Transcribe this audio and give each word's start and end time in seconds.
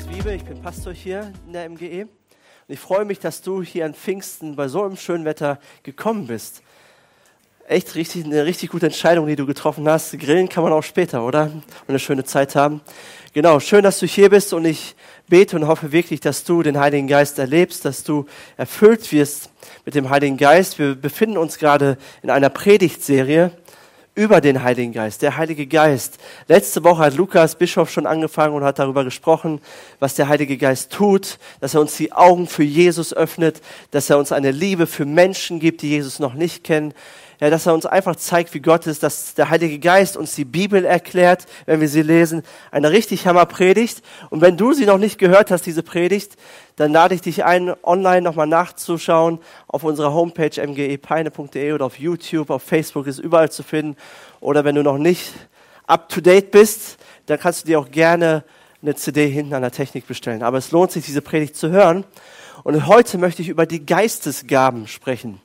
Matthias 0.00 0.16
Wiebe, 0.16 0.34
ich 0.34 0.44
bin 0.44 0.62
Pastor 0.62 0.92
hier 0.94 1.32
in 1.46 1.52
der 1.52 1.68
MGE. 1.68 2.02
Und 2.02 2.08
ich 2.68 2.78
freue 2.78 3.04
mich, 3.04 3.18
dass 3.18 3.42
du 3.42 3.62
hier 3.62 3.84
an 3.84 3.92
Pfingsten 3.92 4.56
bei 4.56 4.68
so 4.68 4.82
einem 4.82 4.96
schönen 4.96 5.24
Wetter 5.24 5.58
gekommen 5.82 6.26
bist. 6.26 6.62
Echt 7.68 7.94
richtig, 7.96 8.24
eine 8.24 8.44
richtig 8.44 8.70
gute 8.70 8.86
Entscheidung, 8.86 9.26
die 9.26 9.36
du 9.36 9.46
getroffen 9.46 9.86
hast. 9.88 10.18
Grillen 10.18 10.48
kann 10.48 10.64
man 10.64 10.72
auch 10.72 10.82
später, 10.82 11.24
oder? 11.24 11.44
Und 11.44 11.64
eine 11.88 11.98
schöne 11.98 12.24
Zeit 12.24 12.54
haben. 12.54 12.80
Genau, 13.34 13.60
schön, 13.60 13.82
dass 13.82 13.98
du 13.98 14.06
hier 14.06 14.30
bist 14.30 14.52
und 14.54 14.64
ich 14.64 14.94
bete 15.28 15.56
und 15.56 15.66
hoffe 15.66 15.92
wirklich, 15.92 16.20
dass 16.20 16.44
du 16.44 16.62
den 16.62 16.78
Heiligen 16.78 17.06
Geist 17.06 17.38
erlebst, 17.38 17.84
dass 17.84 18.02
du 18.02 18.26
erfüllt 18.56 19.12
wirst 19.12 19.50
mit 19.84 19.94
dem 19.94 20.08
Heiligen 20.08 20.36
Geist. 20.36 20.78
Wir 20.78 20.94
befinden 20.94 21.36
uns 21.36 21.58
gerade 21.58 21.98
in 22.22 22.30
einer 22.30 22.48
Predigtserie 22.48 23.50
über 24.14 24.40
den 24.40 24.62
Heiligen 24.62 24.92
Geist, 24.92 25.22
der 25.22 25.36
Heilige 25.36 25.66
Geist. 25.66 26.18
Letzte 26.48 26.82
Woche 26.84 27.04
hat 27.04 27.14
Lukas 27.14 27.54
Bischof 27.54 27.90
schon 27.90 28.06
angefangen 28.06 28.54
und 28.54 28.64
hat 28.64 28.78
darüber 28.78 29.04
gesprochen, 29.04 29.60
was 29.98 30.14
der 30.14 30.28
Heilige 30.28 30.56
Geist 30.56 30.92
tut, 30.92 31.38
dass 31.60 31.74
er 31.74 31.80
uns 31.80 31.96
die 31.96 32.12
Augen 32.12 32.46
für 32.46 32.64
Jesus 32.64 33.14
öffnet, 33.14 33.60
dass 33.92 34.10
er 34.10 34.18
uns 34.18 34.32
eine 34.32 34.50
Liebe 34.50 34.86
für 34.86 35.04
Menschen 35.04 35.60
gibt, 35.60 35.82
die 35.82 35.90
Jesus 35.90 36.18
noch 36.18 36.34
nicht 36.34 36.64
kennen, 36.64 36.92
ja, 37.40 37.48
dass 37.48 37.66
er 37.66 37.72
uns 37.72 37.86
einfach 37.86 38.16
zeigt, 38.16 38.52
wie 38.52 38.60
Gott 38.60 38.86
ist, 38.86 39.02
dass 39.02 39.34
der 39.34 39.48
Heilige 39.48 39.78
Geist 39.78 40.18
uns 40.18 40.34
die 40.34 40.44
Bibel 40.44 40.84
erklärt, 40.84 41.46
wenn 41.64 41.80
wir 41.80 41.88
sie 41.88 42.02
lesen. 42.02 42.42
Eine 42.70 42.90
richtig 42.90 43.26
Hammer 43.26 43.46
Predigt. 43.46 44.02
Und 44.28 44.42
wenn 44.42 44.58
du 44.58 44.74
sie 44.74 44.84
noch 44.84 44.98
nicht 44.98 45.18
gehört 45.18 45.50
hast, 45.50 45.64
diese 45.64 45.82
Predigt, 45.82 46.36
dann 46.76 46.92
lade 46.92 47.14
ich 47.14 47.22
dich 47.22 47.44
ein, 47.44 47.74
online 47.82 48.20
nochmal 48.20 48.46
nachzuschauen 48.46 49.38
auf 49.68 49.84
unserer 49.84 50.12
Homepage 50.12 50.66
mgepeine.de 50.66 51.72
oder 51.72 51.86
auf 51.86 51.98
YouTube, 51.98 52.50
auf 52.50 52.62
Facebook 52.62 53.06
ist 53.06 53.18
überall 53.18 53.50
zu 53.50 53.62
finden. 53.62 53.96
Oder 54.40 54.64
wenn 54.64 54.74
du 54.74 54.82
noch 54.82 54.98
nicht 54.98 55.32
up 55.86 56.10
to 56.10 56.20
date 56.20 56.50
bist, 56.50 56.98
dann 57.24 57.40
kannst 57.40 57.62
du 57.62 57.66
dir 57.68 57.80
auch 57.80 57.90
gerne 57.90 58.44
eine 58.82 58.94
CD 58.94 59.28
hinten 59.28 59.54
an 59.54 59.62
der 59.62 59.72
Technik 59.72 60.06
bestellen. 60.06 60.42
Aber 60.42 60.58
es 60.58 60.72
lohnt 60.72 60.92
sich, 60.92 61.06
diese 61.06 61.22
Predigt 61.22 61.56
zu 61.56 61.70
hören. 61.70 62.04
Und 62.64 62.86
heute 62.86 63.16
möchte 63.16 63.40
ich 63.40 63.48
über 63.48 63.64
die 63.64 63.86
Geistesgaben 63.86 64.86
sprechen. 64.86 65.40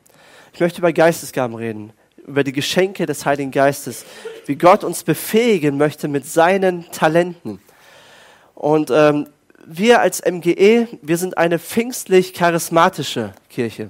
Ich 0.55 0.61
möchte 0.61 0.79
über 0.79 0.93
Geistesgaben 0.93 1.53
reden, 1.53 1.91
über 2.25 2.45
die 2.45 2.53
Geschenke 2.53 3.05
des 3.05 3.25
Heiligen 3.25 3.51
Geistes, 3.51 4.05
wie 4.45 4.55
Gott 4.55 4.85
uns 4.85 5.03
befähigen 5.03 5.75
möchte 5.75 6.07
mit 6.07 6.25
seinen 6.25 6.89
Talenten. 6.91 7.59
Und 8.53 8.89
ähm, 8.89 9.27
wir 9.65 9.99
als 9.99 10.23
MGE, 10.23 10.87
wir 11.01 11.17
sind 11.17 11.37
eine 11.37 11.59
pfingstlich-charismatische 11.59 13.33
Kirche. 13.49 13.89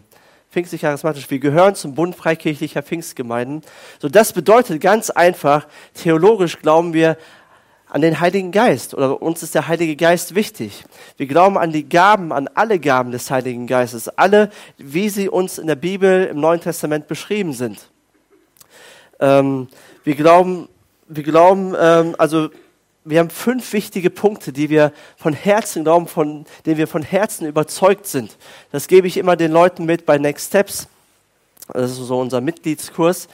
Pfingstlich-charismatisch. 0.50 1.30
Wir 1.30 1.38
gehören 1.38 1.76
zum 1.76 1.94
Bund 1.94 2.16
freikirchlicher 2.16 2.82
Pfingstgemeinden. 2.82 3.62
So, 4.02 4.10
das 4.10 4.34
bedeutet 4.34 4.82
ganz 4.82 5.12
einfach, 5.12 5.68
theologisch 5.94 6.60
glauben 6.60 6.94
wir 6.94 7.16
an 7.88 8.02
den 8.02 8.20
Heiligen 8.20 8.52
Geist 8.52 8.94
oder 8.94 9.22
uns 9.22 9.44
ist 9.44 9.56
der 9.56 9.68
Heilige 9.68 9.96
Geist 9.96 10.36
wichtig. 10.36 10.84
Wir 11.18 11.28
glauben 11.28 11.58
an 11.58 11.72
die 11.72 11.88
Gaben, 11.88 12.32
an 12.32 12.50
alle 12.54 12.80
Gaben 12.80 13.12
des 13.12 13.30
Heiligen 13.30 13.68
Geistes, 13.68 14.10
alle, 14.10 14.50
wie 14.78 15.10
sie 15.10 15.30
uns 15.30 15.58
in 15.60 15.68
der 15.68 15.76
Bibel 15.76 16.26
im 16.26 16.40
Neuen 16.40 16.62
Testament 16.62 17.08
beschrieben 17.08 17.54
sind. 17.54 17.90
Ähm, 19.20 19.68
wir 20.04 20.16
glauben, 20.16 20.68
wir 21.08 21.24
glauben, 21.24 21.76
ähm, 21.80 22.16
also 22.18 22.50
wir 23.04 23.20
haben 23.20 23.30
fünf 23.30 23.72
wichtige 23.72 24.10
Punkte, 24.10 24.52
die 24.52 24.72
wir 24.72 24.92
von 25.16 25.34
Herzen 25.34 25.84
glauben, 25.84 26.08
von 26.08 26.46
denen 26.66 26.78
wir 26.78 26.88
von 26.88 27.04
Herzen 27.04 27.48
überzeugt 27.48 28.08
sind. 28.08 28.36
Das 28.72 28.88
gebe 28.88 29.06
ich 29.08 29.18
immer 29.18 29.36
den 29.36 29.52
Leuten 29.52 29.86
mit 29.86 30.08
bei 30.08 30.18
Next 30.18 30.48
Steps. 30.48 30.88
Das 31.68 31.92
ist 31.92 31.98
so 31.98 32.20
unser 32.20 32.42
Mitgliedskurs. 32.42 33.28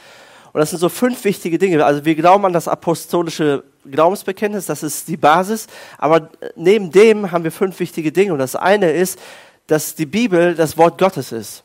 Und 0.52 0.60
das 0.60 0.70
sind 0.70 0.78
so 0.78 0.90
fünf 0.90 1.24
wichtige 1.24 1.58
Dinge. 1.58 1.82
Also 1.84 2.04
wir 2.04 2.14
glauben 2.14 2.44
an 2.44 2.52
das 2.52 2.68
apostolische 2.68 3.64
Glaubensbekenntnis, 3.90 4.66
das 4.66 4.82
ist 4.82 5.08
die 5.08 5.16
Basis. 5.16 5.66
Aber 5.98 6.30
neben 6.56 6.90
dem 6.90 7.30
haben 7.32 7.44
wir 7.44 7.52
fünf 7.52 7.78
wichtige 7.80 8.12
Dinge. 8.12 8.32
Und 8.32 8.38
das 8.38 8.56
eine 8.56 8.90
ist, 8.90 9.18
dass 9.66 9.94
die 9.94 10.06
Bibel 10.06 10.54
das 10.54 10.76
Wort 10.76 10.98
Gottes 10.98 11.32
ist. 11.32 11.64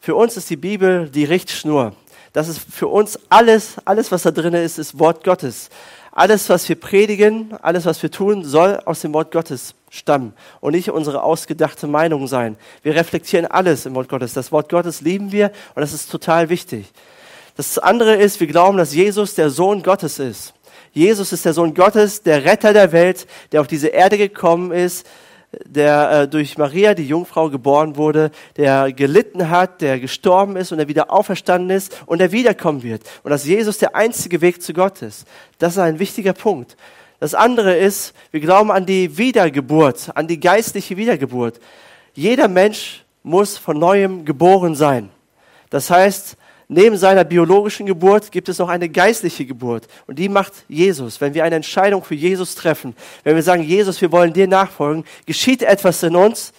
Für 0.00 0.14
uns 0.14 0.36
ist 0.36 0.50
die 0.50 0.56
Bibel 0.56 1.08
die 1.08 1.24
Richtschnur. 1.24 1.94
Das 2.32 2.48
ist 2.48 2.60
für 2.60 2.88
uns 2.88 3.18
alles, 3.28 3.76
alles 3.84 4.12
was 4.12 4.22
da 4.22 4.30
drin 4.30 4.54
ist, 4.54 4.78
ist 4.78 4.98
Wort 4.98 5.24
Gottes. 5.24 5.70
Alles, 6.12 6.48
was 6.48 6.68
wir 6.68 6.76
predigen, 6.76 7.54
alles, 7.62 7.86
was 7.86 8.02
wir 8.02 8.10
tun, 8.10 8.44
soll 8.44 8.80
aus 8.84 9.00
dem 9.00 9.12
Wort 9.12 9.32
Gottes 9.32 9.74
stammen 9.90 10.32
und 10.60 10.72
nicht 10.72 10.90
unsere 10.90 11.22
ausgedachte 11.22 11.86
Meinung 11.86 12.26
sein. 12.26 12.56
Wir 12.82 12.94
reflektieren 12.94 13.46
alles 13.46 13.86
im 13.86 13.94
Wort 13.94 14.08
Gottes. 14.08 14.32
Das 14.32 14.52
Wort 14.52 14.68
Gottes 14.68 15.00
lieben 15.00 15.32
wir 15.32 15.50
und 15.74 15.80
das 15.80 15.92
ist 15.92 16.10
total 16.10 16.48
wichtig. 16.48 16.92
Das 17.56 17.78
andere 17.78 18.16
ist, 18.16 18.38
wir 18.38 18.46
glauben, 18.46 18.76
dass 18.76 18.94
Jesus 18.94 19.34
der 19.34 19.50
Sohn 19.50 19.82
Gottes 19.82 20.18
ist. 20.18 20.52
Jesus 20.96 21.30
ist 21.30 21.44
der 21.44 21.52
Sohn 21.52 21.74
Gottes, 21.74 22.22
der 22.22 22.46
Retter 22.46 22.72
der 22.72 22.90
Welt, 22.90 23.26
der 23.52 23.60
auf 23.60 23.66
diese 23.66 23.88
Erde 23.88 24.16
gekommen 24.16 24.72
ist, 24.72 25.06
der 25.66 26.22
äh, 26.22 26.28
durch 26.28 26.56
Maria, 26.56 26.94
die 26.94 27.06
Jungfrau, 27.06 27.50
geboren 27.50 27.96
wurde, 27.96 28.30
der 28.56 28.90
gelitten 28.94 29.50
hat, 29.50 29.82
der 29.82 30.00
gestorben 30.00 30.56
ist 30.56 30.72
und 30.72 30.78
der 30.78 30.88
wieder 30.88 31.12
auferstanden 31.12 31.68
ist 31.68 31.94
und 32.06 32.16
der 32.16 32.32
wiederkommen 32.32 32.82
wird. 32.82 33.02
Und 33.24 33.30
dass 33.30 33.44
Jesus 33.44 33.76
der 33.76 33.94
einzige 33.94 34.40
Weg 34.40 34.62
zu 34.62 34.72
Gott 34.72 35.02
ist. 35.02 35.26
Das 35.58 35.74
ist 35.74 35.80
ein 35.80 35.98
wichtiger 35.98 36.32
Punkt. 36.32 36.78
Das 37.20 37.34
andere 37.34 37.76
ist, 37.76 38.14
wir 38.30 38.40
glauben 38.40 38.70
an 38.70 38.86
die 38.86 39.18
Wiedergeburt, 39.18 40.12
an 40.14 40.26
die 40.26 40.40
geistliche 40.40 40.96
Wiedergeburt. 40.96 41.60
Jeder 42.14 42.48
Mensch 42.48 43.04
muss 43.22 43.58
von 43.58 43.78
neuem 43.78 44.24
geboren 44.24 44.74
sein. 44.74 45.10
Das 45.68 45.90
heißt, 45.90 46.38
neben 46.68 46.96
seiner 46.96 47.24
biologischen 47.24 47.86
Geburt 47.86 48.32
gibt 48.32 48.48
es 48.48 48.58
noch 48.58 48.68
eine 48.68 48.88
geistliche 48.88 49.46
Geburt. 49.46 49.86
Und 50.06 50.18
die 50.18 50.28
macht 50.28 50.52
Jesus. 50.68 51.20
Wenn 51.20 51.34
wir 51.34 51.44
eine 51.44 51.56
Entscheidung 51.56 52.02
für 52.02 52.14
Jesus 52.14 52.54
treffen, 52.54 52.94
wenn 53.24 53.36
wir 53.36 53.42
sagen, 53.42 53.62
Jesus, 53.62 54.00
wir 54.00 54.12
wollen 54.12 54.32
dir 54.32 54.48
nachfolgen, 54.48 55.04
geschieht 55.26 55.62
etwas 55.62 56.02
in 56.02 56.16
uns 56.16 56.52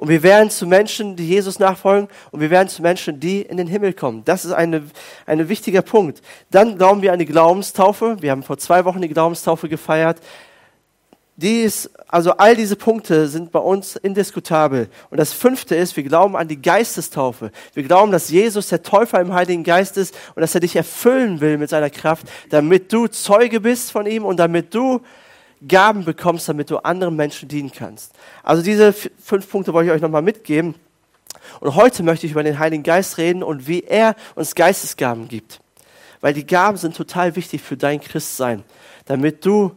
und 0.00 0.08
wir 0.08 0.22
werden 0.22 0.48
zu 0.48 0.66
Menschen, 0.66 1.14
die 1.14 1.28
Jesus 1.28 1.58
nachfolgen 1.58 2.08
und 2.30 2.40
wir 2.40 2.48
werden 2.48 2.68
zu 2.68 2.80
Menschen, 2.80 3.20
die 3.20 3.42
in 3.42 3.58
den 3.58 3.66
Himmel 3.66 3.92
kommen. 3.92 4.24
Das 4.24 4.46
ist 4.46 4.52
ein 4.52 4.90
eine 5.26 5.48
wichtiger 5.50 5.82
Punkt. 5.82 6.22
Dann 6.50 6.78
glauben 6.78 7.02
wir 7.02 7.12
an 7.12 7.18
die 7.18 7.26
Glaubenstaufe. 7.26 8.16
Wir 8.20 8.30
haben 8.30 8.42
vor 8.42 8.56
zwei 8.56 8.86
Wochen 8.86 9.02
die 9.02 9.10
Glaubenstaufe 9.10 9.68
gefeiert. 9.68 10.18
Dies, 11.40 11.88
also 12.06 12.32
all 12.32 12.54
diese 12.54 12.76
Punkte 12.76 13.26
sind 13.26 13.50
bei 13.50 13.60
uns 13.60 13.96
indiskutabel. 13.96 14.88
Und 15.08 15.18
das 15.18 15.32
fünfte 15.32 15.74
ist, 15.74 15.96
wir 15.96 16.02
glauben 16.02 16.36
an 16.36 16.48
die 16.48 16.60
Geistestaufe. 16.60 17.50
Wir 17.72 17.82
glauben, 17.82 18.12
dass 18.12 18.28
Jesus 18.28 18.68
der 18.68 18.82
Täufer 18.82 19.20
im 19.22 19.32
Heiligen 19.32 19.64
Geist 19.64 19.96
ist 19.96 20.14
und 20.34 20.42
dass 20.42 20.54
er 20.54 20.60
dich 20.60 20.76
erfüllen 20.76 21.40
will 21.40 21.56
mit 21.56 21.70
seiner 21.70 21.88
Kraft, 21.88 22.26
damit 22.50 22.92
du 22.92 23.06
Zeuge 23.06 23.60
bist 23.60 23.90
von 23.90 24.04
ihm 24.04 24.26
und 24.26 24.36
damit 24.36 24.74
du 24.74 25.00
Gaben 25.66 26.04
bekommst, 26.04 26.46
damit 26.46 26.70
du 26.70 26.76
anderen 26.78 27.16
Menschen 27.16 27.48
dienen 27.48 27.72
kannst. 27.72 28.12
Also 28.42 28.62
diese 28.62 28.92
fünf 28.92 29.48
Punkte 29.48 29.72
wollte 29.72 29.88
ich 29.88 29.94
euch 29.94 30.02
nochmal 30.02 30.22
mitgeben. 30.22 30.74
Und 31.60 31.74
heute 31.74 32.02
möchte 32.02 32.26
ich 32.26 32.32
über 32.32 32.42
den 32.42 32.58
Heiligen 32.58 32.82
Geist 32.82 33.16
reden 33.16 33.42
und 33.42 33.66
wie 33.66 33.82
er 33.84 34.14
uns 34.34 34.54
Geistesgaben 34.54 35.26
gibt. 35.26 35.60
Weil 36.20 36.34
die 36.34 36.46
Gaben 36.46 36.76
sind 36.76 36.94
total 36.94 37.34
wichtig 37.34 37.62
für 37.62 37.78
dein 37.78 37.98
Christsein, 38.02 38.62
damit 39.06 39.46
du 39.46 39.72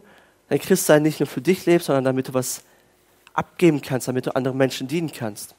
dein 0.54 0.60
Christsein 0.60 1.02
nicht 1.02 1.18
nur 1.18 1.26
für 1.26 1.40
dich 1.40 1.66
lebst, 1.66 1.88
sondern 1.88 2.04
damit 2.04 2.28
du 2.28 2.34
was 2.34 2.62
abgeben 3.32 3.82
kannst, 3.82 4.06
damit 4.06 4.26
du 4.26 4.36
anderen 4.36 4.56
Menschen 4.56 4.86
dienen 4.86 5.10
kannst. 5.10 5.56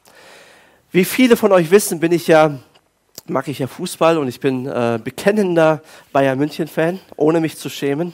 Wie 0.90 1.04
viele 1.04 1.36
von 1.36 1.52
euch 1.52 1.70
wissen, 1.70 2.00
bin 2.00 2.14
ich 2.14 2.28
ja, 2.28 2.60
mag 3.28 3.50
ich 3.50 3.60
ja 3.60 3.68
Fußball 3.68 4.18
und 4.18 4.30
ich 4.30 4.40
bin 4.40 4.66
äh, 4.66 4.98
bekennender 5.04 5.82
Bayern 6.14 6.40
München-Fan, 6.40 7.02
ohne 7.18 7.42
mich 7.42 7.58
zu 7.58 7.68
schämen, 7.68 8.14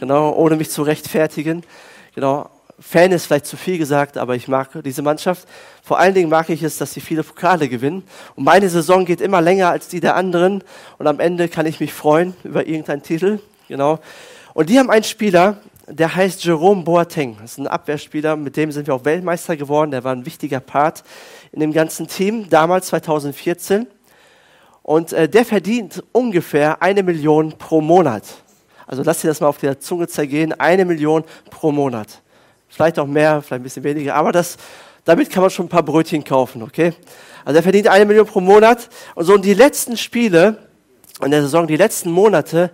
genau, 0.00 0.32
ohne 0.34 0.56
mich 0.56 0.68
zu 0.68 0.82
rechtfertigen. 0.82 1.62
Genau, 2.16 2.50
Fan 2.80 3.12
ist 3.12 3.26
vielleicht 3.26 3.46
zu 3.46 3.56
viel 3.56 3.78
gesagt, 3.78 4.18
aber 4.18 4.34
ich 4.34 4.48
mag 4.48 4.70
diese 4.84 5.02
Mannschaft. 5.02 5.46
Vor 5.84 6.00
allen 6.00 6.14
Dingen 6.14 6.28
mag 6.28 6.48
ich 6.48 6.64
es, 6.64 6.76
dass 6.76 6.92
sie 6.92 7.00
viele 7.00 7.22
Pokale 7.22 7.68
gewinnen. 7.68 8.02
Und 8.34 8.42
meine 8.42 8.68
Saison 8.68 9.04
geht 9.04 9.20
immer 9.20 9.40
länger 9.40 9.70
als 9.70 9.86
die 9.86 10.00
der 10.00 10.16
anderen. 10.16 10.64
Und 10.98 11.06
am 11.06 11.20
Ende 11.20 11.48
kann 11.48 11.66
ich 11.66 11.78
mich 11.78 11.92
freuen 11.92 12.34
über 12.42 12.66
irgendeinen 12.66 13.04
Titel. 13.04 13.38
Genau. 13.68 14.00
Und 14.54 14.70
die 14.70 14.78
haben 14.78 14.90
einen 14.90 15.04
Spieler, 15.04 15.58
der 15.88 16.14
heißt 16.14 16.44
Jerome 16.44 16.82
Boateng. 16.82 17.36
Das 17.40 17.52
ist 17.52 17.58
ein 17.58 17.66
Abwehrspieler, 17.66 18.36
mit 18.36 18.56
dem 18.56 18.72
sind 18.72 18.86
wir 18.86 18.94
auch 18.94 19.04
Weltmeister 19.04 19.56
geworden. 19.56 19.92
Der 19.92 20.02
war 20.04 20.12
ein 20.12 20.26
wichtiger 20.26 20.60
Part 20.60 21.04
in 21.52 21.60
dem 21.60 21.72
ganzen 21.72 22.08
Team, 22.08 22.48
damals 22.48 22.88
2014. 22.88 23.86
Und 24.82 25.12
äh, 25.12 25.28
der 25.28 25.44
verdient 25.44 26.02
ungefähr 26.12 26.82
eine 26.82 27.02
Million 27.02 27.56
pro 27.56 27.80
Monat. 27.80 28.24
Also 28.86 29.02
lass 29.02 29.20
dir 29.20 29.28
das 29.28 29.40
mal 29.40 29.48
auf 29.48 29.58
der 29.58 29.80
Zunge 29.80 30.06
zergehen, 30.06 30.52
eine 30.52 30.84
Million 30.84 31.24
pro 31.50 31.72
Monat. 31.72 32.22
Vielleicht 32.68 32.98
auch 32.98 33.06
mehr, 33.06 33.42
vielleicht 33.42 33.60
ein 33.60 33.62
bisschen 33.62 33.84
weniger, 33.84 34.14
aber 34.14 34.32
das, 34.32 34.56
damit 35.04 35.30
kann 35.30 35.40
man 35.40 35.50
schon 35.50 35.66
ein 35.66 35.70
paar 35.70 35.82
Brötchen 35.82 36.22
kaufen, 36.22 36.62
okay? 36.62 36.92
Also 37.44 37.58
er 37.58 37.62
verdient 37.62 37.88
eine 37.88 38.04
Million 38.04 38.26
pro 38.26 38.40
Monat 38.40 38.88
und 39.14 39.24
so 39.24 39.34
in 39.34 39.42
die 39.42 39.54
letzten 39.54 39.96
Spiele 39.96 40.58
in 41.24 41.30
der 41.30 41.42
Saison, 41.42 41.66
die 41.66 41.76
letzten 41.76 42.10
Monate, 42.10 42.70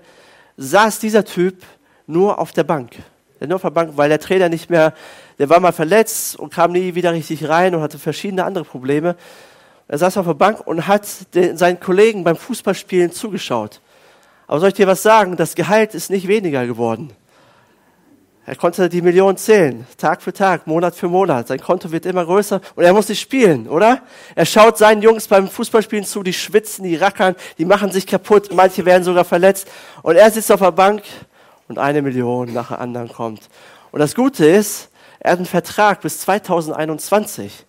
saß 0.57 0.99
dieser 0.99 1.25
Typ 1.25 1.63
nur 2.07 2.39
auf 2.39 2.53
der 2.53 2.65
Bank. 2.65 2.93
Der 3.41 3.49
nur 3.49 3.57
auf 3.57 3.63
der 3.63 3.71
Bank, 3.71 3.93
weil 3.97 4.09
der 4.09 4.21
Trainer 4.21 4.49
nicht 4.49 4.71
mehr, 4.71 4.95
der 5.39 5.49
war 5.49 5.61
mal 5.61 5.73
verletzt 5.73 6.37
und 6.37 6.53
kam 6.53 6.73
nie 6.73 6.95
wieder 6.95 7.13
richtig 7.13 7.49
rein 7.49 7.75
und 7.75 7.83
hatte 7.83 7.99
verschiedene 7.99 8.45
andere 8.45 8.65
Probleme. 8.65 9.17
Er 9.89 9.99
saß 9.99 10.17
auf 10.19 10.27
der 10.27 10.35
Bank 10.35 10.67
und 10.67 10.87
hat 10.87 11.35
den, 11.35 11.57
seinen 11.57 11.81
Kollegen 11.81 12.25
beim 12.25 12.37
Fußballspielen 12.37 13.13
zugeschaut. 13.13 13.81
Aber 14.47 14.61
soll 14.61 14.69
ich 14.69 14.75
dir 14.75 14.87
was 14.87 15.03
sagen? 15.03 15.37
Das 15.37 15.55
Gehalt 15.55 15.95
ist 15.95 16.11
nicht 16.11 16.29
weniger 16.29 16.67
geworden. 16.67 17.13
Er 18.45 18.57
konnte 18.57 18.89
die 18.89 19.03
Millionen 19.03 19.37
zählen, 19.37 19.87
Tag 19.97 20.21
für 20.21 20.33
Tag, 20.33 20.67
Monat 20.67 20.97
für 20.97 21.07
Monat. 21.07 21.47
Sein 21.47 21.61
Konto 21.61 21.93
wird 21.93 22.07
immer 22.07 22.25
größer 22.25 22.61
und 22.75 22.83
er 22.83 22.93
muss 22.93 23.09
nicht 23.09 23.21
spielen, 23.21 23.69
oder? 23.69 24.03
Er 24.35 24.47
schaut 24.47 24.79
seinen 24.79 25.01
Jungs 25.01 25.29
beim 25.29 25.47
Fußballspielen 25.47 26.05
zu, 26.05 26.25
die 26.25 26.33
schwitzen, 26.33 26.85
die 26.85 26.97
rackern, 26.97 27.37
die 27.59 27.65
machen 27.65 27.93
sich 27.93 28.05
kaputt, 28.05 28.51
manche 28.53 28.85
werden 28.85 29.05
sogar 29.05 29.25
verletzt. 29.25 29.69
Und 30.03 30.17
er 30.17 30.29
sitzt 30.31 30.51
auf 30.51 30.59
der 30.59 30.73
Bank 30.73 31.03
und 31.69 31.79
eine 31.79 32.03
Million 32.03 32.53
nach 32.53 32.69
der 32.69 32.81
anderen 32.81 33.09
kommt. 33.09 33.49
Und 33.91 34.01
das 34.01 34.15
Gute 34.15 34.47
ist, 34.47 34.91
er 35.21 35.33
hat 35.33 35.39
einen 35.39 35.47
Vertrag 35.47 36.01
bis 36.01 36.19
2021. 36.21 37.65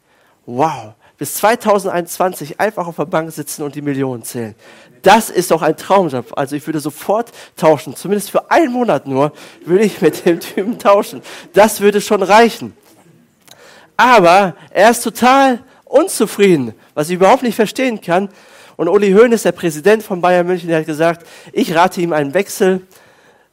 Wow, 0.46 0.94
bis 1.18 1.36
2021 1.36 2.60
einfach 2.60 2.88
auf 2.88 2.96
der 2.96 3.06
Bank 3.06 3.32
sitzen 3.32 3.64
und 3.64 3.76
die 3.76 3.82
Millionen 3.82 4.24
zählen. 4.24 4.56
Das 5.04 5.30
ist 5.30 5.52
doch 5.52 5.62
ein 5.62 5.78
Traumjob. 5.78 6.34
Also 6.38 6.56
ich 6.56 6.66
würde 6.66 6.80
sofort 6.80 7.32
tauschen. 7.56 7.96
Zumindest 7.96 8.32
für 8.32 8.50
einen 8.50 8.72
Monat 8.72 9.06
nur 9.06 9.34
würde 9.66 9.84
ich 9.84 10.02
mit 10.02 10.26
dem 10.26 10.40
Typen 10.40 10.80
tauschen. 10.80 11.22
Das 11.54 11.82
würde 11.82 12.02
schon 12.02 12.24
reichen. 12.24 12.76
Aber 13.98 14.56
er 14.72 14.90
ist 14.90 15.04
total 15.04 15.60
unzufrieden, 15.86 16.74
was 16.94 17.10
ich 17.10 17.16
überhaupt 17.16 17.44
nicht 17.44 17.56
verstehen 17.56 18.02
kann. 18.02 18.30
Und 18.76 18.88
Uli 18.88 19.12
Hoeneß, 19.12 19.44
der 19.44 19.52
Präsident 19.52 20.02
von 20.04 20.22
Bayern 20.22 20.48
München, 20.48 20.70
der 20.70 20.80
hat 20.80 20.88
gesagt, 20.88 21.28
ich 21.52 21.76
rate 21.76 22.02
ihm 22.02 22.12
einen 22.12 22.34
Wechsel, 22.34 22.82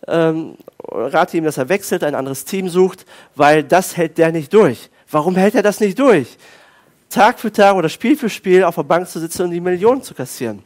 ähm, 0.06 0.56
rate 0.91 1.37
ihm, 1.37 1.44
dass 1.44 1.58
er 1.58 1.69
wechselt, 1.69 2.05
ein 2.05 2.14
anderes 2.14 2.44
Team 2.44 2.69
sucht, 2.69 3.06
weil 3.35 3.62
das 3.62 3.97
hält 3.97 4.19
der 4.19 4.32
nicht 4.32 4.52
durch. 4.52 4.91
Warum 5.11 5.37
hält 5.37 5.55
er 5.55 5.62
das 5.62 5.81
nicht 5.81 5.99
durch? 5.99 6.38
Tag 7.08 7.41
für 7.41 7.52
Tag 7.52 7.75
oder 7.75 7.88
Spiel 7.88 8.17
für 8.17 8.31
Spiel 8.31 8.62
auf 8.62 8.76
der 8.76 8.85
Bank 8.85 9.08
zu 9.08 9.19
sitzen 9.19 9.43
und 9.43 9.50
die 9.50 9.61
Millionen 9.61 10.02
zu 10.02 10.14
kassieren. 10.14 10.62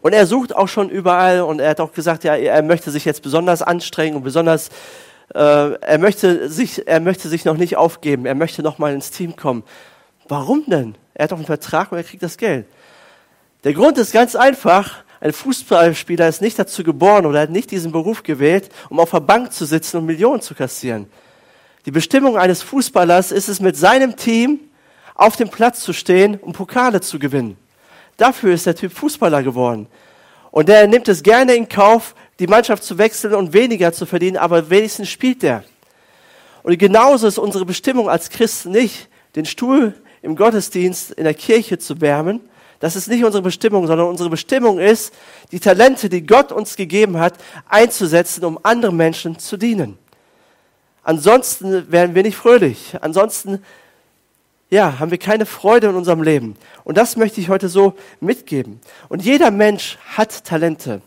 Und 0.00 0.12
er 0.12 0.26
sucht 0.26 0.54
auch 0.54 0.68
schon 0.68 0.88
überall 0.88 1.40
und 1.40 1.58
er 1.58 1.70
hat 1.70 1.80
auch 1.80 1.92
gesagt, 1.92 2.24
ja, 2.24 2.36
er 2.36 2.62
möchte 2.62 2.90
sich 2.90 3.04
jetzt 3.04 3.22
besonders 3.22 3.60
anstrengen 3.60 4.16
und 4.16 4.22
besonders, 4.22 4.68
äh, 5.34 5.74
er, 5.74 5.98
möchte 5.98 6.48
sich, 6.48 6.86
er 6.86 7.00
möchte 7.00 7.28
sich 7.28 7.44
noch 7.44 7.56
nicht 7.56 7.76
aufgeben, 7.76 8.26
er 8.26 8.36
möchte 8.36 8.62
noch 8.62 8.78
mal 8.78 8.94
ins 8.94 9.10
Team 9.10 9.34
kommen. 9.34 9.64
Warum 10.28 10.64
denn? 10.66 10.94
Er 11.14 11.24
hat 11.24 11.32
doch 11.32 11.36
einen 11.36 11.46
Vertrag 11.46 11.90
und 11.90 11.98
er 11.98 12.04
kriegt 12.04 12.22
das 12.22 12.36
Geld. 12.36 12.66
Der 13.64 13.74
Grund 13.74 13.98
ist 13.98 14.12
ganz 14.12 14.36
einfach. 14.36 15.02
Ein 15.20 15.32
Fußballspieler 15.34 16.28
ist 16.28 16.40
nicht 16.40 16.58
dazu 16.58 16.82
geboren 16.82 17.26
oder 17.26 17.40
hat 17.40 17.50
nicht 17.50 17.70
diesen 17.70 17.92
Beruf 17.92 18.22
gewählt, 18.22 18.70
um 18.88 18.98
auf 18.98 19.10
der 19.10 19.20
Bank 19.20 19.52
zu 19.52 19.66
sitzen 19.66 19.98
und 19.98 20.06
Millionen 20.06 20.40
zu 20.40 20.54
kassieren. 20.54 21.06
Die 21.84 21.90
Bestimmung 21.90 22.38
eines 22.38 22.62
Fußballers 22.62 23.30
ist 23.30 23.48
es, 23.48 23.60
mit 23.60 23.76
seinem 23.76 24.16
Team 24.16 24.60
auf 25.14 25.36
dem 25.36 25.50
Platz 25.50 25.80
zu 25.80 25.92
stehen, 25.92 26.38
um 26.40 26.52
Pokale 26.52 27.02
zu 27.02 27.18
gewinnen. 27.18 27.58
Dafür 28.16 28.54
ist 28.54 28.64
der 28.66 28.74
Typ 28.74 28.92
Fußballer 28.92 29.42
geworden. 29.42 29.86
Und 30.50 30.68
der 30.68 30.86
nimmt 30.88 31.08
es 31.08 31.22
gerne 31.22 31.54
in 31.54 31.68
Kauf, 31.68 32.14
die 32.38 32.46
Mannschaft 32.46 32.82
zu 32.82 32.96
wechseln 32.96 33.34
und 33.34 33.52
weniger 33.52 33.92
zu 33.92 34.06
verdienen, 34.06 34.38
aber 34.38 34.70
wenigstens 34.70 35.10
spielt 35.10 35.42
der. 35.42 35.64
Und 36.62 36.78
genauso 36.78 37.26
ist 37.26 37.38
unsere 37.38 37.66
Bestimmung 37.66 38.08
als 38.08 38.30
Christen 38.30 38.72
nicht, 38.72 39.08
den 39.36 39.44
Stuhl 39.44 39.94
im 40.22 40.36
Gottesdienst 40.36 41.12
in 41.12 41.24
der 41.24 41.34
Kirche 41.34 41.78
zu 41.78 42.00
wärmen. 42.00 42.40
Das 42.80 42.96
ist 42.96 43.08
nicht 43.08 43.24
unsere 43.24 43.42
Bestimmung, 43.42 43.86
sondern 43.86 44.08
unsere 44.08 44.30
Bestimmung 44.30 44.78
ist, 44.78 45.14
die 45.52 45.60
Talente, 45.60 46.08
die 46.08 46.26
Gott 46.26 46.50
uns 46.50 46.76
gegeben 46.76 47.18
hat, 47.18 47.34
einzusetzen, 47.68 48.44
um 48.44 48.58
anderen 48.62 48.96
Menschen 48.96 49.38
zu 49.38 49.56
dienen. 49.56 49.98
Ansonsten 51.02 51.90
werden 51.92 52.14
wir 52.14 52.22
nicht 52.22 52.36
fröhlich. 52.36 52.96
Ansonsten 53.00 53.62
ja, 54.70 54.98
haben 54.98 55.10
wir 55.10 55.18
keine 55.18 55.46
Freude 55.46 55.88
in 55.88 55.94
unserem 55.94 56.22
Leben. 56.22 56.56
Und 56.84 56.96
das 56.96 57.16
möchte 57.16 57.40
ich 57.40 57.48
heute 57.48 57.68
so 57.68 57.94
mitgeben. 58.20 58.80
Und 59.08 59.22
jeder 59.22 59.50
Mensch 59.50 59.98
hat 60.16 60.44
Talente. 60.44 61.02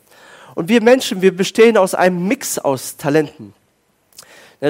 Und 0.54 0.70
wir 0.70 0.82
Menschen, 0.82 1.22
wir 1.22 1.36
bestehen 1.36 1.78
aus 1.78 1.96
einem 1.96 2.28
Mix 2.28 2.60
aus 2.60 2.98
Talenten. 2.98 3.54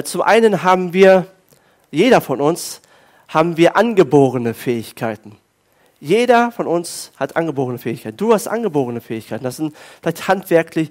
Zum 0.04 0.22
einen 0.22 0.62
haben 0.62 0.92
wir, 0.92 1.26
jeder 1.90 2.20
von 2.20 2.40
uns, 2.40 2.80
haben 3.28 3.56
wir 3.56 3.76
angeborene 3.76 4.54
Fähigkeiten. 4.54 5.36
Jeder 6.04 6.52
von 6.52 6.66
uns 6.66 7.12
hat 7.16 7.34
angeborene 7.34 7.78
Fähigkeiten. 7.78 8.18
Du 8.18 8.34
hast 8.34 8.46
angeborene 8.46 9.00
Fähigkeiten. 9.00 9.42
Das 9.42 9.56
sind 9.56 9.74
vielleicht 10.02 10.28
handwerklich, 10.28 10.90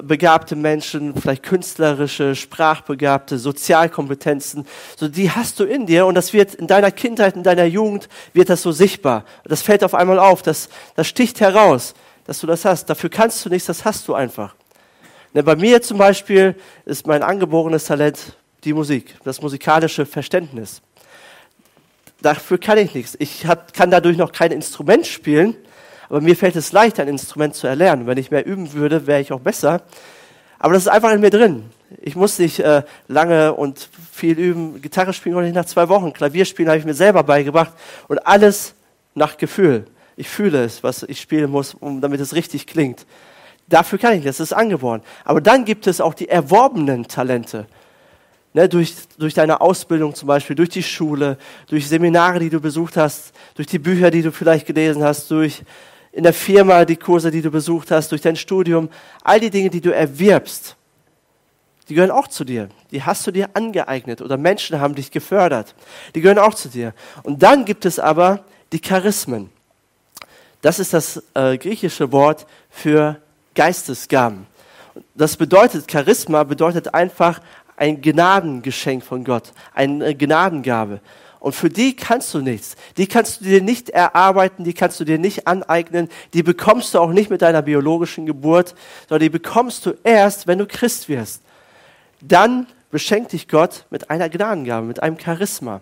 begabte 0.00 0.54
Menschen, 0.54 1.20
vielleicht 1.20 1.42
künstlerische, 1.42 2.36
sprachbegabte, 2.36 3.36
Sozialkompetenzen, 3.36 4.64
so 4.96 5.08
die 5.08 5.32
hast 5.32 5.58
du 5.58 5.64
in 5.64 5.86
dir 5.86 6.06
und 6.06 6.14
das 6.14 6.32
wird 6.32 6.54
in 6.54 6.68
deiner 6.68 6.92
Kindheit, 6.92 7.34
in 7.34 7.42
deiner 7.42 7.64
Jugend 7.64 8.08
wird 8.32 8.48
das 8.48 8.62
so 8.62 8.70
sichtbar. 8.70 9.24
Das 9.42 9.62
fällt 9.62 9.82
auf 9.82 9.94
einmal 9.94 10.20
auf, 10.20 10.42
das, 10.42 10.68
das 10.94 11.08
sticht 11.08 11.40
heraus, 11.40 11.94
dass 12.24 12.38
du 12.38 12.46
das 12.46 12.64
hast. 12.64 12.88
Dafür 12.88 13.10
kannst 13.10 13.44
du 13.44 13.48
nichts, 13.48 13.66
das 13.66 13.84
hast 13.84 14.06
du 14.06 14.14
einfach. 14.14 14.54
Ne, 15.34 15.42
bei 15.42 15.56
mir 15.56 15.82
zum 15.82 15.98
Beispiel 15.98 16.54
ist 16.84 17.08
mein 17.08 17.24
angeborenes 17.24 17.86
Talent 17.86 18.36
die 18.62 18.72
Musik, 18.72 19.16
das 19.24 19.42
musikalische 19.42 20.06
Verständnis. 20.06 20.80
Dafür 22.20 22.58
kann 22.58 22.78
ich 22.78 22.94
nichts. 22.94 23.16
Ich 23.18 23.46
hab, 23.46 23.72
kann 23.72 23.90
dadurch 23.90 24.16
noch 24.16 24.32
kein 24.32 24.50
Instrument 24.50 25.06
spielen, 25.06 25.54
aber 26.08 26.20
mir 26.20 26.36
fällt 26.36 26.56
es 26.56 26.72
leicht, 26.72 26.98
ein 26.98 27.08
Instrument 27.08 27.54
zu 27.54 27.66
erlernen. 27.66 28.06
Wenn 28.06 28.18
ich 28.18 28.30
mehr 28.30 28.44
üben 28.44 28.72
würde, 28.72 29.06
wäre 29.06 29.20
ich 29.20 29.32
auch 29.32 29.40
besser. 29.40 29.82
Aber 30.58 30.74
das 30.74 30.84
ist 30.84 30.88
einfach 30.88 31.12
in 31.12 31.20
mir 31.20 31.30
drin. 31.30 31.70
Ich 32.02 32.16
muss 32.16 32.38
nicht 32.38 32.58
äh, 32.58 32.82
lange 33.06 33.54
und 33.54 33.88
viel 34.12 34.38
üben. 34.38 34.82
Gitarre 34.82 35.12
spielen 35.12 35.34
konnte 35.34 35.48
ich 35.48 35.54
nach 35.54 35.66
zwei 35.66 35.88
Wochen. 35.88 36.12
Klavier 36.12 36.44
spielen 36.44 36.68
habe 36.68 36.78
ich 36.78 36.84
mir 36.84 36.94
selber 36.94 37.22
beigebracht. 37.22 37.72
Und 38.08 38.26
alles 38.26 38.74
nach 39.14 39.36
Gefühl. 39.36 39.86
Ich 40.16 40.28
fühle 40.28 40.64
es, 40.64 40.82
was 40.82 41.04
ich 41.04 41.20
spielen 41.20 41.50
muss, 41.50 41.74
um, 41.74 42.00
damit 42.00 42.20
es 42.20 42.34
richtig 42.34 42.66
klingt. 42.66 43.06
Dafür 43.68 43.98
kann 43.98 44.14
ich 44.14 44.24
das, 44.24 44.38
das 44.38 44.48
ist 44.50 44.56
angeboren. 44.56 45.02
Aber 45.24 45.40
dann 45.40 45.64
gibt 45.64 45.86
es 45.86 46.00
auch 46.00 46.14
die 46.14 46.28
erworbenen 46.28 47.06
Talente. 47.06 47.66
Ne, 48.54 48.68
durch, 48.68 48.94
durch 49.18 49.34
deine 49.34 49.60
Ausbildung 49.60 50.14
zum 50.14 50.26
Beispiel, 50.26 50.56
durch 50.56 50.70
die 50.70 50.82
Schule, 50.82 51.36
durch 51.68 51.86
Seminare, 51.86 52.38
die 52.38 52.48
du 52.48 52.60
besucht 52.60 52.96
hast, 52.96 53.32
durch 53.54 53.66
die 53.66 53.78
Bücher, 53.78 54.10
die 54.10 54.22
du 54.22 54.32
vielleicht 54.32 54.66
gelesen 54.66 55.04
hast, 55.04 55.30
durch 55.30 55.62
in 56.12 56.22
der 56.22 56.32
Firma, 56.32 56.84
die 56.86 56.96
Kurse, 56.96 57.30
die 57.30 57.42
du 57.42 57.50
besucht 57.50 57.90
hast, 57.90 58.10
durch 58.10 58.22
dein 58.22 58.36
Studium, 58.36 58.88
all 59.22 59.38
die 59.38 59.50
Dinge, 59.50 59.68
die 59.68 59.82
du 59.82 59.94
erwirbst, 59.94 60.76
die 61.88 61.94
gehören 61.94 62.10
auch 62.10 62.28
zu 62.28 62.44
dir. 62.44 62.68
Die 62.90 63.02
hast 63.02 63.26
du 63.26 63.30
dir 63.30 63.50
angeeignet 63.54 64.20
oder 64.20 64.36
Menschen 64.36 64.80
haben 64.80 64.94
dich 64.94 65.10
gefördert. 65.10 65.74
Die 66.14 66.20
gehören 66.20 66.38
auch 66.38 66.54
zu 66.54 66.68
dir. 66.68 66.92
Und 67.22 67.42
dann 67.42 67.64
gibt 67.64 67.86
es 67.86 67.98
aber 67.98 68.44
die 68.72 68.80
Charismen. 68.80 69.50
Das 70.60 70.78
ist 70.78 70.92
das 70.92 71.22
äh, 71.34 71.56
griechische 71.56 72.12
Wort 72.12 72.46
für 72.68 73.20
Geistesgaben. 73.54 74.46
Das 75.14 75.36
bedeutet, 75.36 75.90
Charisma 75.90 76.42
bedeutet 76.44 76.92
einfach 76.94 77.40
ein 77.78 78.00
Gnadengeschenk 78.00 79.04
von 79.04 79.24
Gott, 79.24 79.52
eine 79.74 80.14
Gnadengabe. 80.14 81.00
Und 81.40 81.54
für 81.54 81.68
die 81.68 81.94
kannst 81.94 82.34
du 82.34 82.40
nichts. 82.40 82.74
Die 82.96 83.06
kannst 83.06 83.40
du 83.40 83.44
dir 83.44 83.62
nicht 83.62 83.90
erarbeiten, 83.90 84.64
die 84.64 84.74
kannst 84.74 84.98
du 84.98 85.04
dir 85.04 85.18
nicht 85.18 85.46
aneignen, 85.46 86.08
die 86.34 86.42
bekommst 86.42 86.94
du 86.94 86.98
auch 86.98 87.12
nicht 87.12 87.30
mit 87.30 87.42
deiner 87.42 87.62
biologischen 87.62 88.26
Geburt, 88.26 88.74
sondern 89.08 89.22
die 89.22 89.30
bekommst 89.30 89.86
du 89.86 89.94
erst, 90.02 90.48
wenn 90.48 90.58
du 90.58 90.66
Christ 90.66 91.08
wirst. 91.08 91.42
Dann 92.20 92.66
beschenkt 92.90 93.32
dich 93.32 93.46
Gott 93.46 93.84
mit 93.90 94.10
einer 94.10 94.28
Gnadengabe, 94.28 94.86
mit 94.86 95.00
einem 95.00 95.18
Charisma. 95.18 95.80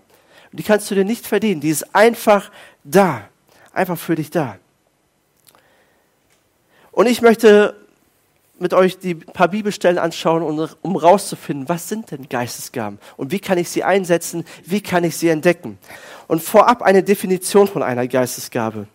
Und 0.52 0.58
die 0.58 0.62
kannst 0.62 0.90
du 0.90 0.94
dir 0.94 1.04
nicht 1.04 1.26
verdienen. 1.26 1.62
Die 1.62 1.70
ist 1.70 1.94
einfach 1.94 2.50
da. 2.84 3.22
Einfach 3.72 3.98
für 3.98 4.14
dich 4.14 4.30
da. 4.30 4.58
Und 6.92 7.06
ich 7.06 7.22
möchte 7.22 7.85
mit 8.58 8.74
euch 8.74 8.98
die 8.98 9.14
paar 9.14 9.48
Bibelstellen 9.48 9.98
anschauen, 9.98 10.42
um 10.82 10.96
rauszufinden, 10.96 11.68
was 11.68 11.88
sind 11.88 12.10
denn 12.10 12.28
Geistesgaben 12.28 12.98
und 13.16 13.32
wie 13.32 13.38
kann 13.38 13.58
ich 13.58 13.68
sie 13.68 13.84
einsetzen, 13.84 14.44
wie 14.64 14.80
kann 14.80 15.04
ich 15.04 15.16
sie 15.16 15.28
entdecken. 15.28 15.78
Und 16.26 16.42
vorab 16.42 16.82
eine 16.82 17.02
Definition 17.02 17.68
von 17.68 17.82
einer 17.82 18.06
Geistesgabe. 18.06 18.88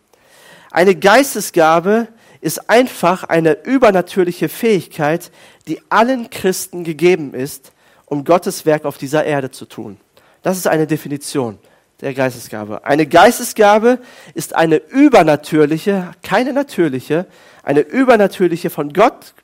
Eine 0.71 0.95
Geistesgabe 0.95 2.07
ist 2.39 2.69
einfach 2.69 3.23
eine 3.23 3.63
übernatürliche 3.63 4.49
Fähigkeit, 4.49 5.31
die 5.67 5.79
allen 5.89 6.29
Christen 6.29 6.83
gegeben 6.83 7.33
ist, 7.33 7.71
um 8.05 8.23
Gottes 8.23 8.65
Werk 8.65 8.85
auf 8.85 8.97
dieser 8.97 9.23
Erde 9.25 9.51
zu 9.51 9.65
tun. 9.65 9.97
Das 10.41 10.57
ist 10.57 10.67
eine 10.67 10.87
Definition 10.87 11.59
der 12.01 12.13
Geistesgabe. 12.13 12.83
Eine 12.83 13.05
Geistesgabe 13.05 13.99
ist 14.33 14.55
eine 14.55 14.77
übernatürliche, 14.77 16.11
keine 16.23 16.51
natürliche, 16.51 17.27
eine 17.63 17.81
übernatürliche 17.81 18.71
von 18.71 18.91
Gott 18.91 19.35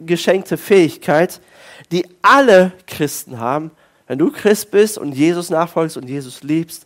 geschenkte 0.00 0.56
Fähigkeit, 0.56 1.40
die 1.90 2.06
alle 2.22 2.72
Christen 2.86 3.38
haben, 3.38 3.70
Wenn 4.06 4.18
du 4.18 4.30
Christ 4.30 4.70
bist 4.70 4.98
und 4.98 5.12
Jesus 5.12 5.50
nachfolgst 5.50 5.96
und 5.96 6.08
Jesus 6.08 6.42
liebst, 6.42 6.84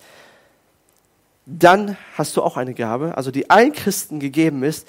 dann 1.46 1.96
hast 2.14 2.36
du 2.36 2.42
auch 2.42 2.56
eine 2.56 2.74
Gabe, 2.74 3.16
also 3.16 3.30
die 3.30 3.50
allen 3.50 3.72
Christen 3.72 4.20
gegeben 4.20 4.62
ist, 4.62 4.86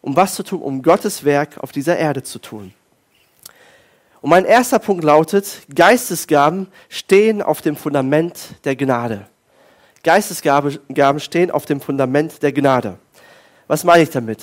um 0.00 0.14
was 0.14 0.34
zu 0.34 0.42
tun, 0.42 0.62
um 0.62 0.82
Gottes 0.82 1.24
Werk 1.24 1.58
auf 1.58 1.72
dieser 1.72 1.96
Erde 1.96 2.22
zu 2.22 2.38
tun. 2.38 2.74
Und 4.20 4.30
mein 4.30 4.44
erster 4.44 4.78
Punkt 4.78 5.02
lautet, 5.02 5.62
Geistesgaben 5.74 6.68
stehen 6.88 7.42
auf 7.42 7.60
dem 7.60 7.74
Fundament 7.74 8.38
der 8.64 8.76
Gnade. 8.76 9.26
Geistesgaben 10.04 10.78
stehen 11.20 11.50
auf 11.50 11.64
dem 11.64 11.80
Fundament 11.80 12.42
der 12.42 12.52
Gnade. 12.52 12.98
Was 13.66 13.82
meine 13.82 14.02
ich 14.04 14.10
damit? 14.10 14.42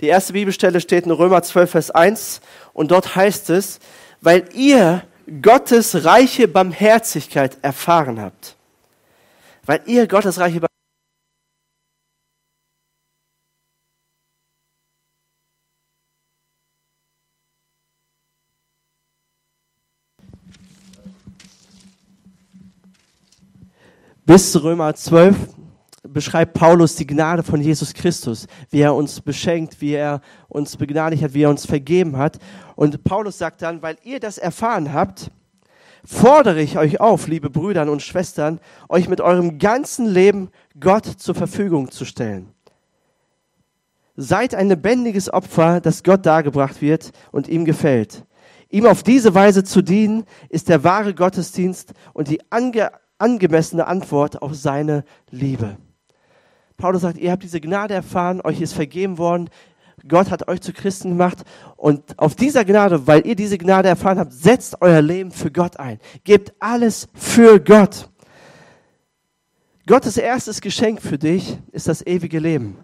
Die 0.00 0.08
erste 0.08 0.34
Bibelstelle 0.34 0.80
steht 0.80 1.06
in 1.06 1.10
Römer 1.10 1.42
12, 1.42 1.70
Vers 1.70 1.90
1 1.90 2.40
und 2.72 2.90
dort 2.90 3.16
heißt 3.16 3.50
es, 3.50 3.80
weil 4.20 4.44
ihr 4.54 5.04
Gottes 5.42 6.04
reiche 6.04 6.48
Barmherzigkeit 6.48 7.58
erfahren 7.62 8.20
habt. 8.20 8.56
Weil 9.64 9.80
ihr 9.86 10.06
Gottes 10.06 10.38
reiche 10.38 10.60
Barmherzigkeit 10.60 10.66
Bis 24.26 24.60
Römer 24.60 24.92
12 24.92 25.36
beschreibt 26.16 26.54
Paulus 26.54 26.96
die 26.96 27.06
Gnade 27.06 27.42
von 27.42 27.60
Jesus 27.60 27.92
Christus, 27.92 28.46
wie 28.70 28.80
er 28.80 28.94
uns 28.94 29.20
beschenkt, 29.20 29.82
wie 29.82 29.92
er 29.92 30.22
uns 30.48 30.78
begnadigt 30.78 31.22
hat, 31.22 31.34
wie 31.34 31.42
er 31.42 31.50
uns 31.50 31.66
vergeben 31.66 32.16
hat. 32.16 32.38
Und 32.74 33.04
Paulus 33.04 33.36
sagt 33.36 33.60
dann, 33.60 33.82
weil 33.82 33.98
ihr 34.02 34.18
das 34.18 34.38
erfahren 34.38 34.94
habt, 34.94 35.30
fordere 36.06 36.62
ich 36.62 36.78
euch 36.78 37.00
auf, 37.00 37.28
liebe 37.28 37.50
Brüder 37.50 37.82
und 37.92 38.00
Schwestern, 38.00 38.60
euch 38.88 39.10
mit 39.10 39.20
eurem 39.20 39.58
ganzen 39.58 40.06
Leben 40.06 40.48
Gott 40.80 41.04
zur 41.04 41.34
Verfügung 41.34 41.90
zu 41.90 42.06
stellen. 42.06 42.48
Seid 44.16 44.54
ein 44.54 44.70
lebendiges 44.70 45.30
Opfer, 45.30 45.82
das 45.82 46.02
Gott 46.02 46.24
dargebracht 46.24 46.80
wird 46.80 47.10
und 47.30 47.46
ihm 47.46 47.66
gefällt. 47.66 48.24
Ihm 48.70 48.86
auf 48.86 49.02
diese 49.02 49.34
Weise 49.34 49.64
zu 49.64 49.82
dienen, 49.82 50.24
ist 50.48 50.70
der 50.70 50.82
wahre 50.82 51.12
Gottesdienst 51.12 51.92
und 52.14 52.28
die 52.28 52.40
ange 52.50 52.90
angemessene 53.18 53.86
Antwort 53.86 54.40
auf 54.40 54.54
seine 54.54 55.04
Liebe. 55.30 55.76
Paulus 56.76 57.02
sagt, 57.02 57.18
ihr 57.18 57.30
habt 57.30 57.42
diese 57.42 57.60
Gnade 57.60 57.94
erfahren, 57.94 58.40
euch 58.42 58.60
ist 58.60 58.74
vergeben 58.74 59.18
worden, 59.18 59.48
Gott 60.06 60.30
hat 60.30 60.46
euch 60.48 60.60
zu 60.60 60.72
Christen 60.72 61.10
gemacht 61.10 61.38
und 61.76 62.18
auf 62.18 62.34
dieser 62.34 62.64
Gnade, 62.64 63.06
weil 63.06 63.26
ihr 63.26 63.34
diese 63.34 63.58
Gnade 63.58 63.88
erfahren 63.88 64.18
habt, 64.18 64.32
setzt 64.32 64.80
euer 64.80 65.02
Leben 65.02 65.30
für 65.30 65.50
Gott 65.50 65.78
ein. 65.78 65.98
Gebt 66.24 66.52
alles 66.60 67.08
für 67.14 67.58
Gott. 67.58 68.08
Gottes 69.86 70.16
erstes 70.16 70.60
Geschenk 70.60 71.00
für 71.00 71.18
dich 71.18 71.58
ist 71.72 71.88
das 71.88 72.06
ewige 72.06 72.38
Leben. 72.38 72.76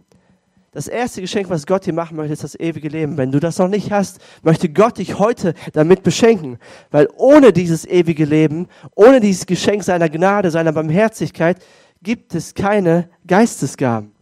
Das 0.75 0.89
erste 0.89 1.21
Geschenk, 1.21 1.51
was 1.51 1.67
Gott 1.67 1.85
dir 1.85 1.93
machen 1.93 2.17
möchte, 2.17 2.33
ist 2.33 2.45
das 2.45 2.59
ewige 2.59 2.89
Leben. 2.89 3.19
Wenn 3.19 3.31
du 3.31 3.41
das 3.41 3.59
noch 3.59 3.69
nicht 3.69 3.93
hast, 3.93 4.21
möchte 4.43 4.71
Gott 4.71 4.97
dich 4.97 5.19
heute 5.19 5.53
damit 5.75 6.03
beschenken. 6.03 6.59
Weil 6.91 7.09
ohne 7.17 7.53
dieses 7.53 7.85
ewige 7.85 8.25
Leben, 8.25 8.69
ohne 8.95 9.21
dieses 9.21 9.45
Geschenk 9.45 9.83
seiner 9.83 10.09
Gnade, 10.09 10.51
seiner 10.51 10.73
Barmherzigkeit, 10.73 11.63
gibt 12.03 12.35
es 12.35 12.55
keine 12.55 13.09
Geistesgaben. 13.27 14.13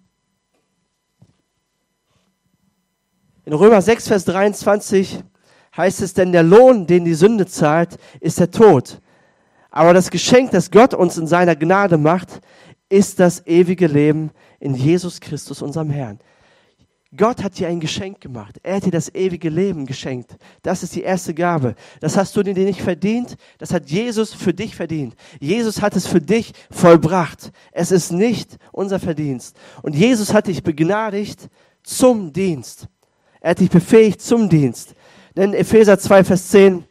In 3.44 3.52
Römer 3.54 3.82
6, 3.82 4.08
Vers 4.08 4.24
23 4.26 5.24
heißt 5.76 6.02
es, 6.02 6.14
denn 6.14 6.32
der 6.32 6.42
Lohn, 6.42 6.86
den 6.86 7.04
die 7.04 7.14
Sünde 7.14 7.46
zahlt, 7.46 7.96
ist 8.20 8.38
der 8.38 8.50
Tod. 8.50 9.00
Aber 9.70 9.94
das 9.94 10.10
Geschenk, 10.10 10.50
das 10.50 10.70
Gott 10.70 10.94
uns 10.94 11.16
in 11.16 11.26
seiner 11.26 11.56
Gnade 11.56 11.96
macht, 11.96 12.40
ist 12.88 13.20
das 13.20 13.46
ewige 13.46 13.86
Leben 13.86 14.30
in 14.58 14.74
Jesus 14.74 15.20
Christus, 15.20 15.62
unserem 15.62 15.90
Herrn. 15.90 16.18
Gott 17.16 17.42
hat 17.42 17.58
dir 17.58 17.66
ein 17.66 17.80
Geschenk 17.80 18.20
gemacht. 18.20 18.60
Er 18.62 18.76
hat 18.76 18.86
dir 18.86 18.92
das 18.92 19.12
ewige 19.12 19.48
Leben 19.48 19.84
geschenkt. 19.84 20.36
Das 20.62 20.84
ist 20.84 20.94
die 20.94 21.02
erste 21.02 21.34
Gabe. 21.34 21.74
Das 21.98 22.16
hast 22.16 22.36
du 22.36 22.42
dir 22.44 22.54
nicht 22.54 22.82
verdient. 22.82 23.36
Das 23.58 23.72
hat 23.72 23.90
Jesus 23.90 24.32
für 24.32 24.54
dich 24.54 24.76
verdient. 24.76 25.16
Jesus 25.40 25.82
hat 25.82 25.96
es 25.96 26.06
für 26.06 26.20
dich 26.20 26.52
vollbracht. 26.70 27.50
Es 27.72 27.90
ist 27.90 28.12
nicht 28.12 28.58
unser 28.70 29.00
Verdienst. 29.00 29.56
Und 29.82 29.96
Jesus 29.96 30.32
hat 30.32 30.46
dich 30.46 30.62
begnadigt 30.62 31.48
zum 31.82 32.32
Dienst. 32.32 32.86
Er 33.40 33.50
hat 33.50 33.60
dich 33.60 33.70
befähigt 33.70 34.22
zum 34.22 34.48
Dienst. 34.48 34.94
Denn 35.36 35.52
Epheser 35.52 35.98
2, 35.98 36.22
Vers 36.22 36.48
10 36.48 36.84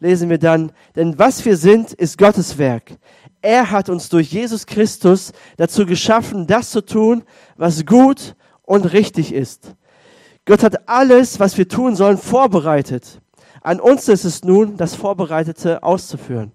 lesen 0.00 0.30
wir 0.30 0.38
dann, 0.38 0.72
denn 0.94 1.18
was 1.18 1.44
wir 1.44 1.56
sind, 1.56 1.92
ist 1.92 2.16
Gottes 2.16 2.56
Werk. 2.56 2.96
Er 3.42 3.70
hat 3.70 3.90
uns 3.90 4.08
durch 4.08 4.32
Jesus 4.32 4.64
Christus 4.64 5.32
dazu 5.58 5.84
geschaffen, 5.84 6.46
das 6.46 6.70
zu 6.70 6.80
tun, 6.80 7.24
was 7.56 7.84
gut 7.84 8.34
und 8.66 8.92
richtig 8.92 9.32
ist. 9.32 9.74
Gott 10.44 10.62
hat 10.62 10.88
alles, 10.88 11.40
was 11.40 11.56
wir 11.56 11.66
tun 11.66 11.96
sollen, 11.96 12.18
vorbereitet. 12.18 13.22
An 13.62 13.80
uns 13.80 14.08
ist 14.08 14.24
es 14.24 14.44
nun, 14.44 14.76
das 14.76 14.94
Vorbereitete 14.94 15.82
auszuführen. 15.82 16.52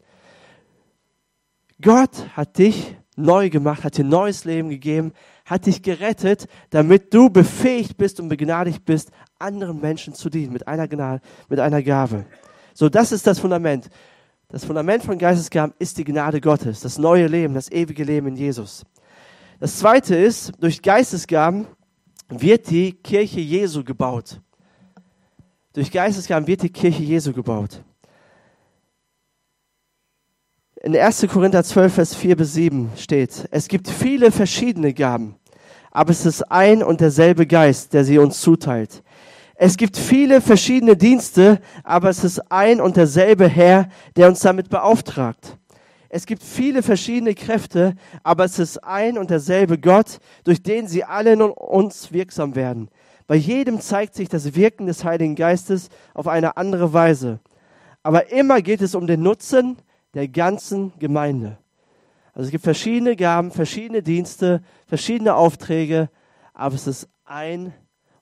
Gott 1.81 2.11
hat 2.35 2.59
dich 2.59 2.95
neu 3.15 3.49
gemacht, 3.49 3.83
hat 3.83 3.97
dir 3.97 4.05
neues 4.05 4.45
Leben 4.45 4.69
gegeben, 4.69 5.13
hat 5.45 5.65
dich 5.65 5.81
gerettet, 5.81 6.47
damit 6.69 7.13
du 7.13 7.29
befähigt 7.29 7.97
bist 7.97 8.19
und 8.19 8.29
begnadigt 8.29 8.85
bist, 8.85 9.11
anderen 9.39 9.81
Menschen 9.81 10.13
zu 10.13 10.29
dienen 10.29 10.53
mit 10.53 10.67
einer, 10.67 10.87
Gnade, 10.87 11.21
mit 11.49 11.59
einer 11.59 11.81
Gabe. 11.81 12.25
So, 12.73 12.87
das 12.87 13.11
ist 13.11 13.27
das 13.27 13.39
Fundament. 13.39 13.89
Das 14.47 14.63
Fundament 14.63 15.03
von 15.03 15.17
Geistesgaben 15.17 15.73
ist 15.79 15.97
die 15.97 16.03
Gnade 16.03 16.39
Gottes, 16.39 16.81
das 16.81 16.97
neue 16.97 17.27
Leben, 17.27 17.53
das 17.53 17.71
ewige 17.71 18.03
Leben 18.03 18.27
in 18.27 18.35
Jesus. 18.35 18.85
Das 19.59 19.77
zweite 19.77 20.15
ist, 20.15 20.51
durch 20.59 20.81
Geistesgaben 20.81 21.67
wird 22.31 22.69
die 22.69 22.93
Kirche 22.93 23.39
Jesu 23.39 23.83
gebaut. 23.83 24.39
Durch 25.73 25.91
Geistesgaben 25.91 26.47
wird 26.47 26.63
die 26.63 26.69
Kirche 26.69 27.03
Jesu 27.03 27.33
gebaut. 27.33 27.83
In 30.83 30.95
1. 30.95 31.27
Korinther 31.31 31.63
12, 31.63 31.93
Vers 31.93 32.15
4 32.15 32.35
bis 32.35 32.53
7 32.53 32.89
steht, 32.97 33.47
es 33.51 33.67
gibt 33.67 33.87
viele 33.87 34.31
verschiedene 34.31 34.93
Gaben, 34.93 35.35
aber 35.91 36.09
es 36.09 36.25
ist 36.25 36.41
ein 36.51 36.81
und 36.81 37.01
derselbe 37.01 37.45
Geist, 37.45 37.93
der 37.93 38.03
sie 38.03 38.17
uns 38.17 38.41
zuteilt. 38.41 39.03
Es 39.53 39.77
gibt 39.77 39.95
viele 39.95 40.41
verschiedene 40.41 40.97
Dienste, 40.97 41.61
aber 41.83 42.09
es 42.09 42.23
ist 42.23 42.39
ein 42.51 42.81
und 42.81 42.97
derselbe 42.97 43.47
Herr, 43.47 43.89
der 44.15 44.27
uns 44.27 44.39
damit 44.39 44.69
beauftragt. 44.69 45.59
Es 46.13 46.25
gibt 46.25 46.43
viele 46.43 46.83
verschiedene 46.83 47.33
Kräfte, 47.33 47.95
aber 48.21 48.43
es 48.43 48.59
ist 48.59 48.83
ein 48.83 49.17
und 49.17 49.29
derselbe 49.29 49.79
Gott, 49.79 50.19
durch 50.43 50.61
den 50.61 50.85
sie 50.85 51.05
alle 51.05 51.31
in 51.31 51.41
uns 51.41 52.11
wirksam 52.11 52.53
werden. 52.53 52.89
Bei 53.27 53.35
jedem 53.35 53.79
zeigt 53.79 54.15
sich 54.15 54.27
das 54.27 54.53
Wirken 54.53 54.87
des 54.87 55.05
Heiligen 55.05 55.35
Geistes 55.35 55.87
auf 56.13 56.27
eine 56.27 56.57
andere 56.57 56.91
Weise. 56.91 57.39
Aber 58.03 58.29
immer 58.29 58.61
geht 58.61 58.81
es 58.81 58.93
um 58.93 59.07
den 59.07 59.21
Nutzen 59.21 59.77
der 60.13 60.27
ganzen 60.27 60.91
Gemeinde. 60.99 61.57
Also 62.33 62.47
es 62.47 62.51
gibt 62.51 62.65
verschiedene 62.65 63.15
Gaben, 63.15 63.49
verschiedene 63.49 64.03
Dienste, 64.03 64.61
verschiedene 64.87 65.35
Aufträge, 65.35 66.09
aber 66.53 66.75
es 66.75 66.87
ist 66.87 67.07
ein 67.23 67.73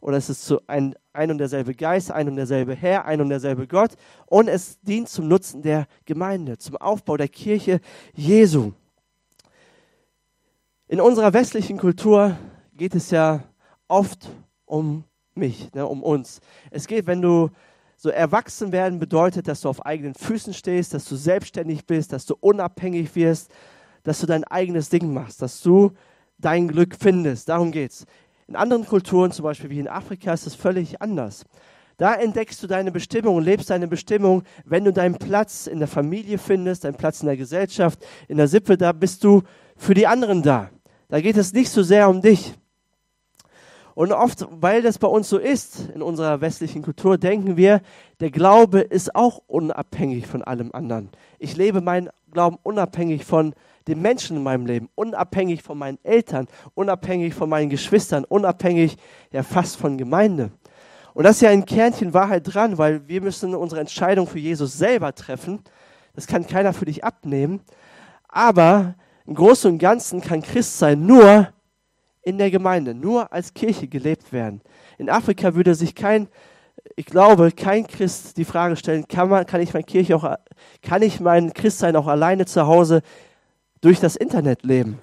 oder 0.01 0.18
es 0.18 0.29
ist 0.29 0.46
so 0.46 0.62
ein, 0.68 0.96
ein 1.13 1.32
und 1.32 1.38
derselbe 1.38 1.74
Geist, 1.74 2.12
ein 2.12 2.27
und 2.27 2.36
derselbe 2.36 2.75
Herr, 2.75 3.06
ein 3.06 3.22
und 3.22 3.29
derselbe 3.29 3.68
Gott 3.68 3.91
und 4.25 4.48
es 4.48 4.79
dient 4.82 5.10
zum 5.10 5.27
Nutzen 5.27 5.62
der 5.62 5.88
Gemeinde, 6.06 6.58
zum 6.58 6.77
Aufbau 6.77 7.18
der 7.18 7.27
Kirche 7.27 7.82
Jesu. 8.13 8.74
In 10.88 11.01
unserer 11.01 11.34
westlichen 11.34 11.77
Kultur 11.77 12.38
geht 12.74 12.96
es 12.96 13.12
ja 13.12 13.44
oft 13.88 14.29
um 14.65 15.03
mich, 15.36 15.72
ne, 15.74 15.86
um 15.86 16.01
uns. 16.01 16.39
Es 16.72 16.88
geht, 16.88 17.08
wenn 17.08 17.22
du 17.22 17.50
so 17.98 18.10
erwachsen 18.10 18.72
werden 18.72 18.98
bedeutet, 18.98 19.48
dass 19.48 19.62
du 19.62 19.70
auf 19.70 19.86
eigenen 19.86 20.15
Füßen 20.15 20.53
stehst, 20.53 20.94
dass 20.94 21.06
du 21.06 21.15
selbstständig 21.15 21.86
bist, 21.86 22.13
dass 22.13 22.25
du 22.25 22.36
unabhängig 22.39 23.13
wirst, 23.15 23.51
dass 24.03 24.22
du 24.22 24.25
dein 24.25 24.46
eigenes 24.46 24.89
Ding 24.89 25.13
machst, 25.13 25.41
dass 25.41 25.62
du 25.62 25.91
dein 26.38 26.70
Glück 26.70 26.96
findest. 26.98 27.50
Darum 27.50 27.72
geht's. 27.72 28.06
In 28.50 28.56
anderen 28.56 28.88
Kulturen, 28.88 29.32
zum 29.32 29.44
Beispiel 29.44 29.70
wie 29.70 29.79
in 29.79 29.88
Afrika, 29.88 30.34
ist 30.34 30.48
es 30.48 30.56
völlig 30.56 31.03
anders. 31.03 31.46
Da 31.98 32.15
entdeckst 32.15 32.63
du 32.63 32.65
deine 32.65 32.91
Bestimmung 32.91 33.36
und 33.36 33.44
lebst 33.44 33.70
deine 33.70 33.88
Bestimmung, 33.88 34.41
wenn 34.65 34.84
du 34.84 34.91
deinen 34.91 35.20
Platz 35.20 35.68
in 35.68 35.77
der 35.77 35.88
Familie 35.88 36.39
findest, 36.39 36.84
deinen 36.84 36.96
Platz 36.96 37.22
in 37.22 37.27
der 37.27 37.38
Gesellschaft, 37.38 38.03
in 38.27 38.38
der 38.38 38.48
Sippe, 38.48 38.75
da 38.75 38.91
bist 38.91 39.24
du 39.24 39.44
für 39.77 39.94
die 39.94 40.08
anderen 40.08 40.41
da. 40.41 40.72
Da 41.10 41.22
geht 41.22 41.38
es 41.38 41.53
nicht 41.53 41.70
so 41.70 41.84
sehr 41.84 42.10
um 42.10 42.22
dich. 42.22 42.56
Und 43.94 44.13
oft, 44.13 44.48
weil 44.50 44.82
das 44.82 44.98
bei 44.98 45.08
uns 45.08 45.29
so 45.29 45.38
ist, 45.38 45.88
in 45.94 46.01
unserer 46.01 46.41
westlichen 46.41 46.82
Kultur, 46.82 47.20
denken 47.20 47.56
wir, 47.56 47.82
der 48.20 48.32
Glaube 48.32 48.79
ist 48.79 49.13
auch 49.13 49.44
unabhängig 49.46 50.25
von 50.25 50.41
allem 50.41 50.72
anderen. 50.74 51.10
Ich 51.38 51.56
lebe 51.56 51.82
meinen 51.82 52.10
Glauben 52.32 52.58
unabhängig 52.63 53.25
von 53.25 53.53
den 53.89 54.01
Menschen 54.01 54.38
in 54.38 54.43
meinem 54.43 54.65
Leben, 54.65 54.89
unabhängig 54.96 55.63
von 55.63 55.77
meinen 55.77 55.98
Eltern, 56.03 56.48
unabhängig 56.75 57.34
von 57.34 57.50
meinen 57.50 57.69
Geschwistern, 57.69 58.24
unabhängig 58.24 58.98
ja 59.31 59.43
fast 59.43 59.77
von 59.77 59.98
Gemeinde. 59.98 60.51
Und 61.13 61.24
das 61.24 61.38
ist 61.38 61.41
ja 61.41 61.50
ein 61.50 61.65
Kernchen 61.65 62.13
Wahrheit 62.13 62.43
dran, 62.46 62.77
weil 62.77 63.08
wir 63.08 63.22
müssen 63.22 63.53
unsere 63.55 63.81
Entscheidung 63.81 64.27
für 64.27 64.39
Jesus 64.39 64.77
selber 64.77 65.13
treffen. 65.13 65.60
Das 66.13 66.27
kann 66.27 66.48
keiner 66.48 66.72
für 66.72 66.86
dich 66.86 67.03
abnehmen. 67.03 67.62
Aber 68.27 68.96
im 69.25 69.34
Großen 69.36 69.72
und 69.72 69.79
Ganzen 69.79 70.22
kann 70.22 70.41
Christsein 70.41 71.05
nur 71.05 71.50
in 72.22 72.38
der 72.38 72.51
Gemeinde, 72.51 72.93
nur 72.93 73.34
als 73.34 73.53
Kirche 73.53 73.88
gelebt 73.88 74.31
werden. 74.31 74.62
In 74.98 75.10
Afrika 75.10 75.55
würde 75.55 75.74
sich 75.74 75.96
kein, 75.96 76.27
ich 76.96 77.05
glaube, 77.05 77.51
kein 77.51 77.88
Christ 77.88 78.38
die 78.38 78.46
Frage 78.46 78.75
stellen, 78.75 79.08
kann, 79.08 79.29
man, 79.29 79.46
kann 79.46 79.62
ich 79.62 79.74
mein 79.74 79.86
Kirche 79.86 80.15
auch, 80.15 80.36
kann 80.81 81.01
ich 81.01 81.19
mein 81.19 81.53
Christsein 81.53 81.96
auch 81.96 82.08
alleine 82.08 82.46
zu 82.46 82.67
Hause 82.67 83.01
durch 83.81 84.00
das 84.00 84.15
Internet 84.15 84.63
leben? 84.63 85.00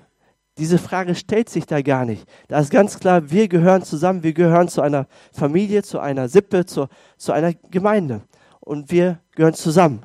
Diese 0.59 0.79
Frage 0.79 1.15
stellt 1.15 1.51
sich 1.51 1.67
da 1.67 1.83
gar 1.83 2.07
nicht. 2.07 2.27
Da 2.49 2.59
ist 2.61 2.71
ganz 2.71 2.99
klar, 2.99 3.31
wir 3.31 3.47
gehören 3.47 3.83
zusammen, 3.83 4.23
wir 4.23 4.33
gehören 4.33 4.69
zu 4.69 4.81
einer 4.81 5.07
Familie, 5.33 5.83
zu 5.83 5.99
einer 5.99 6.29
Sippe, 6.29 6.65
zu, 6.65 6.89
zu 7.19 7.33
einer 7.33 7.53
Gemeinde. 7.53 8.23
Und 8.61 8.91
wir 8.91 9.21
gehören 9.35 9.55
zusammen. 9.55 10.03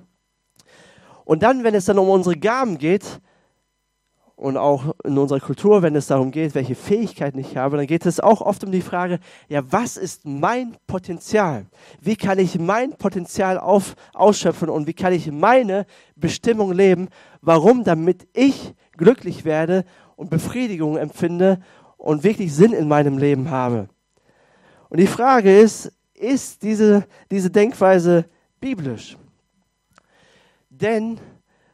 Und 1.24 1.44
dann, 1.44 1.63
wenn 1.63 1.74
es 1.74 1.86
dann 1.86 1.98
um 2.00 2.10
unsere 2.10 2.36
Gaben 2.36 2.78
geht, 2.78 3.22
und 4.42 4.58
auch 4.58 4.96
in 5.04 5.20
unserer 5.20 5.40
Kultur, 5.40 5.84
wenn 5.84 5.96
es 5.96 6.08
darum 6.08 6.32
geht, 6.32 6.56
welche 6.56 6.74
Fähigkeiten 6.74 7.38
ich 7.38 7.58
habe, 7.58 7.78
dann 7.78 7.86
geht 7.86 8.08
es 8.08 8.20
auch 8.20 8.42
oft 8.42 8.64
um 8.64 8.72
die 8.72 8.82
Frage, 8.82 9.20
ja, 9.50 9.62
was 9.72 9.98
ist 9.98 10.26
mein 10.26 10.76
Potenzial? 10.88 11.68
Wie 12.02 12.16
kann 12.16 12.40
ich 12.40 12.58
mein 12.58 12.98
Potenzial 12.98 13.60
auf, 13.60 13.94
ausschöpfen 14.16 14.68
und 14.70 14.88
wie 14.88 14.96
kann 14.96 15.14
ich 15.14 15.32
meine 15.32 15.86
Bestimmung 16.16 16.72
leben? 16.72 17.10
Warum? 17.42 17.84
Damit 17.84 18.28
ich 18.34 18.74
glücklich 18.98 19.46
werde 19.46 19.86
und 20.16 20.32
Befriedigung 20.32 20.98
empfinde 20.98 21.60
und 21.98 22.24
wirklich 22.24 22.52
Sinn 22.52 22.74
in 22.74 22.88
meinem 22.88 23.20
Leben 23.20 23.52
habe. 23.52 23.90
Und 24.90 25.00
die 25.00 25.06
Frage 25.06 25.56
ist, 25.56 25.94
ist 26.16 26.64
diese, 26.64 27.06
diese 27.30 27.52
Denkweise 27.52 28.26
biblisch? 28.60 29.18
Denn 30.72 31.20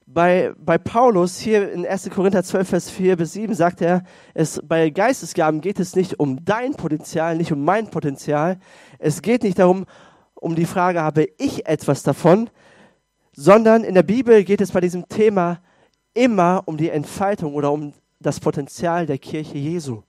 bei, 0.08 0.54
bei 0.58 0.78
Paulus 0.78 1.38
hier 1.38 1.72
in 1.72 1.86
1. 1.86 2.10
Korinther 2.10 2.42
12, 2.42 2.70
Vers 2.70 2.90
4 2.90 3.18
bis 3.18 3.34
7 3.34 3.54
sagt 3.54 3.82
er, 3.82 4.04
es, 4.34 4.62
bei 4.64 4.90
Geistesgaben 4.90 5.60
geht 5.60 5.80
es 5.80 5.96
nicht 5.96 6.20
um 6.20 6.44
dein 6.46 6.76
Potenzial, 6.76 7.36
nicht 7.36 7.52
um 7.52 7.64
mein 7.64 7.90
Potenzial. 7.90 8.58
Es 9.00 9.22
geht 9.22 9.44
nicht 9.44 9.60
darum, 9.60 9.86
um 10.34 10.56
die 10.56 10.66
Frage, 10.66 11.02
habe 11.02 11.28
ich 11.38 11.68
etwas 11.68 12.04
davon, 12.04 12.50
sondern 13.34 13.84
in 13.84 13.96
der 13.96 14.04
Bibel 14.04 14.46
geht 14.46 14.62
es 14.62 14.72
bei 14.72 14.80
diesem 14.80 15.10
Thema 15.10 15.60
immer 16.14 16.64
um 16.66 16.78
die 16.78 16.90
Entfaltung 16.90 17.54
oder 17.54 17.72
um 17.72 17.94
das 18.20 18.40
Potenzial 18.40 19.06
der 19.06 19.18
Kirche 19.18 19.58
Jesu. 19.58 20.04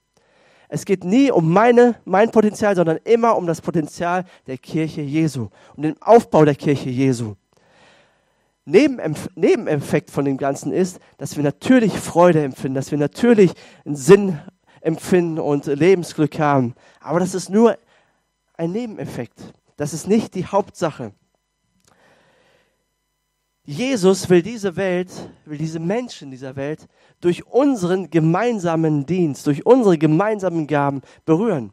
Es 0.69 0.85
geht 0.85 1.03
nie 1.03 1.33
um 1.33 1.53
meine, 1.53 1.97
mein 2.05 2.31
Potenzial, 2.31 2.77
sondern 2.77 2.99
immer 3.05 3.37
um 3.37 3.47
das 3.47 3.61
Potenzial 3.61 4.25
der 4.47 4.59
Kirche 4.59 5.01
Jesu, 5.01 5.49
um 5.77 5.83
den 5.83 6.01
Aufbau 6.01 6.45
der 6.45 6.55
Kirche 6.55 6.89
Jesu. 6.89 7.35
Nebeneffekt 8.69 10.11
von 10.11 10.25
dem 10.25 10.37
Ganzen 10.37 10.73
ist, 10.73 11.01
dass 11.17 11.37
wir 11.37 11.43
natürlich 11.43 11.99
Freude 11.99 12.43
empfinden, 12.43 12.75
dass 12.75 12.91
wir 12.91 12.99
natürlich 12.99 13.53
einen 13.85 13.97
Sinn 13.97 14.39
empfinden 14.81 15.39
und 15.39 15.67
Lebensglück 15.67 16.39
haben. 16.39 16.75
Aber 17.01 17.19
das 17.19 17.35
ist 17.35 17.49
nur 17.49 17.79
ein 18.55 18.73
Nebeneffekt. 18.73 19.41
Das 19.77 19.95
ist 19.95 20.07
nicht 20.07 20.35
die 20.35 20.45
Hauptsache. 20.45 21.13
Jesus 23.65 24.29
will 24.31 24.43
diese 24.43 24.77
Welt, 24.77 25.11
will 25.45 25.59
diese 25.59 25.79
Menschen 25.79 26.31
dieser 26.31 26.57
Welt 26.57 26.87
durch 27.21 27.47
unseren 27.47 28.11
gemeinsamen 28.11 29.05
Dienst, 29.05 29.47
durch 29.47 29.67
unsere 29.67 29.99
gemeinsamen 29.99 30.67
Gaben 30.67 31.03
berühren. 31.27 31.73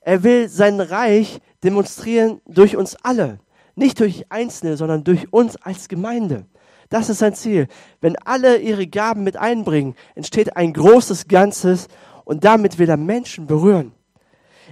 Er 0.00 0.22
will 0.22 0.48
sein 0.48 0.80
Reich 0.80 1.40
demonstrieren 1.62 2.40
durch 2.46 2.76
uns 2.76 2.96
alle. 2.96 3.40
Nicht 3.78 4.00
durch 4.00 4.26
Einzelne, 4.28 4.76
sondern 4.76 5.04
durch 5.04 5.32
uns 5.32 5.54
als 5.54 5.86
Gemeinde. 5.86 6.46
Das 6.88 7.08
ist 7.08 7.18
sein 7.18 7.34
Ziel. 7.34 7.68
Wenn 8.00 8.16
alle 8.16 8.58
ihre 8.58 8.88
Gaben 8.88 9.22
mit 9.22 9.36
einbringen, 9.36 9.94
entsteht 10.16 10.56
ein 10.56 10.72
großes 10.72 11.28
Ganzes 11.28 11.86
und 12.24 12.44
damit 12.44 12.80
will 12.80 12.88
er 12.88 12.96
Menschen 12.96 13.46
berühren. 13.46 13.92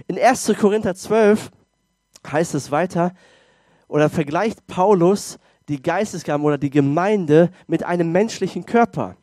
In 0.07 0.19
1. 0.19 0.53
Korinther 0.59 0.93
12 0.93 1.51
heißt 2.29 2.53
es 2.53 2.69
weiter, 2.69 3.13
oder 3.87 4.09
vergleicht 4.09 4.67
Paulus 4.67 5.39
die 5.69 5.81
Geistesgaben 5.81 6.45
oder 6.45 6.57
die 6.57 6.69
Gemeinde 6.69 7.49
mit 7.65 7.83
einem 7.83 8.11
menschlichen 8.11 8.65
Körper. 8.65 9.15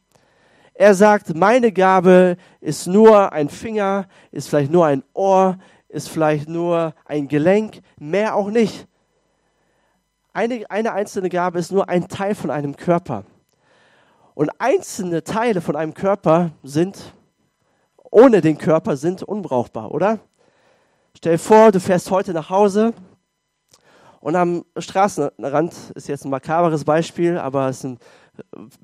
Er 0.72 0.94
sagt, 0.94 1.34
meine 1.34 1.72
Gabe 1.72 2.38
ist 2.62 2.86
nur 2.86 3.34
ein 3.34 3.50
Finger, 3.50 4.06
ist 4.30 4.48
vielleicht 4.48 4.72
nur 4.72 4.86
ein 4.86 5.04
Ohr, 5.12 5.58
ist 5.90 6.08
vielleicht 6.08 6.48
nur 6.48 6.94
ein 7.04 7.28
Gelenk, 7.28 7.82
mehr 7.98 8.34
auch 8.34 8.48
nicht. 8.48 8.88
Eine, 10.36 10.68
eine 10.68 10.92
einzelne 10.92 11.28
Gabe 11.28 11.60
ist 11.60 11.70
nur 11.70 11.88
ein 11.88 12.08
Teil 12.08 12.34
von 12.34 12.50
einem 12.50 12.74
Körper. 12.76 13.24
Und 14.34 14.50
einzelne 14.58 15.22
Teile 15.22 15.60
von 15.60 15.76
einem 15.76 15.94
Körper 15.94 16.50
sind, 16.64 17.14
ohne 18.10 18.40
den 18.40 18.58
Körper, 18.58 18.96
sind 18.96 19.22
unbrauchbar, 19.22 19.92
oder? 19.92 20.18
Stell 21.16 21.34
dir 21.34 21.38
vor, 21.38 21.70
du 21.70 21.78
fährst 21.78 22.10
heute 22.10 22.32
nach 22.32 22.50
Hause 22.50 22.94
und 24.18 24.34
am 24.34 24.64
Straßenrand 24.76 25.72
ist 25.94 26.08
jetzt 26.08 26.24
ein 26.24 26.30
makaberes 26.30 26.84
Beispiel, 26.84 27.38
aber 27.38 27.68
es 27.68 27.84
ein, 27.84 27.98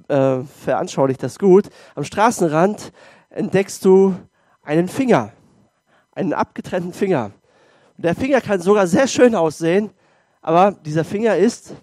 äh, 0.07 0.45
veranschaulicht 0.45 1.21
das 1.21 1.37
gut. 1.37 1.69
Am 1.97 2.05
Straßenrand 2.05 2.93
entdeckst 3.29 3.85
du 3.85 4.15
einen 4.63 4.87
Finger, 4.87 5.33
einen 6.13 6.33
abgetrennten 6.33 6.93
Finger. 6.93 7.33
Und 7.97 8.05
der 8.05 8.15
Finger 8.15 8.41
kann 8.41 8.61
sogar 8.61 8.87
sehr 8.87 9.09
schön 9.09 9.35
aussehen, 9.35 9.91
aber 10.41 10.73
dieser 10.73 11.05
Finger 11.05 11.37
ist 11.37 11.75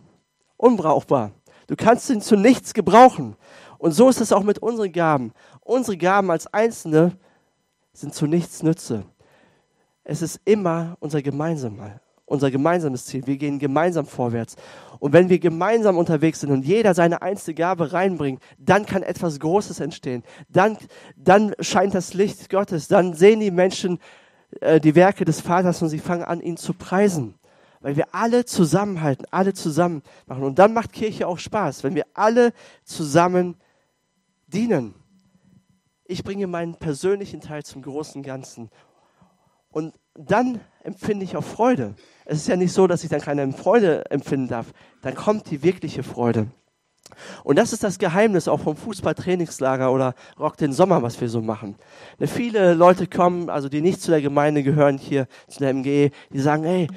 unbrauchbar. 0.58 1.32
Du 1.67 1.76
kannst 1.76 2.10
ihn 2.10 2.22
zu 2.22 2.36
nichts 2.36 2.74
gebrauchen. 2.74 3.36
Und 3.78 3.91
so 3.91 4.10
ist 4.10 4.22
es 4.22 4.32
auch 4.32 4.43
mit 4.43 4.60
unseren 4.60 4.91
Gaben. 4.91 5.34
Unsere 5.62 5.98
Gaben 5.98 6.32
als 6.32 6.52
Einzelne 6.52 7.17
sind 7.93 8.13
zu 8.13 8.26
nichts 8.26 8.63
Nütze. 8.63 9.04
Es 10.04 10.22
ist 10.22 10.39
immer 10.46 10.96
unser 11.00 11.22
gemeinsames, 11.22 11.91
unser 12.26 12.50
gemeinsames 12.50 13.06
Ziel. 13.06 13.28
Wir 13.28 13.38
gehen 13.38 13.60
gemeinsam 13.60 14.06
vorwärts. 14.06 14.56
Und 15.00 15.13
wenn 15.13 15.30
wir 15.30 15.38
gemeinsam 15.38 15.98
unterwegs 15.98 16.39
sind 16.39 16.52
und 16.52 16.65
jeder 16.65 16.93
seine 16.93 17.22
einzelne 17.22 17.54
Gabe 17.54 17.93
reinbringt, 17.93 18.41
dann 18.58 18.86
kann 18.86 19.04
etwas 19.04 19.39
Großes 19.39 19.80
entstehen. 19.80 20.24
Dann, 20.50 20.78
dann 21.15 21.54
scheint 21.60 21.93
das 21.93 22.13
Licht 22.13 22.50
Gottes. 22.50 22.88
Dann 22.88 23.13
sehen 23.13 23.41
die 23.41 23.52
Menschen 23.52 24.00
äh, 24.62 24.80
die 24.80 24.96
Werke 24.96 25.26
des 25.26 25.41
Vaters 25.41 25.82
und 25.82 25.89
sie 25.89 26.00
fangen 26.00 26.24
an, 26.24 26.41
ihn 26.41 26.58
zu 26.58 26.74
preisen 26.74 27.37
weil 27.82 27.96
wir 27.96 28.13
alle 28.13 28.46
zusammenhalten, 28.46 29.26
alle 29.32 29.54
zusammen 29.54 30.02
machen. 30.26 30.44
Und 30.44 30.60
dann 30.60 30.74
macht 30.74 30.94
Kirche 30.94 31.28
auch 31.28 31.40
Spaß, 31.40 31.84
wenn 31.84 31.96
wir 31.96 32.06
alle 32.13 32.54
zusammen 32.84 33.56
dienen. 34.48 34.96
Ich 36.06 36.24
bringe 36.24 36.48
meinen 36.48 36.76
persönlichen 36.76 37.42
Teil 37.42 37.63
zum 37.63 37.82
großen 37.82 38.24
Ganzen. 38.24 38.70
Und 39.70 39.94
dann 40.16 40.62
empfinde 40.84 41.26
ich 41.26 41.38
auch 41.38 41.44
Freude. 41.44 41.96
Es 42.26 42.40
ist 42.40 42.48
ja 42.48 42.56
nicht 42.56 42.74
so, 42.74 42.88
dass 42.88 43.04
ich 43.04 43.10
dann 43.10 43.22
keine 43.22 43.52
Freude 43.54 44.10
empfinden 44.10 44.48
darf. 44.48 44.74
Dann 45.02 45.16
kommt 45.16 45.52
die 45.52 45.63
wirkliche 45.63 46.04
Freude. 46.04 46.48
Und 47.44 47.58
das 47.58 47.74
ist 47.74 47.84
das 47.84 48.00
Geheimnis 48.00 48.48
auch 48.48 48.60
vom 48.60 48.76
Fußballtrainingslager 48.76 49.92
oder 49.92 50.13
Rock 50.40 50.58
den 50.58 50.74
Sommer, 50.74 51.04
was 51.04 51.20
wir 51.22 51.30
so 51.30 51.42
machen. 51.42 51.76
Viele 52.20 52.74
Leute 52.74 53.08
kommen, 53.08 53.50
also 53.50 53.70
die 53.70 53.82
nicht 53.82 54.02
zu 54.02 54.12
der 54.12 54.22
Gemeinde 54.22 54.63
gehören, 54.63 54.98
hier 54.98 55.28
zu 55.48 55.60
der 55.60 55.74
MGE, 55.74 56.12
die 56.32 56.40
sagen, 56.40 56.63
hey, 56.63 56.88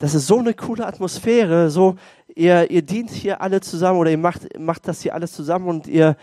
das 0.00 0.14
ist 0.14 0.26
so 0.26 0.38
eine 0.38 0.54
coole 0.54 0.86
Atmosphäre, 0.86 1.70
so 1.70 1.96
ihr, 2.34 2.70
ihr 2.70 2.80
dient 2.80 3.10
hier 3.10 3.42
alle 3.42 3.60
zusammen 3.60 3.98
oder 3.98 4.10
ihr 4.10 4.18
macht, 4.18 4.58
macht 4.58 4.88
das 4.88 5.02
hier 5.02 5.14
alles 5.14 5.32
zusammen 5.32 5.68
und 5.68 5.86
ihr, 5.86 6.16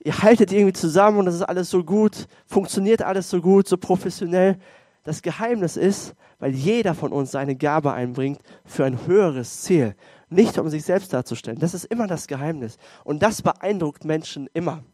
ihr 0.00 0.18
haltet 0.22 0.52
irgendwie 0.52 0.74
zusammen 0.74 1.18
und 1.18 1.24
das 1.24 1.34
ist 1.34 1.42
alles 1.42 1.70
so 1.70 1.82
gut, 1.82 2.28
funktioniert 2.46 3.00
alles 3.00 3.30
so 3.30 3.40
gut, 3.40 3.66
so 3.66 3.78
professionell. 3.78 4.58
Das 5.02 5.22
Geheimnis 5.22 5.78
ist, 5.78 6.14
weil 6.38 6.52
jeder 6.52 6.94
von 6.94 7.10
uns 7.10 7.30
seine 7.30 7.56
Gabe 7.56 7.94
einbringt 7.94 8.40
für 8.66 8.84
ein 8.84 9.06
höheres 9.06 9.62
Ziel, 9.62 9.96
nicht 10.28 10.58
um 10.58 10.68
sich 10.68 10.84
selbst 10.84 11.10
darzustellen. 11.14 11.58
Das 11.58 11.72
ist 11.72 11.86
immer 11.86 12.06
das 12.06 12.26
Geheimnis 12.26 12.76
und 13.02 13.22
das 13.22 13.40
beeindruckt 13.40 14.04
Menschen 14.04 14.46
immer. 14.52 14.84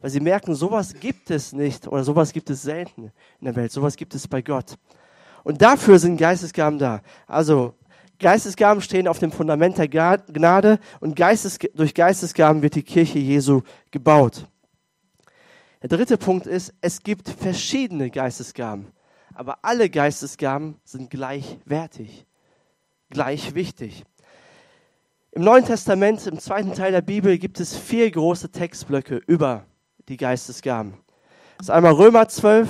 Weil 0.00 0.08
sie 0.08 0.20
merken, 0.20 0.54
sowas 0.54 0.94
gibt 0.94 1.30
es 1.30 1.52
nicht 1.52 1.86
oder 1.86 2.02
sowas 2.02 2.32
gibt 2.32 2.48
es 2.48 2.62
selten 2.62 3.12
in 3.40 3.44
der 3.44 3.56
Welt, 3.56 3.72
sowas 3.72 3.96
gibt 3.96 4.14
es 4.14 4.26
bei 4.26 4.40
Gott. 4.40 4.78
Und 5.44 5.62
dafür 5.62 5.98
sind 5.98 6.16
Geistesgaben 6.16 6.78
da. 6.78 7.00
Also 7.26 7.74
Geistesgaben 8.18 8.82
stehen 8.82 9.08
auf 9.08 9.18
dem 9.18 9.32
Fundament 9.32 9.78
der 9.78 9.88
Gnade 9.88 10.78
und 11.00 11.16
Geistes, 11.16 11.58
durch 11.74 11.94
Geistesgaben 11.94 12.60
wird 12.62 12.74
die 12.74 12.82
Kirche 12.82 13.18
Jesu 13.18 13.62
gebaut. 13.90 14.46
Der 15.82 15.88
dritte 15.88 16.18
Punkt 16.18 16.46
ist, 16.46 16.74
es 16.82 17.02
gibt 17.02 17.30
verschiedene 17.30 18.10
Geistesgaben, 18.10 18.88
aber 19.34 19.58
alle 19.62 19.88
Geistesgaben 19.88 20.78
sind 20.84 21.08
gleichwertig, 21.08 22.26
gleich 23.08 23.54
wichtig. 23.54 24.04
Im 25.32 25.42
Neuen 25.42 25.64
Testament, 25.64 26.26
im 26.26 26.38
zweiten 26.38 26.74
Teil 26.74 26.92
der 26.92 27.00
Bibel, 27.00 27.38
gibt 27.38 27.58
es 27.60 27.74
vier 27.74 28.10
große 28.10 28.50
Textblöcke 28.50 29.22
über 29.26 29.64
die 30.08 30.18
Geistesgaben. 30.18 30.94
Das 31.56 31.68
ist 31.68 31.70
einmal 31.70 31.92
Römer 31.92 32.28
12, 32.28 32.68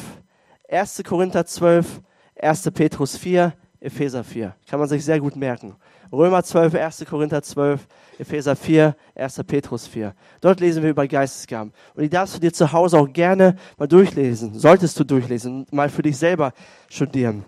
1. 0.69 1.03
Korinther 1.05 1.45
12, 1.47 2.03
1. 2.43 2.71
Petrus 2.73 3.17
4, 3.17 3.53
Epheser 3.81 4.25
4. 4.25 4.55
Kann 4.69 4.81
man 4.81 4.89
sich 4.89 5.05
sehr 5.05 5.21
gut 5.21 5.37
merken. 5.37 5.77
Römer 6.13 6.43
12, 6.43 6.75
1. 6.75 7.05
Korinther 7.09 7.43
12, 7.43 7.87
Epheser 8.19 8.57
4, 8.57 8.97
1. 9.15 9.41
Petrus 9.47 9.87
4. 9.87 10.15
Dort 10.41 10.61
lesen 10.61 10.83
wir 10.83 10.91
über 10.91 11.07
Geistesgaben. 11.07 11.73
Und 11.95 12.03
die 12.03 12.11
darfst 12.11 12.37
du 12.37 12.41
dir 12.41 12.53
zu 12.53 12.73
Hause 12.73 12.99
auch 12.99 13.13
gerne 13.13 13.57
mal 13.79 13.87
durchlesen. 13.87 14.59
Solltest 14.59 14.99
du 14.99 15.05
durchlesen, 15.05 15.67
mal 15.71 15.89
für 15.89 16.03
dich 16.03 16.17
selber 16.17 16.53
studieren. 16.89 17.45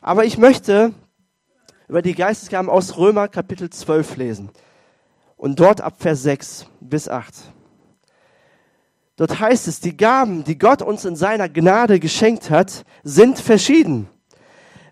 Aber 0.00 0.24
ich 0.24 0.36
möchte 0.36 0.92
über 1.88 2.02
die 2.02 2.14
Geistesgaben 2.14 2.70
aus 2.70 2.96
Römer 2.96 3.28
Kapitel 3.28 3.70
12 3.70 4.16
lesen. 4.16 4.50
Und 5.36 5.58
dort 5.58 5.80
ab 5.80 5.94
Vers 5.98 6.22
6 6.22 6.66
bis 6.80 7.08
8. 7.08 7.34
Dort 9.16 9.40
heißt 9.40 9.68
es, 9.68 9.80
die 9.80 9.96
Gaben, 9.96 10.44
die 10.44 10.58
Gott 10.58 10.82
uns 10.82 11.04
in 11.04 11.16
seiner 11.16 11.48
Gnade 11.48 12.00
geschenkt 12.00 12.50
hat, 12.50 12.84
sind 13.02 13.38
verschieden. 13.38 14.08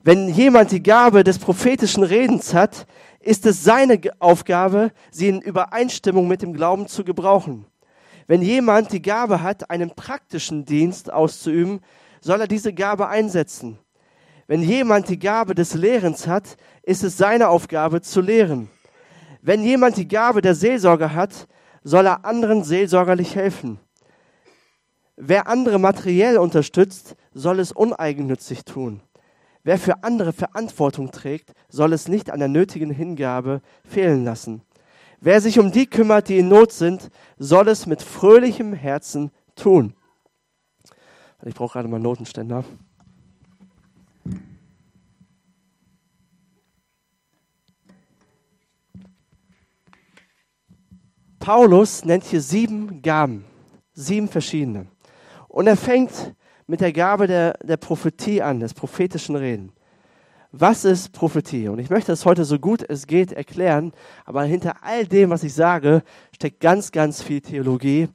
Wenn 0.03 0.29
jemand 0.31 0.71
die 0.73 0.83
Gabe 0.83 1.25
des 1.25 1.39
prophetischen 1.39 2.03
Redens 2.03 2.55
hat, 2.55 2.87
ist 3.21 3.45
es 3.45 3.65
seine 3.65 4.01
Aufgabe, 4.19 4.93
sie 5.11 5.29
in 5.29 5.43
Übereinstimmung 5.43 6.27
mit 6.27 6.41
dem 6.41 6.55
Glauben 6.55 6.89
zu 6.89 7.05
gebrauchen. 7.05 7.67
Wenn 8.27 8.41
jemand 8.41 8.93
die 8.93 9.03
Gabe 9.03 9.43
hat, 9.43 9.69
einen 9.71 9.91
praktischen 9.91 10.65
Dienst 10.65 11.13
auszuüben, 11.13 11.81
soll 12.23 12.41
er 12.41 12.47
diese 12.47 12.73
Gabe 12.73 13.09
einsetzen. 13.09 13.79
Wenn 14.47 14.63
jemand 14.63 15.11
die 15.11 15.19
Gabe 15.19 15.55
des 15.55 15.75
Lehrens 15.75 16.27
hat, 16.27 16.57
ist 16.83 17.05
es 17.05 17.19
seine 17.19 17.51
Aufgabe 17.51 18.01
zu 18.01 18.23
lehren. 18.23 18.71
Wenn 19.43 19.63
jemand 19.63 19.99
die 19.99 20.09
Gabe 20.09 20.41
der 20.41 20.55
Seelsorge 20.55 21.15
hat, 21.15 21.47
soll 21.85 22.07
er 22.07 22.25
anderen 22.25 22.65
seelsorgerlich 22.65 23.37
helfen. 23.37 23.79
Wer 25.17 25.47
andere 25.47 25.79
materiell 25.79 26.39
unterstützt, 26.39 27.17
soll 27.35 27.61
es 27.61 27.71
uneigennützig 27.71 28.65
tun. 28.65 29.03
Wer 29.63 29.79
für 29.79 30.03
andere 30.05 30.33
Verantwortung 30.33 31.11
trägt, 31.11 31.53
soll 31.69 31.93
es 31.93 32.09
nicht 32.09 32.31
an 32.31 32.39
der 32.39 32.49
nötigen 32.49 32.91
Hingabe 32.91 33.61
fehlen 33.85 34.25
lassen. 34.25 34.63
Wer 35.21 35.41
sich 35.43 35.59
um 35.59 35.71
die 35.71 35.87
kümmert, 35.87 36.29
die 36.29 36.39
in 36.39 36.49
Not 36.49 36.73
sind, 36.73 37.11
soll 37.39 37.69
es 37.69 37.87
mit 37.87 38.01
fröhlichem 38.01 38.73
Herzen 38.73 39.31
tun. 39.55 39.95
Ich 41.45 41.55
brauche 41.55 41.75
gerade 41.75 41.89
mal 41.89 42.01
Notenständer. 42.01 42.65
Paulus 51.39 52.05
nennt 52.05 52.25
hier 52.25 52.41
sieben 52.41 53.03
Gaben, 53.03 53.45
sieben 53.93 54.29
verschiedene. 54.29 54.87
Und 55.49 55.67
er 55.67 55.77
fängt 55.77 56.35
mit 56.71 56.81
der 56.81 56.93
Gabe 56.93 57.27
der, 57.27 57.55
der 57.65 57.77
Prophetie 57.77 58.43
an, 58.43 58.61
des 58.61 58.75
prophetischen 58.75 59.35
Reden. 59.35 59.73
Was 60.53 60.85
ist 60.85 61.11
Prophetie? 61.13 61.69
Und 61.69 61.81
ich 61.81 61.91
möchte 61.91 62.13
es 62.13 62.25
heute 62.25 62.45
so 62.45 62.61
gut 62.61 62.85
es 62.89 63.09
geht 63.09 63.33
erklären, 63.33 63.93
aber 64.25 64.45
hinter 64.45 64.77
all 64.83 65.05
dem, 65.05 65.31
was 65.31 65.43
ich 65.43 65.53
sage, 65.53 66.05
steckt 66.33 66.61
ganz, 66.61 66.93
ganz 66.93 67.23
viel 67.23 67.41
Theologie. 67.41 68.09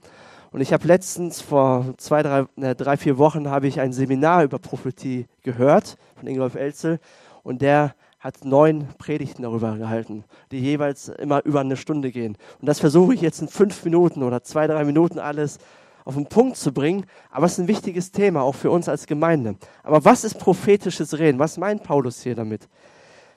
Und 0.52 0.62
ich 0.62 0.72
habe 0.72 0.88
letztens 0.88 1.42
vor 1.42 1.96
zwei, 1.98 2.24
drei, 2.24 2.46
äh, 2.56 2.76
drei, 2.76 2.96
vier 2.96 3.18
Wochen 3.18 3.50
habe 3.50 3.68
ich 3.68 3.82
ein 3.82 3.92
Seminar 3.92 4.46
über 4.46 4.58
Prophetie 4.58 5.26
gehört 5.44 5.98
von 6.16 6.26
Ingolf 6.26 6.56
Elzel 6.56 7.00
und 7.44 7.62
der 7.62 7.94
hat 8.22 8.46
neun 8.46 8.88
Predigten 8.98 9.44
darüber 9.44 9.76
gehalten, 9.78 10.24
die 10.52 10.60
jeweils 10.60 11.10
immer 11.10 11.44
über 11.44 11.60
eine 11.60 11.76
Stunde 11.76 12.10
gehen. 12.10 12.38
Und 12.62 12.70
das 12.70 12.80
versuche 12.80 13.16
ich 13.16 13.22
jetzt 13.22 13.42
in 13.42 13.50
fünf 13.50 13.84
Minuten 13.84 14.24
oder 14.24 14.44
zwei, 14.44 14.66
drei 14.66 14.86
Minuten 14.86 15.20
alles 15.20 15.60
auf 16.06 16.14
den 16.14 16.28
Punkt 16.28 16.56
zu 16.56 16.72
bringen, 16.72 17.06
aber 17.32 17.48
es 17.48 17.54
ist 17.54 17.60
ein 17.60 17.68
wichtiges 17.68 18.12
Thema, 18.12 18.44
auch 18.44 18.56
für 18.56 18.70
uns 18.70 18.88
als 18.88 19.08
Gemeinde. 19.08 19.58
Aber 19.84 20.06
was 20.06 20.24
ist 20.24 20.40
prophetisches 20.40 21.18
Reden? 21.18 21.40
Was 21.40 21.58
meint 21.58 21.84
Paulus 21.84 22.22
hier 22.22 22.36
damit? 22.36 22.70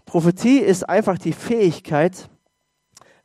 Prophetie 0.04 0.58
ist 0.58 0.88
einfach 0.88 1.18
die 1.18 1.32
Fähigkeit, 1.32 2.28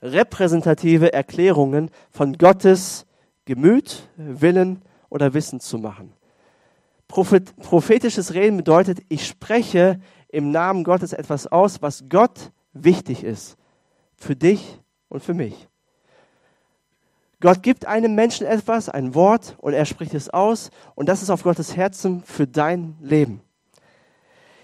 repräsentative 0.01 1.13
Erklärungen 1.13 1.91
von 2.09 2.37
Gottes 2.37 3.05
Gemüt, 3.45 4.09
Willen 4.15 4.81
oder 5.09 5.33
Wissen 5.33 5.59
zu 5.59 5.77
machen. 5.77 6.13
Prophet, 7.07 7.55
prophetisches 7.57 8.33
Reden 8.33 8.57
bedeutet, 8.57 9.01
ich 9.09 9.27
spreche 9.27 9.99
im 10.29 10.51
Namen 10.51 10.83
Gottes 10.83 11.13
etwas 11.13 11.47
aus, 11.47 11.81
was 11.81 12.05
Gott 12.09 12.51
wichtig 12.71 13.23
ist. 13.23 13.57
Für 14.15 14.35
dich 14.35 14.79
und 15.09 15.21
für 15.21 15.33
mich. 15.33 15.67
Gott 17.43 17.61
gibt 17.61 17.85
einem 17.85 18.15
Menschen 18.15 18.47
etwas, 18.47 18.87
ein 18.87 19.15
Wort, 19.15 19.57
und 19.59 19.73
er 19.73 19.83
spricht 19.83 20.13
es 20.13 20.29
aus, 20.29 20.69
und 20.95 21.09
das 21.09 21.21
ist 21.21 21.29
auf 21.29 21.43
Gottes 21.43 21.75
Herzen 21.75 22.23
für 22.23 22.47
dein 22.47 22.95
Leben. 23.01 23.41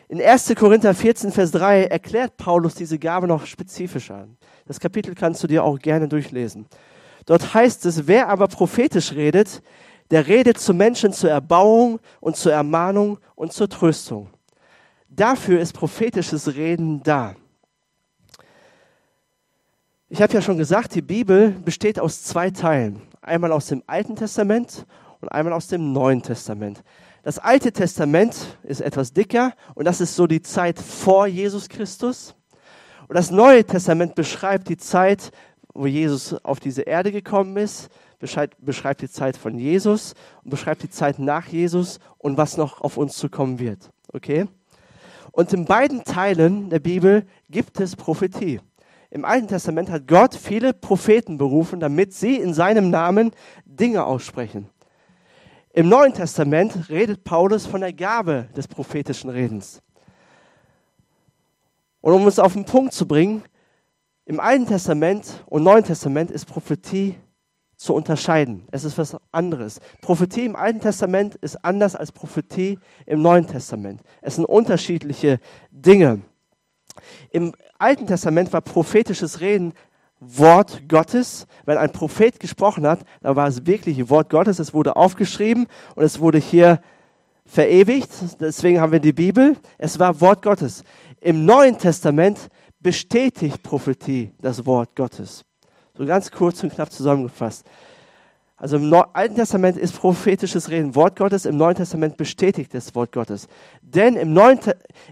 In 0.08 0.22
1. 0.22 0.56
Korinther 0.56 0.94
14, 0.94 1.34
Vers 1.34 1.52
3 1.52 1.88
erklärt 1.88 2.38
Paulus 2.38 2.76
diese 2.76 2.98
Gabe 2.98 3.28
noch 3.28 3.46
spezifischer. 3.46 4.30
Das 4.66 4.80
Kapitel 4.80 5.14
kannst 5.14 5.44
du 5.44 5.48
dir 5.48 5.66
auch 5.66 5.78
gerne 5.78 6.08
durchlesen. 6.08 6.68
Dort 7.26 7.54
heißt 7.54 7.86
es, 7.86 8.08
wer 8.08 8.30
aber 8.30 8.48
prophetisch 8.48 9.12
redet, 9.12 9.62
der 10.10 10.28
redet 10.28 10.58
zu 10.58 10.74
Menschen 10.74 11.12
zur 11.12 11.32
Erbauung 11.32 12.00
und 12.22 12.38
zur 12.38 12.54
Ermahnung 12.54 13.20
und 13.36 13.52
zur 13.52 13.68
Tröstung. 13.68 14.30
Dafür 15.10 15.60
ist 15.60 15.74
prophetisches 15.74 16.56
Reden 16.56 17.04
da. 17.04 17.36
Ich 20.12 20.24
habe 20.24 20.34
ja 20.34 20.42
schon 20.42 20.58
gesagt, 20.58 20.96
die 20.96 21.04
Bibel 21.04 21.52
besteht 21.52 22.00
aus 22.00 22.24
zwei 22.24 22.50
Teilen. 22.50 23.00
Einmal 23.22 23.52
aus 23.52 23.68
dem 23.68 23.84
Alten 23.86 24.16
Testament 24.16 24.88
und 25.22 25.30
einmal 25.30 25.54
aus 25.54 25.68
dem 25.68 25.94
Neuen 25.94 26.24
Testament. 26.24 26.82
Das 27.22 27.38
Alte 27.38 27.72
Testament 27.72 28.58
ist 28.64 28.82
etwas 28.82 29.14
dicker 29.14 29.54
und 29.76 29.86
das 29.86 30.02
ist 30.02 30.16
so 30.16 30.26
die 30.26 30.42
Zeit 30.42 30.80
vor 30.80 31.28
Jesus 31.28 31.70
Christus. 31.70 32.34
Und 33.08 33.18
das 33.18 33.30
Neue 33.30 33.64
Testament 33.64 34.16
beschreibt 34.16 34.70
die 34.70 34.78
Zeit, 34.78 35.30
wo 35.76 35.86
Jesus 35.86 36.34
auf 36.44 36.60
diese 36.60 36.82
Erde 36.82 37.12
gekommen 37.12 37.56
ist, 37.58 37.90
beschreibt, 38.18 39.02
die 39.04 39.10
Zeit 39.10 39.38
von 39.38 39.60
Jesus 39.60 40.16
und 40.44 40.50
beschreibt 40.50 40.82
die 40.82 40.90
Zeit 40.90 41.20
nach 41.20 41.46
Jesus 41.46 42.00
und 42.18 42.36
was 42.36 42.58
noch 42.58 42.82
auf 42.82 42.98
uns 42.98 43.16
zukommen 43.16 43.60
wird. 43.60 43.92
Okay? 44.12 44.48
Und 45.32 45.54
in 45.54 45.66
beiden 45.66 46.04
Teilen 46.04 46.72
der 46.72 46.80
Bibel 46.80 47.28
gibt 47.52 47.80
es 47.80 47.96
Prophetie. 47.96 48.60
Im 49.12 49.26
Alten 49.26 49.48
Testament 49.48 49.90
hat 49.90 50.08
Gott 50.08 50.36
viele 50.36 50.74
Propheten 50.74 51.38
berufen, 51.38 51.80
damit 51.80 52.14
sie 52.14 52.36
in 52.36 52.54
seinem 52.54 52.90
Namen 52.90 53.32
Dinge 53.66 54.06
aussprechen. 54.06 54.70
Im 55.74 55.90
Neuen 55.90 56.14
Testament 56.14 56.90
redet 56.90 57.24
Paulus 57.24 57.66
von 57.66 57.82
der 57.82 57.94
Gabe 57.94 58.50
des 58.56 58.68
prophetischen 58.68 59.30
Redens. 59.30 59.82
Und 62.02 62.14
um 62.14 62.28
es 62.28 62.40
auf 62.40 62.54
den 62.54 62.66
Punkt 62.66 62.94
zu 62.94 63.08
bringen, 63.08 63.44
im 64.26 64.40
Alten 64.40 64.68
Testament 64.68 65.44
und 65.48 65.64
Neuen 65.64 65.84
Testament 65.84 66.30
ist 66.30 66.46
Prophetie 66.46 67.16
zu 67.76 67.94
unterscheiden. 67.94 68.68
Es 68.72 68.84
ist 68.84 68.98
was 68.98 69.18
anderes. 69.32 69.80
Prophetie 70.02 70.46
im 70.46 70.56
Alten 70.56 70.82
Testament 70.82 71.36
ist 71.36 71.64
anders 71.64 71.96
als 71.96 72.12
Prophetie 72.12 72.78
im 73.06 73.22
Neuen 73.22 73.48
Testament. 73.48 74.02
Es 74.22 74.36
sind 74.36 74.46
unterschiedliche 74.46 75.40
Dinge. 75.72 76.22
Im 77.32 77.54
Alten 77.78 78.08
Testament 78.08 78.52
war 78.54 78.62
prophetisches 78.62 79.40
Reden 79.40 79.74
Wort 80.20 80.90
Gottes. 80.90 81.48
Wenn 81.66 81.78
ein 81.78 81.92
Prophet 81.92 82.40
gesprochen 82.40 82.86
hat, 82.86 83.00
dann 83.22 83.36
war 83.36 83.48
es 83.48 83.66
wirklich 83.66 84.10
Wort 84.10 84.30
Gottes. 84.30 84.60
Es 84.60 84.74
wurde 84.74 84.96
aufgeschrieben 84.96 85.68
und 85.96 86.04
es 86.04 86.20
wurde 86.20 86.38
hier 86.38 86.82
verewigt. 87.46 88.10
Deswegen 88.40 88.82
haben 88.82 88.92
wir 88.92 89.00
die 89.00 89.14
Bibel. 89.14 89.56
Es 89.78 89.98
war 90.00 90.20
Wort 90.22 90.42
Gottes. 90.42 90.84
Im 91.22 91.46
Neuen 91.46 91.78
Testament 91.78 92.50
bestätigt 92.80 93.64
Prophetie 93.64 94.34
das 94.42 94.66
Wort 94.66 94.96
Gottes. 94.96 95.46
So 95.98 96.06
ganz 96.06 96.32
kurz 96.32 96.64
und 96.64 96.74
knapp 96.74 96.92
zusammengefasst. 96.92 97.66
Also 98.60 98.76
im 98.76 98.94
Alten 99.14 99.36
Testament 99.36 99.78
ist 99.78 99.98
prophetisches 99.98 100.70
Reden 100.70 100.94
Wort 100.94 101.16
Gottes, 101.16 101.46
im 101.46 101.56
Neuen 101.56 101.76
Testament 101.76 102.18
bestätigt 102.18 102.74
das 102.74 102.94
Wort 102.94 103.14
Gottes. 103.14 103.48
Denn 103.82 104.18
im, 104.18 104.34
Neuen, 104.34 104.60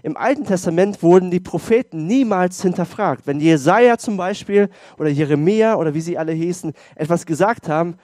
im 0.02 0.18
Alten 0.18 0.44
Testament 0.44 1.02
wurden 1.02 1.30
die 1.30 1.40
Propheten 1.40 2.06
niemals 2.06 2.60
hinterfragt. 2.60 3.26
Wenn 3.26 3.40
Jesaja 3.40 3.96
zum 3.96 4.18
Beispiel 4.18 4.68
oder 4.98 5.08
Jeremia 5.08 5.76
oder 5.76 5.94
wie 5.94 6.02
sie 6.02 6.18
alle 6.18 6.32
hießen 6.32 6.74
etwas 6.94 7.24
gesagt 7.24 7.70
haben, 7.70 7.96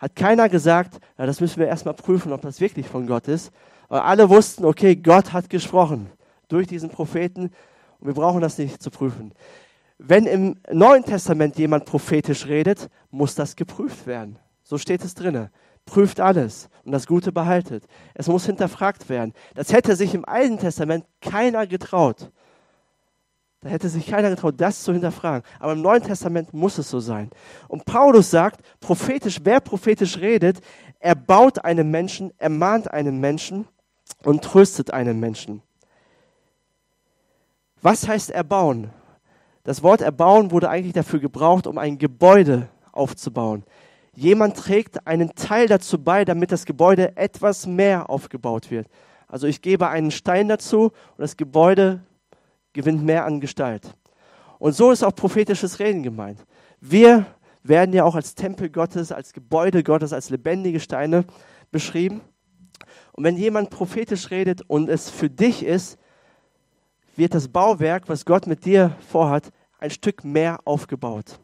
hat 0.00 0.16
keiner 0.16 0.48
gesagt, 0.48 0.98
ja, 1.16 1.26
das 1.26 1.40
müssen 1.40 1.60
wir 1.60 1.68
erstmal 1.68 1.94
prüfen, 1.94 2.32
ob 2.32 2.40
das 2.42 2.60
wirklich 2.60 2.88
von 2.88 3.06
Gott 3.06 3.28
ist. 3.28 3.52
Aber 3.88 4.04
alle 4.04 4.28
wussten, 4.28 4.64
okay, 4.64 4.96
Gott 4.96 5.32
hat 5.32 5.48
gesprochen 5.48 6.10
durch 6.48 6.66
diesen 6.66 6.90
Propheten 6.90 7.50
und 8.00 8.06
wir 8.08 8.14
brauchen 8.14 8.40
das 8.40 8.58
nicht 8.58 8.82
zu 8.82 8.90
prüfen. 8.90 9.32
Wenn 9.98 10.26
im 10.26 10.56
Neuen 10.72 11.04
Testament 11.04 11.56
jemand 11.56 11.84
prophetisch 11.84 12.46
redet, 12.46 12.88
muss 13.12 13.36
das 13.36 13.54
geprüft 13.54 14.06
werden. 14.06 14.38
So 14.68 14.76
steht 14.76 15.02
es 15.02 15.14
drinne. 15.14 15.50
Prüft 15.86 16.20
alles 16.20 16.68
und 16.84 16.92
das 16.92 17.06
Gute 17.06 17.32
behaltet. 17.32 17.84
Es 18.12 18.28
muss 18.28 18.44
hinterfragt 18.44 19.08
werden. 19.08 19.32
Das 19.54 19.72
hätte 19.72 19.96
sich 19.96 20.12
im 20.12 20.26
Alten 20.26 20.58
Testament 20.58 21.06
keiner 21.22 21.66
getraut. 21.66 22.30
Da 23.62 23.70
hätte 23.70 23.88
sich 23.88 24.06
keiner 24.06 24.28
getraut, 24.28 24.56
das 24.58 24.82
zu 24.82 24.92
hinterfragen. 24.92 25.42
Aber 25.58 25.72
im 25.72 25.80
Neuen 25.80 26.02
Testament 26.02 26.52
muss 26.52 26.76
es 26.76 26.90
so 26.90 27.00
sein. 27.00 27.30
Und 27.66 27.86
Paulus 27.86 28.30
sagt, 28.30 28.60
prophetisch, 28.78 29.40
wer 29.42 29.60
prophetisch 29.60 30.18
redet, 30.18 30.60
er 31.00 31.14
baut 31.14 31.64
einen 31.64 31.90
Menschen, 31.90 32.34
ermahnt 32.36 32.92
einen 32.92 33.20
Menschen 33.20 33.66
und 34.22 34.44
tröstet 34.44 34.92
einen 34.92 35.18
Menschen. 35.18 35.62
Was 37.80 38.06
heißt 38.06 38.32
erbauen? 38.32 38.90
Das 39.64 39.82
Wort 39.82 40.02
erbauen 40.02 40.50
wurde 40.50 40.68
eigentlich 40.68 40.92
dafür 40.92 41.20
gebraucht, 41.20 41.66
um 41.66 41.78
ein 41.78 41.96
Gebäude 41.96 42.68
aufzubauen. 42.92 43.64
Jemand 44.18 44.56
trägt 44.56 45.06
einen 45.06 45.36
Teil 45.36 45.68
dazu 45.68 46.02
bei, 46.02 46.24
damit 46.24 46.50
das 46.50 46.64
Gebäude 46.64 47.16
etwas 47.16 47.68
mehr 47.68 48.10
aufgebaut 48.10 48.68
wird. 48.68 48.88
Also 49.28 49.46
ich 49.46 49.62
gebe 49.62 49.88
einen 49.90 50.10
Stein 50.10 50.48
dazu 50.48 50.86
und 50.86 51.18
das 51.18 51.36
Gebäude 51.36 52.00
gewinnt 52.72 53.04
mehr 53.04 53.24
an 53.24 53.38
Gestalt. 53.38 53.94
Und 54.58 54.72
so 54.72 54.90
ist 54.90 55.04
auch 55.04 55.14
prophetisches 55.14 55.78
Reden 55.78 56.02
gemeint. 56.02 56.44
Wir 56.80 57.26
werden 57.62 57.94
ja 57.94 58.02
auch 58.02 58.16
als 58.16 58.34
Tempel 58.34 58.70
Gottes, 58.70 59.12
als 59.12 59.32
Gebäude 59.32 59.84
Gottes, 59.84 60.12
als 60.12 60.30
lebendige 60.30 60.80
Steine 60.80 61.24
beschrieben. 61.70 62.20
Und 63.12 63.22
wenn 63.22 63.36
jemand 63.36 63.70
prophetisch 63.70 64.32
redet 64.32 64.62
und 64.62 64.88
es 64.88 65.10
für 65.10 65.30
dich 65.30 65.64
ist, 65.64 65.96
wird 67.14 67.34
das 67.34 67.46
Bauwerk, 67.46 68.08
was 68.08 68.24
Gott 68.24 68.48
mit 68.48 68.64
dir 68.64 68.96
vorhat, 68.98 69.52
ein 69.78 69.90
Stück 69.90 70.24
mehr 70.24 70.58
aufgebaut. 70.64 71.38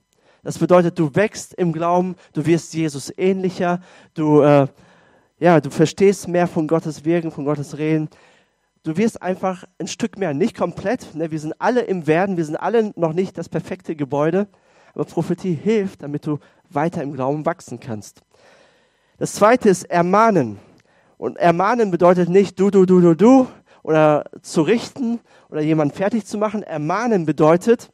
Das 0.44 0.58
bedeutet, 0.58 0.98
du 0.98 1.14
wächst 1.14 1.54
im 1.54 1.72
Glauben, 1.72 2.16
du 2.34 2.44
wirst 2.44 2.74
Jesus 2.74 3.10
ähnlicher, 3.16 3.80
du, 4.12 4.42
äh, 4.42 4.68
ja, 5.38 5.60
du 5.60 5.70
verstehst 5.70 6.28
mehr 6.28 6.46
von 6.46 6.68
Gottes 6.68 7.04
Wirken, 7.06 7.30
von 7.30 7.46
Gottes 7.46 7.78
Reden. 7.78 8.10
Du 8.82 8.98
wirst 8.98 9.22
einfach 9.22 9.64
ein 9.78 9.88
Stück 9.88 10.18
mehr, 10.18 10.34
nicht 10.34 10.54
komplett. 10.54 11.14
Ne? 11.14 11.30
Wir 11.30 11.40
sind 11.40 11.54
alle 11.58 11.80
im 11.80 12.06
Werden, 12.06 12.36
wir 12.36 12.44
sind 12.44 12.56
alle 12.56 12.92
noch 12.94 13.14
nicht 13.14 13.38
das 13.38 13.48
perfekte 13.48 13.96
Gebäude, 13.96 14.46
aber 14.94 15.06
Prophetie 15.06 15.54
hilft, 15.54 16.02
damit 16.02 16.26
du 16.26 16.38
weiter 16.68 17.02
im 17.02 17.14
Glauben 17.14 17.46
wachsen 17.46 17.80
kannst. 17.80 18.20
Das 19.16 19.32
zweite 19.32 19.70
ist 19.70 19.84
ermahnen. 19.84 20.58
Und 21.16 21.38
ermahnen 21.38 21.90
bedeutet 21.90 22.28
nicht 22.28 22.60
du, 22.60 22.70
du, 22.70 22.84
du, 22.84 23.00
du, 23.00 23.14
du 23.14 23.46
oder 23.82 24.24
zu 24.42 24.60
richten 24.60 25.20
oder 25.48 25.62
jemanden 25.62 25.94
fertig 25.94 26.26
zu 26.26 26.36
machen. 26.36 26.62
Ermahnen 26.62 27.24
bedeutet, 27.24 27.90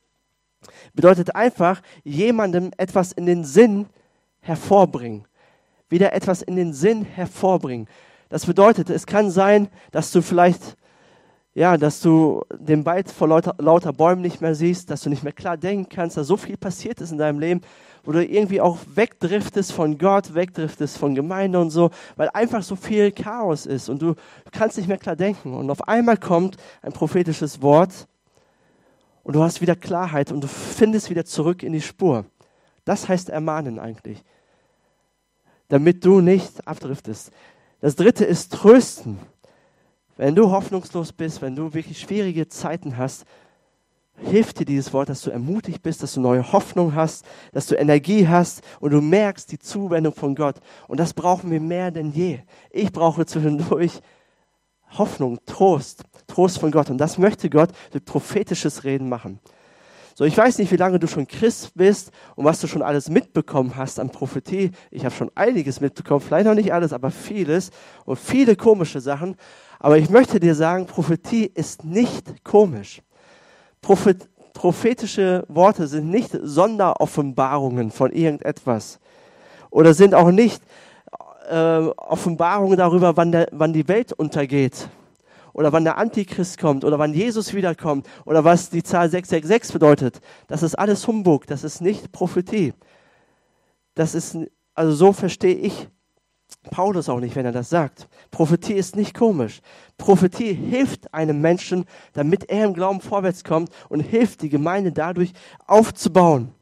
bedeutet 0.95 1.35
einfach 1.35 1.83
jemandem 2.05 2.71
etwas 2.77 3.13
in 3.13 3.27
den 3.27 3.45
Sinn 3.45 3.87
hervorbringen. 4.41 5.27
Wieder 5.89 6.13
etwas 6.13 6.43
in 6.43 6.57
den 6.57 6.73
Sinn 6.73 7.05
hervorbringen. 7.05 7.89
Das 8.29 8.47
bedeutet, 8.47 8.91
es 8.91 9.07
kann 9.07 9.31
sein, 9.31 9.69
dass 9.91 10.13
du 10.13 10.23
vielleicht 10.23 10.77
ja, 11.53 11.77
dass 11.77 12.01
du 12.01 12.43
den 12.55 12.87
Wald 12.87 13.11
vor 13.11 13.27
lauter, 13.27 13.57
lauter, 13.59 13.93
Bäumen 13.93 14.23
nicht 14.23 14.41
mehr 14.41 14.55
siehst, 14.55 14.89
dass 14.89 15.03
du 15.03 15.11
nicht 15.11 15.25
mehr 15.25 15.33
klar 15.33 15.57
denken 15.57 15.89
kannst, 15.89 16.17
dass 16.17 16.29
so 16.29 16.37
viel 16.37 16.57
passiert 16.57 17.01
ist 17.01 17.11
in 17.11 17.19
deinem 17.19 17.41
Leben, 17.41 17.61
wo 18.05 18.13
du 18.13 18.25
irgendwie 18.25 18.61
auch 18.61 18.79
wegdriftest 18.95 19.73
von 19.73 19.99
Gott, 19.99 20.33
wegdriftest 20.35 20.97
von 20.97 21.15
Gemeinde 21.15 21.61
und 21.61 21.71
so, 21.71 21.91
weil 22.17 22.29
einfach 22.31 22.63
so 22.63 22.77
viel 22.77 23.11
Chaos 23.11 23.67
ist 23.67 23.89
und 23.89 24.01
du 24.01 24.15
kannst 24.53 24.77
nicht 24.77 24.89
mehr 24.89 24.99
klar 24.99 25.17
denken. 25.17 25.53
Und 25.53 25.71
auf 25.71 25.89
einmal 25.89 26.17
kommt 26.17 26.57
ein 26.83 26.93
prophetisches 26.93 27.61
Wort 27.61 28.07
und 29.23 29.35
du 29.35 29.43
hast 29.43 29.61
wieder 29.61 29.77
Klarheit 29.77 30.33
und 30.33 30.43
du 30.43 30.49
findest 30.49 31.11
wieder 31.11 31.25
zurück 31.25 31.63
in 31.63 31.73
die 31.73 31.81
Spur. 31.81 32.25
Das 32.85 33.09
heißt 33.09 33.29
ermahnen 33.29 33.79
eigentlich, 33.79 34.23
damit 35.69 36.05
du 36.05 36.21
nicht 36.21 36.67
abdriftest. 36.67 37.31
Das 37.81 37.97
dritte 37.97 38.25
ist 38.25 38.53
trösten. 38.53 39.19
Wenn 40.17 40.35
du 40.35 40.51
hoffnungslos 40.51 41.13
bist, 41.13 41.41
wenn 41.41 41.57
du 41.57 41.73
wirklich 41.73 41.99
schwierige 41.99 42.49
Zeiten 42.49 42.97
hast, 42.97 43.25
hilft 44.17 44.59
dir 44.59 44.67
dieses 44.67 44.93
Wort, 44.93 45.09
dass 45.09 45.23
du 45.23 45.31
ermutigt 45.31 45.83
bist, 45.83 46.03
dass 46.03 46.15
du 46.15 46.21
neue 46.21 46.53
Hoffnung 46.53 46.95
hast, 46.95 47.25
dass 47.53 47.67
du 47.67 47.75
Energie 47.75 48.29
hast 48.29 48.63
und 48.81 48.91
du 48.91 49.01
merkst 49.01 49.51
die 49.51 49.59
Zuwendung 49.59 50.15
von 50.15 50.35
Gott. 50.35 50.57
Und 50.89 51.01
das 51.01 51.15
brauchen 51.15 51.51
wir 51.51 51.61
mehr 51.61 51.91
denn 51.91 52.13
je. 52.13 52.41
Ich 52.71 52.93
brauche 52.93 53.25
zwischendurch 53.25 54.01
Hoffnung, 54.99 55.39
Trost, 55.47 56.05
Trost 56.27 56.59
von 56.59 56.71
Gott. 56.71 56.91
Und 56.91 56.99
das 56.99 57.19
möchte 57.19 57.51
Gott 57.51 57.71
durch 57.91 58.05
prophetisches 58.05 58.85
Reden 58.85 59.09
machen. 59.09 59.41
So, 60.15 60.25
ich 60.25 60.37
weiß 60.37 60.59
nicht, 60.59 60.71
wie 60.71 60.77
lange 60.77 60.99
du 60.99 61.07
schon 61.07 61.27
Christ 61.27 61.73
bist 61.75 62.11
und 62.37 62.45
was 62.45 62.61
du 62.61 62.67
schon 62.67 62.83
alles 62.83 63.09
mitbekommen 63.09 63.77
hast 63.77 63.99
an 63.99 64.11
Prophetie. 64.11 64.71
Ich 64.91 65.05
habe 65.05 65.15
schon 65.15 65.31
einiges 65.35 65.81
mitbekommen, 65.81 66.21
vielleicht 66.21 66.47
noch 66.47 66.55
nicht 66.55 66.75
alles, 66.75 66.93
aber 66.93 67.11
vieles 67.11 67.71
und 68.05 68.19
viele 68.19 68.55
komische 68.55 69.01
Sachen. 69.01 69.37
Aber 69.79 69.97
ich 69.97 70.11
möchte 70.11 70.39
dir 70.39 70.55
sagen, 70.55 70.87
Prophetie 70.87 71.51
ist 71.55 71.85
nicht 71.85 72.45
komisch. 72.45 73.01
Prophet, 73.81 74.29
prophetische 74.53 75.47
Worte 75.49 75.87
sind 75.87 76.11
nicht 76.11 76.39
Sonderoffenbarungen 76.43 77.91
von 77.91 78.13
irgendetwas 78.13 79.01
oder 79.71 79.95
sind 79.95 80.15
auch 80.15 80.31
nicht 80.31 80.63
äh, 81.51 81.91
Offenbarungen 81.97 82.77
darüber, 82.77 83.17
wann, 83.17 83.33
der, 83.33 83.49
wann 83.53 83.73
die 83.73 83.89
Welt 83.89 84.13
untergeht 84.13 84.89
oder 85.53 85.73
wann 85.73 85.85
der 85.85 85.99
Antichrist 85.99 86.59
kommt 86.59 86.85
oder 86.85 86.99
wann 86.99 87.13
Jesus 87.13 87.55
wiederkommt 87.55 88.07
oder 88.25 88.45
was 88.45 88.71
die 88.71 88.83
Zahl 88.83 89.11
666 89.11 89.73
bedeutet. 89.73 90.21
Das 90.47 90.63
ist 90.63 90.77
alles 90.77 91.07
Humbug, 91.07 91.47
das 91.47 91.65
ist 91.65 91.81
nicht 91.81 92.13
Prophetie. 92.13 92.73
Das 93.95 94.15
ist, 94.15 94.39
also 94.75 94.93
so 94.93 95.13
verstehe 95.13 95.57
ich 95.57 95.89
Paulus 96.71 97.09
auch 97.09 97.21
nicht, 97.21 97.37
wenn 97.37 97.47
er 97.47 97.53
das 97.53 97.71
sagt. 97.71 98.09
Prophetie 98.31 98.75
ist 98.75 98.95
nicht 98.97 99.15
komisch. 99.15 99.61
Prophetie 99.97 100.53
hilft 100.53 101.13
einem 101.15 101.41
Menschen, 101.41 101.85
damit 102.13 102.51
er 102.51 102.67
im 102.67 102.75
Glauben 102.75 103.01
vorwärts 103.01 103.45
kommt 103.45 103.71
und 103.89 104.01
hilft 104.01 104.43
die 104.43 104.49
Gemeinde 104.49 104.93
dadurch 104.93 105.33
aufzubauen. 105.67 106.53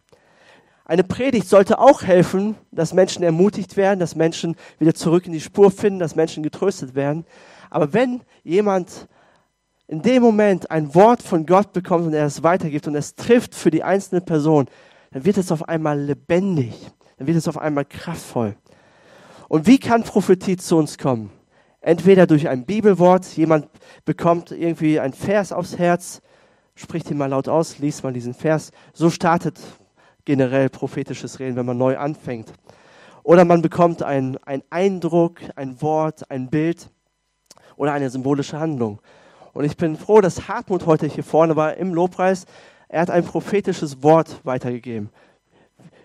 Eine 0.88 1.04
Predigt 1.04 1.46
sollte 1.46 1.80
auch 1.80 2.02
helfen, 2.02 2.56
dass 2.72 2.94
Menschen 2.94 3.22
ermutigt 3.22 3.76
werden, 3.76 4.00
dass 4.00 4.16
Menschen 4.16 4.56
wieder 4.78 4.94
zurück 4.94 5.26
in 5.26 5.32
die 5.32 5.40
Spur 5.40 5.70
finden, 5.70 5.98
dass 5.98 6.16
Menschen 6.16 6.42
getröstet 6.42 6.94
werden. 6.94 7.26
Aber 7.68 7.92
wenn 7.92 8.22
jemand 8.42 9.06
in 9.86 10.00
dem 10.00 10.22
Moment 10.22 10.70
ein 10.70 10.94
Wort 10.94 11.22
von 11.22 11.44
Gott 11.44 11.74
bekommt 11.74 12.06
und 12.06 12.14
er 12.14 12.24
es 12.24 12.42
weitergibt 12.42 12.86
und 12.86 12.94
es 12.94 13.14
trifft 13.14 13.54
für 13.54 13.70
die 13.70 13.82
einzelne 13.82 14.22
Person, 14.22 14.66
dann 15.10 15.26
wird 15.26 15.36
es 15.36 15.52
auf 15.52 15.68
einmal 15.68 16.00
lebendig, 16.00 16.72
dann 17.18 17.26
wird 17.26 17.36
es 17.36 17.48
auf 17.48 17.58
einmal 17.58 17.84
kraftvoll. 17.84 18.56
Und 19.48 19.66
wie 19.66 19.78
kann 19.78 20.04
Prophetie 20.04 20.56
zu 20.56 20.78
uns 20.78 20.96
kommen? 20.96 21.30
Entweder 21.82 22.26
durch 22.26 22.48
ein 22.48 22.64
Bibelwort, 22.64 23.26
jemand 23.36 23.68
bekommt 24.06 24.52
irgendwie 24.52 24.98
ein 25.00 25.12
Vers 25.12 25.52
aufs 25.52 25.76
Herz, 25.76 26.22
spricht 26.74 27.10
ihn 27.10 27.18
mal 27.18 27.26
laut 27.26 27.46
aus, 27.46 27.78
liest 27.78 28.04
mal 28.04 28.12
diesen 28.14 28.32
Vers. 28.32 28.70
So 28.94 29.10
startet 29.10 29.58
generell 30.28 30.68
prophetisches 30.68 31.38
Reden, 31.38 31.56
wenn 31.56 31.64
man 31.64 31.78
neu 31.78 31.96
anfängt. 31.96 32.52
Oder 33.22 33.46
man 33.46 33.62
bekommt 33.62 34.02
einen 34.02 34.36
Eindruck, 34.68 35.40
ein 35.56 35.80
Wort, 35.80 36.30
ein 36.30 36.50
Bild 36.50 36.90
oder 37.76 37.94
eine 37.94 38.10
symbolische 38.10 38.60
Handlung. 38.60 39.00
Und 39.54 39.64
ich 39.64 39.78
bin 39.78 39.96
froh, 39.96 40.20
dass 40.20 40.46
Hartmut 40.46 40.84
heute 40.84 41.06
hier 41.06 41.24
vorne 41.24 41.56
war 41.56 41.78
im 41.78 41.94
Lobpreis. 41.94 42.44
Er 42.88 43.00
hat 43.00 43.10
ein 43.10 43.24
prophetisches 43.24 44.02
Wort 44.02 44.40
weitergegeben 44.44 45.08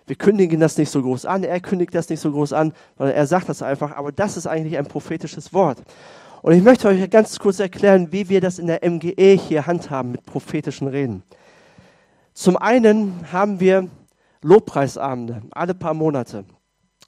wir 0.06 0.16
kündigen 0.16 0.60
das 0.60 0.78
nicht 0.78 0.90
so 0.90 1.02
groß 1.02 1.26
an, 1.26 1.44
er 1.44 1.62
kündigt 1.62 1.96
das 1.96 2.10
nicht 2.10 2.20
so 2.20 2.32
groß 2.32 2.52
an, 2.54 2.74
sondern 2.98 3.16
er 3.16 3.26
sagt 3.26 3.48
das 3.48 3.62
einfach, 3.62 3.96
aber 3.96 4.12
das 4.12 4.36
ist 4.36 4.48
eigentlich 4.48 4.78
ein 4.78 4.86
prophetisches 4.86 5.54
Wort. 5.54 5.78
Und 6.42 6.52
ich 6.52 6.62
möchte 6.62 6.90
euch 6.90 7.10
ganz 7.10 7.40
kurz 7.40 7.60
erklären, 7.60 8.12
wie 8.12 8.28
wir 8.28 8.42
das 8.42 8.60
in 8.60 8.68
der 8.68 8.82
MGE 8.84 9.38
hier 9.38 9.66
handhaben 9.66 10.12
mit 10.12 10.26
prophetischen 10.26 10.90
Reden. 10.90 11.24
Zum 12.34 12.58
einen 12.58 13.32
haben 13.32 13.60
wir 13.60 13.88
Lobpreisabende, 14.43 15.41
alle 15.51 15.73
paar 15.73 15.93
Monate. 15.93 16.45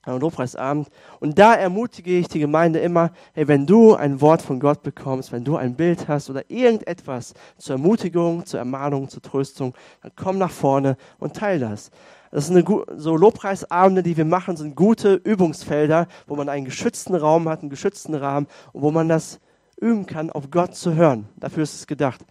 Ein 0.04 0.20
Lobpreisabend. 0.20 0.90
Und 1.20 1.40
da 1.40 1.56
ermutige 1.56 2.20
ich 2.20 2.28
die 2.28 2.40
Gemeinde 2.40 2.80
immer, 2.80 3.12
hey, 3.34 3.48
wenn 3.48 3.66
du 3.66 3.96
ein 3.96 4.22
Wort 4.22 4.44
von 4.44 4.60
Gott 4.60 4.84
bekommst, 4.84 5.32
wenn 5.32 5.44
du 5.44 5.56
ein 5.56 5.76
Bild 5.76 6.08
hast 6.08 6.30
oder 6.30 6.50
irgendetwas 6.50 7.34
zur 7.58 7.76
Ermutigung, 7.76 8.46
zur 8.46 8.60
Ermahnung, 8.60 9.10
zur 9.10 9.24
Tröstung, 9.24 9.74
dann 10.04 10.12
komm 10.16 10.38
nach 10.38 10.52
vorne 10.52 10.96
und 11.18 11.36
teil 11.36 11.60
das. 11.60 11.90
Das 12.30 12.48
sind 12.48 12.68
so 12.98 13.16
Lobpreisabende, 13.16 14.04
die 14.04 14.16
wir 14.16 14.26
machen, 14.26 14.58
sind 14.58 14.76
gute 14.76 15.16
Übungsfelder, 15.16 16.08
wo 16.28 16.36
man 16.36 16.50
einen 16.50 16.66
geschützten 16.66 17.16
Raum 17.16 17.50
hat, 17.50 17.62
einen 17.62 17.70
geschützten 17.70 18.14
Rahmen 18.14 18.48
und 18.74 18.84
wo 18.84 18.92
man 18.92 19.10
das 19.10 19.40
üben 19.80 20.06
kann, 20.06 20.30
auf 20.30 20.52
Gott 20.52 20.76
zu 20.76 20.94
hören. 20.94 21.30
Dafür 21.38 21.64
ist 21.64 21.76
es 21.76 21.88
gedacht. 21.88 22.24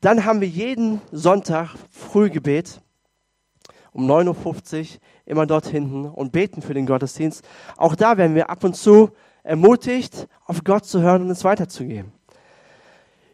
Dann 0.00 0.24
haben 0.24 0.40
wir 0.40 0.48
jeden 0.48 1.02
Sonntag 1.12 1.74
Frühgebet 1.90 2.80
um 3.92 4.10
9.50 4.10 4.80
Uhr 4.80 4.86
immer 5.26 5.46
dort 5.46 5.66
hinten 5.66 6.06
und 6.06 6.32
beten 6.32 6.62
für 6.62 6.74
den 6.74 6.86
Gottesdienst. 6.86 7.44
Auch 7.76 7.94
da 7.94 8.16
werden 8.16 8.34
wir 8.34 8.50
ab 8.50 8.64
und 8.64 8.76
zu 8.76 9.10
ermutigt, 9.42 10.28
auf 10.46 10.64
Gott 10.64 10.84
zu 10.84 11.00
hören 11.00 11.22
und 11.22 11.30
es 11.30 11.44
weiterzugeben. 11.44 12.12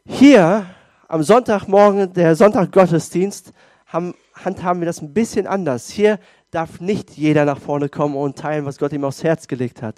Hier 0.05 0.67
am 1.09 1.23
Sonntagmorgen, 1.23 2.13
der 2.13 2.37
Sonntag-Gottesdienst, 2.37 3.53
haben, 3.87 4.15
handhaben 4.35 4.81
wir 4.81 4.87
das 4.87 5.03
ein 5.03 5.13
bisschen 5.13 5.47
anders. 5.47 5.91
Hier 5.91 6.19
darf 6.51 6.81
nicht 6.81 7.11
jeder 7.13 7.45
nach 7.45 7.59
vorne 7.59 7.89
kommen 7.89 8.17
und 8.17 8.39
teilen, 8.39 8.65
was 8.65 8.79
Gott 8.79 8.93
ihm 8.93 9.05
aufs 9.05 9.25
Herz 9.25 9.47
gelegt 9.49 9.83
hat. 9.83 9.97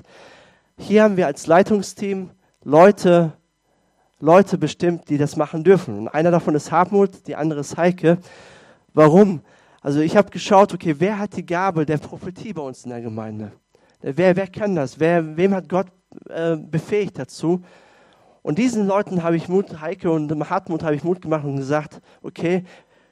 Hier 0.76 1.02
haben 1.02 1.16
wir 1.16 1.26
als 1.26 1.46
Leitungsteam 1.46 2.30
Leute, 2.64 3.32
Leute 4.20 4.58
bestimmt, 4.58 5.08
die 5.08 5.18
das 5.18 5.36
machen 5.36 5.64
dürfen. 5.64 5.98
Und 5.98 6.08
einer 6.08 6.30
davon 6.30 6.54
ist 6.54 6.72
Hartmut, 6.72 7.26
die 7.26 7.36
andere 7.36 7.60
ist 7.60 7.76
Heike. 7.76 8.18
Warum? 8.94 9.42
Also 9.88 10.00
ich 10.00 10.18
habe 10.18 10.28
geschaut, 10.28 10.74
okay, 10.74 10.96
wer 10.98 11.18
hat 11.18 11.34
die 11.34 11.46
Gabe 11.46 11.86
der 11.86 11.96
Prophetie 11.96 12.52
bei 12.52 12.60
uns 12.60 12.84
in 12.84 12.90
der 12.90 13.00
Gemeinde? 13.00 13.52
Wer, 14.02 14.36
wer 14.36 14.46
kann 14.46 14.74
das? 14.74 15.00
Wer, 15.00 15.34
wem 15.34 15.54
hat 15.54 15.66
Gott 15.66 15.86
äh, 16.28 16.56
befähigt 16.56 17.18
dazu? 17.18 17.62
Und 18.42 18.58
diesen 18.58 18.86
Leuten 18.86 19.22
habe 19.22 19.36
ich 19.36 19.48
Mut, 19.48 19.80
Heike 19.80 20.10
und 20.10 20.30
Hartmut 20.50 20.82
habe 20.82 20.94
ich 20.94 21.04
Mut 21.04 21.22
gemacht 21.22 21.42
und 21.46 21.56
gesagt, 21.56 22.02
okay, 22.20 22.64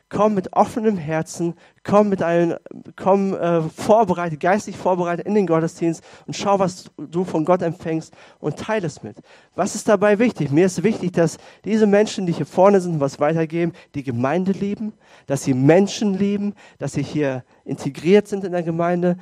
komm 0.08 0.34
mit 0.34 0.52
offenem 0.52 0.96
Herzen, 0.96 1.54
komm 1.82 2.08
mit 2.08 2.22
einem, 2.22 2.56
komm 2.94 3.34
äh, 3.34 3.62
vorbereitet, 3.62 4.40
geistig 4.40 4.76
vorbereitet 4.76 5.26
in 5.26 5.34
den 5.34 5.46
Gottesdienst 5.46 6.02
und 6.26 6.34
schau, 6.34 6.58
was 6.58 6.90
du 6.96 7.24
von 7.24 7.44
Gott 7.44 7.62
empfängst 7.62 8.14
und 8.38 8.56
teile 8.56 8.86
es 8.86 9.02
mit. 9.02 9.16
Was 9.56 9.74
ist 9.74 9.88
dabei 9.88 10.18
wichtig? 10.18 10.50
Mir 10.50 10.66
ist 10.66 10.82
wichtig, 10.84 11.12
dass 11.12 11.38
diese 11.64 11.86
Menschen, 11.86 12.26
die 12.26 12.32
hier 12.32 12.46
vorne 12.46 12.80
sind 12.80 13.00
was 13.00 13.18
weitergeben, 13.18 13.72
die 13.94 14.04
Gemeinde 14.04 14.52
lieben, 14.52 14.92
dass 15.26 15.42
sie 15.42 15.54
Menschen 15.54 16.14
lieben, 16.14 16.54
dass 16.78 16.92
sie 16.92 17.02
hier 17.02 17.44
integriert 17.64 18.28
sind 18.28 18.44
in 18.44 18.52
der 18.52 18.62
Gemeinde 18.62 19.16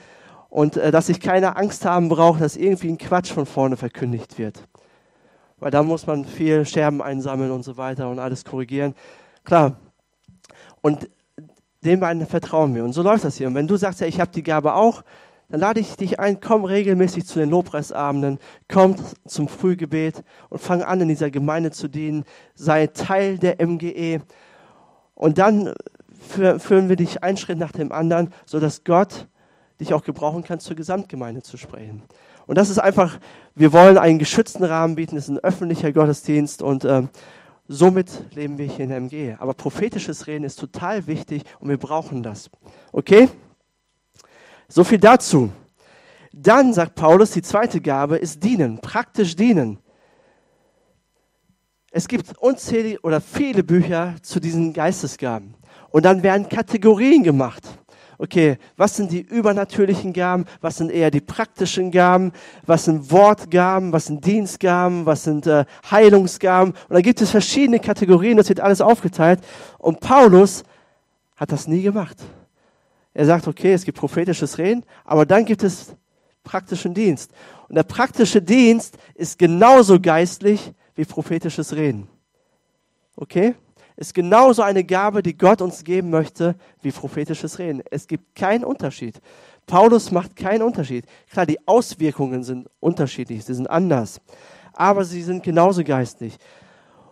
und 0.50 0.76
äh, 0.76 0.90
dass 0.90 1.08
ich 1.08 1.18
keine 1.18 1.56
Angst 1.56 1.86
haben 1.86 2.10
brauche, 2.10 2.40
dass 2.40 2.56
irgendwie 2.56 2.88
ein 2.88 2.98
Quatsch 2.98 3.32
von 3.32 3.46
vorne 3.46 3.76
verkündigt 3.76 4.38
wird. 4.38 4.68
Weil 5.58 5.70
da 5.70 5.82
muss 5.82 6.06
man 6.06 6.26
viel 6.26 6.66
Scherben 6.66 7.00
einsammeln 7.00 7.50
und 7.50 7.62
so 7.62 7.78
weiter 7.78 8.10
und 8.10 8.18
alles 8.18 8.44
korrigieren. 8.44 8.94
Klar, 9.44 9.76
und 10.84 11.08
dem 11.82 12.00
beiden 12.00 12.26
vertrauen 12.26 12.74
wir. 12.74 12.84
Und 12.84 12.92
so 12.92 13.00
läuft 13.00 13.24
das 13.24 13.38
hier. 13.38 13.46
Und 13.46 13.54
wenn 13.54 13.66
du 13.66 13.76
sagst, 13.76 14.02
ja, 14.02 14.06
ich 14.06 14.20
habe 14.20 14.30
die 14.32 14.42
Gabe 14.42 14.74
auch, 14.74 15.02
dann 15.48 15.60
lade 15.60 15.80
ich 15.80 15.96
dich 15.96 16.20
ein, 16.20 16.40
komm 16.40 16.66
regelmäßig 16.66 17.24
zu 17.24 17.38
den 17.38 17.48
Lobpreisabenden, 17.48 18.38
komm 18.70 18.96
zum 19.26 19.48
Frühgebet 19.48 20.22
und 20.50 20.60
fang 20.60 20.82
an, 20.82 21.00
in 21.00 21.08
dieser 21.08 21.30
Gemeinde 21.30 21.70
zu 21.70 21.88
dienen, 21.88 22.24
sei 22.54 22.88
Teil 22.88 23.38
der 23.38 23.66
MGE. 23.66 24.20
Und 25.14 25.38
dann 25.38 25.72
führen 26.58 26.90
wir 26.90 26.96
dich 26.96 27.22
einen 27.22 27.38
Schritt 27.38 27.58
nach 27.58 27.72
dem 27.72 27.90
anderen, 27.90 28.34
sodass 28.44 28.84
Gott 28.84 29.26
dich 29.80 29.94
auch 29.94 30.04
gebrauchen 30.04 30.44
kann, 30.44 30.60
zur 30.60 30.76
Gesamtgemeinde 30.76 31.40
zu 31.40 31.56
sprechen. 31.56 32.02
Und 32.46 32.58
das 32.58 32.68
ist 32.68 32.78
einfach, 32.78 33.18
wir 33.54 33.72
wollen 33.72 33.96
einen 33.96 34.18
geschützten 34.18 34.64
Rahmen 34.64 34.96
bieten, 34.96 35.16
es 35.16 35.24
ist 35.24 35.30
ein 35.30 35.38
öffentlicher 35.38 35.94
Gottesdienst 35.94 36.60
und 36.60 36.84
äh, 36.84 37.04
Somit 37.66 38.34
leben 38.34 38.58
wir 38.58 38.66
hier 38.66 38.80
in 38.80 38.90
der 38.90 38.98
MG. 38.98 39.36
Aber 39.38 39.54
prophetisches 39.54 40.26
Reden 40.26 40.44
ist 40.44 40.58
total 40.58 41.06
wichtig 41.06 41.42
und 41.60 41.68
wir 41.68 41.78
brauchen 41.78 42.22
das. 42.22 42.50
Okay? 42.92 43.28
So 44.68 44.84
viel 44.84 44.98
dazu. 44.98 45.50
Dann 46.32 46.74
sagt 46.74 46.94
Paulus, 46.94 47.30
die 47.30 47.42
zweite 47.42 47.80
Gabe 47.80 48.16
ist 48.16 48.42
dienen, 48.42 48.80
praktisch 48.80 49.36
dienen. 49.36 49.78
Es 51.90 52.08
gibt 52.08 52.36
unzählige 52.38 53.00
oder 53.02 53.20
viele 53.20 53.62
Bücher 53.62 54.16
zu 54.20 54.40
diesen 54.40 54.72
Geistesgaben. 54.72 55.54
Und 55.90 56.04
dann 56.04 56.24
werden 56.24 56.48
Kategorien 56.48 57.22
gemacht 57.22 57.62
okay, 58.18 58.58
was 58.76 58.96
sind 58.96 59.12
die 59.12 59.20
übernatürlichen 59.20 60.12
Gaben, 60.12 60.46
was 60.60 60.76
sind 60.76 60.90
eher 60.90 61.10
die 61.10 61.20
praktischen 61.20 61.90
Gaben, 61.90 62.32
was 62.66 62.84
sind 62.84 63.10
Wortgaben, 63.10 63.92
was 63.92 64.06
sind 64.06 64.24
Dienstgaben, 64.24 65.06
was 65.06 65.24
sind 65.24 65.46
äh, 65.46 65.64
Heilungsgaben. 65.90 66.72
Und 66.72 66.94
da 66.94 67.00
gibt 67.00 67.20
es 67.20 67.30
verschiedene 67.30 67.80
Kategorien, 67.80 68.36
das 68.36 68.48
wird 68.48 68.60
alles 68.60 68.80
aufgeteilt. 68.80 69.40
Und 69.78 70.00
Paulus 70.00 70.64
hat 71.36 71.52
das 71.52 71.66
nie 71.66 71.82
gemacht. 71.82 72.22
Er 73.12 73.26
sagt, 73.26 73.46
okay, 73.46 73.72
es 73.72 73.84
gibt 73.84 73.98
prophetisches 73.98 74.58
Reden, 74.58 74.84
aber 75.04 75.24
dann 75.24 75.44
gibt 75.44 75.62
es 75.62 75.94
praktischen 76.42 76.94
Dienst. 76.94 77.32
Und 77.68 77.76
der 77.76 77.84
praktische 77.84 78.42
Dienst 78.42 78.98
ist 79.14 79.38
genauso 79.38 80.00
geistlich 80.00 80.72
wie 80.94 81.04
prophetisches 81.04 81.74
Reden. 81.74 82.08
Okay? 83.16 83.54
Ist 83.96 84.14
genauso 84.14 84.62
eine 84.62 84.84
Gabe, 84.84 85.22
die 85.22 85.36
Gott 85.36 85.60
uns 85.60 85.84
geben 85.84 86.10
möchte, 86.10 86.56
wie 86.82 86.90
prophetisches 86.90 87.58
Reden. 87.58 87.82
Es 87.90 88.06
gibt 88.06 88.34
keinen 88.34 88.64
Unterschied. 88.64 89.20
Paulus 89.66 90.10
macht 90.10 90.36
keinen 90.36 90.62
Unterschied. 90.62 91.06
Klar, 91.30 91.46
die 91.46 91.66
Auswirkungen 91.66 92.42
sind 92.42 92.68
unterschiedlich, 92.80 93.44
sie 93.44 93.54
sind 93.54 93.70
anders, 93.70 94.20
aber 94.72 95.04
sie 95.04 95.22
sind 95.22 95.42
genauso 95.42 95.84
geistlich. 95.84 96.36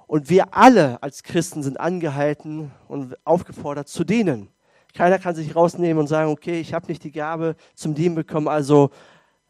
Und 0.07 0.29
wir 0.29 0.55
alle 0.55 1.03
als 1.03 1.23
Christen 1.23 1.63
sind 1.63 1.81
angehalten 1.81 2.71
und 2.89 3.17
aufgefordert 3.25 3.89
zu 3.89 4.05
dienen. 4.05 4.49
Keiner 4.95 5.19
kann 5.19 5.35
sich 5.35 5.57
rausnehmen 5.57 6.01
und 6.01 6.07
sagen, 6.07 6.31
okay, 6.31 6.61
ich 6.61 6.75
habe 6.75 6.87
nicht 6.89 7.03
die 7.03 7.13
Gabe 7.13 7.57
zum 7.75 7.95
Dienen 7.95 8.15
bekommen, 8.15 8.49
also 8.49 8.91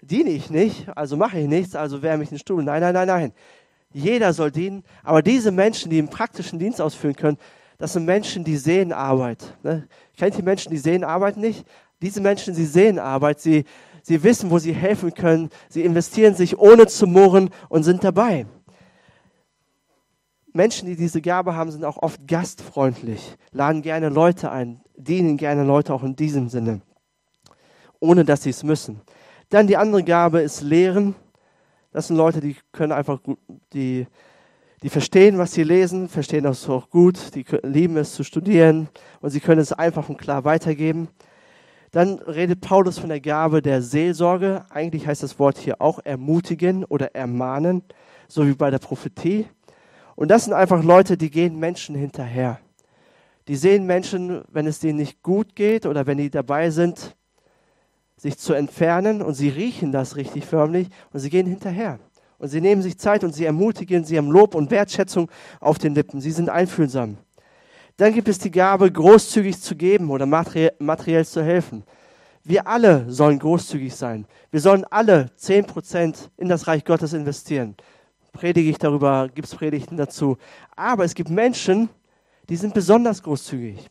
diene 0.00 0.30
ich 0.30 0.50
nicht, 0.50 0.86
also 0.96 1.16
mache 1.16 1.40
ich 1.40 1.48
nichts, 1.48 1.74
also 1.74 2.02
wärme 2.02 2.22
ich 2.22 2.28
den 2.28 2.38
Stuhl. 2.38 2.62
Nein, 2.62 2.80
nein, 2.80 2.94
nein, 2.94 3.08
nein. 3.08 3.32
Jeder 3.92 4.32
soll 4.32 4.50
dienen. 4.50 4.84
Aber 5.02 5.22
diese 5.22 5.50
Menschen, 5.50 5.90
die 5.90 5.98
im 5.98 6.08
praktischen 6.08 6.58
Dienst 6.58 6.80
ausführen 6.80 7.16
können, 7.16 7.38
das 7.78 7.94
sind 7.94 8.04
Menschen, 8.04 8.44
die 8.44 8.56
sehen 8.56 8.92
Arbeit. 8.92 9.56
Ne? 9.62 9.88
Kennt 10.16 10.36
ihr 10.36 10.44
Menschen, 10.44 10.70
die 10.70 10.78
sehen 10.78 11.04
Arbeit 11.04 11.36
nicht? 11.36 11.66
Diese 12.00 12.20
Menschen, 12.20 12.54
sie 12.54 12.66
sehen 12.66 12.98
Arbeit, 12.98 13.40
sie, 13.40 13.64
sie 14.02 14.22
wissen, 14.22 14.50
wo 14.50 14.58
sie 14.58 14.72
helfen 14.72 15.14
können, 15.14 15.50
sie 15.68 15.82
investieren 15.82 16.34
sich 16.34 16.58
ohne 16.58 16.86
zu 16.86 17.06
murren 17.06 17.50
und 17.68 17.82
sind 17.84 18.04
dabei. 18.04 18.46
Menschen, 20.52 20.86
die 20.86 20.96
diese 20.96 21.22
Gabe 21.22 21.54
haben, 21.54 21.70
sind 21.70 21.84
auch 21.84 21.96
oft 21.96 22.26
gastfreundlich, 22.26 23.36
laden 23.52 23.82
gerne 23.82 24.10
Leute 24.10 24.50
ein, 24.50 24.80
dienen 24.96 25.36
gerne 25.36 25.64
Leute 25.64 25.94
auch 25.94 26.02
in 26.02 26.14
diesem 26.14 26.48
Sinne, 26.48 26.82
ohne 28.00 28.24
dass 28.24 28.42
sie 28.42 28.50
es 28.50 28.62
müssen. 28.62 29.00
Dann 29.48 29.66
die 29.66 29.76
andere 29.76 30.04
Gabe 30.04 30.40
ist 30.40 30.60
Lehren. 30.60 31.14
Das 31.92 32.06
sind 32.06 32.16
Leute, 32.16 32.40
die 32.40 32.56
können 32.72 32.92
einfach, 32.92 33.20
die, 33.74 34.06
die 34.82 34.88
verstehen, 34.88 35.36
was 35.36 35.52
sie 35.52 35.62
lesen, 35.62 36.08
verstehen 36.08 36.44
das 36.44 36.68
auch 36.68 36.88
gut, 36.88 37.34
die 37.34 37.44
lieben 37.62 37.98
es 37.98 38.14
zu 38.14 38.24
studieren 38.24 38.88
und 39.20 39.30
sie 39.30 39.40
können 39.40 39.60
es 39.60 39.72
einfach 39.72 40.08
und 40.08 40.16
klar 40.16 40.44
weitergeben. 40.44 41.08
Dann 41.90 42.18
redet 42.20 42.62
Paulus 42.62 42.98
von 42.98 43.10
der 43.10 43.20
Gabe 43.20 43.60
der 43.60 43.82
Seelsorge. 43.82 44.64
Eigentlich 44.70 45.06
heißt 45.06 45.22
das 45.22 45.38
Wort 45.38 45.58
hier 45.58 45.82
auch 45.82 46.00
ermutigen 46.02 46.84
oder 46.86 47.14
ermahnen, 47.14 47.82
so 48.26 48.46
wie 48.46 48.54
bei 48.54 48.70
der 48.70 48.78
Prophetie. 48.78 49.46
Und 50.16 50.30
das 50.30 50.44
sind 50.44 50.54
einfach 50.54 50.82
Leute, 50.82 51.18
die 51.18 51.30
gehen 51.30 51.58
Menschen 51.58 51.94
hinterher. 51.94 52.58
Die 53.48 53.56
sehen 53.56 53.84
Menschen, 53.84 54.42
wenn 54.48 54.66
es 54.66 54.78
denen 54.78 54.98
nicht 54.98 55.22
gut 55.22 55.54
geht 55.54 55.84
oder 55.84 56.06
wenn 56.06 56.16
die 56.16 56.30
dabei 56.30 56.70
sind, 56.70 57.14
sich 58.22 58.38
zu 58.38 58.52
entfernen 58.52 59.20
und 59.20 59.34
sie 59.34 59.48
riechen 59.48 59.90
das 59.90 60.14
richtig 60.14 60.46
förmlich 60.46 60.86
und 61.12 61.18
sie 61.18 61.28
gehen 61.28 61.48
hinterher. 61.48 61.98
Und 62.38 62.48
sie 62.48 62.60
nehmen 62.60 62.80
sich 62.80 62.96
Zeit 62.96 63.24
und 63.24 63.34
sie 63.34 63.44
ermutigen, 63.44 64.04
sie 64.04 64.16
haben 64.16 64.30
Lob 64.30 64.54
und 64.54 64.70
Wertschätzung 64.70 65.28
auf 65.58 65.78
den 65.78 65.92
Lippen. 65.92 66.20
Sie 66.20 66.30
sind 66.30 66.48
einfühlsam. 66.48 67.16
Dann 67.96 68.14
gibt 68.14 68.28
es 68.28 68.38
die 68.38 68.52
Gabe, 68.52 68.92
großzügig 68.92 69.60
zu 69.60 69.74
geben 69.74 70.08
oder 70.08 70.24
materiell 70.26 71.26
zu 71.26 71.42
helfen. 71.42 71.82
Wir 72.44 72.68
alle 72.68 73.10
sollen 73.10 73.40
großzügig 73.40 73.92
sein. 73.92 74.26
Wir 74.52 74.60
sollen 74.60 74.84
alle 74.84 75.30
10% 75.40 76.28
in 76.36 76.48
das 76.48 76.68
Reich 76.68 76.84
Gottes 76.84 77.14
investieren. 77.14 77.74
Predige 78.32 78.70
ich 78.70 78.78
darüber, 78.78 79.28
gibt 79.34 79.48
es 79.48 79.54
Predigten 79.56 79.96
dazu. 79.96 80.36
Aber 80.76 81.04
es 81.04 81.14
gibt 81.14 81.28
Menschen, 81.28 81.88
die 82.48 82.56
sind 82.56 82.72
besonders 82.72 83.20
großzügig. 83.20 83.88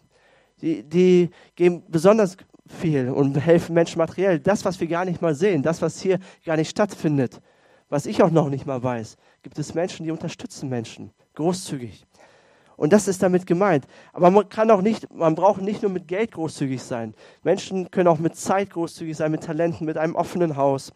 Die, 0.62 0.84
die 0.84 1.30
geben 1.56 1.84
besonders 1.90 2.38
viel 2.72 3.10
und 3.10 3.36
helfen 3.36 3.74
Menschen 3.74 4.00
materiell. 4.00 4.40
Das, 4.40 4.66
was 4.66 4.80
wir 4.80 4.88
gar 4.88 5.06
nicht 5.06 5.22
mal 5.22 5.36
sehen, 5.36 5.64
das, 5.64 5.82
was 5.82 6.02
hier 6.02 6.20
gar 6.46 6.58
nicht 6.58 6.70
stattfindet, 6.70 7.42
was 7.90 8.06
ich 8.06 8.24
auch 8.24 8.32
noch 8.32 8.50
nicht 8.50 8.66
mal 8.66 8.82
weiß, 8.82 9.18
gibt 9.44 9.60
es 9.60 9.74
Menschen, 9.74 10.06
die 10.06 10.12
unterstützen 10.12 10.70
Menschen, 10.70 11.12
großzügig. 11.36 12.06
Und 12.78 12.94
das 12.94 13.08
ist 13.08 13.22
damit 13.22 13.46
gemeint. 13.46 13.86
Aber 14.12 14.32
man 14.32 14.50
kann 14.50 14.72
auch 14.72 14.82
nicht, 14.82 15.14
man 15.14 15.36
braucht 15.36 15.62
nicht 15.62 15.84
nur 15.84 15.92
mit 15.92 16.08
Geld 16.08 16.32
großzügig 16.32 16.82
sein. 16.82 17.14
Menschen 17.44 17.92
können 17.92 18.08
auch 18.08 18.18
mit 18.18 18.36
Zeit 18.36 18.72
großzügig 18.72 19.16
sein, 19.16 19.32
mit 19.32 19.44
Talenten, 19.44 19.86
mit 19.86 19.98
einem 19.98 20.16
offenen 20.16 20.56
Haus. 20.58 20.92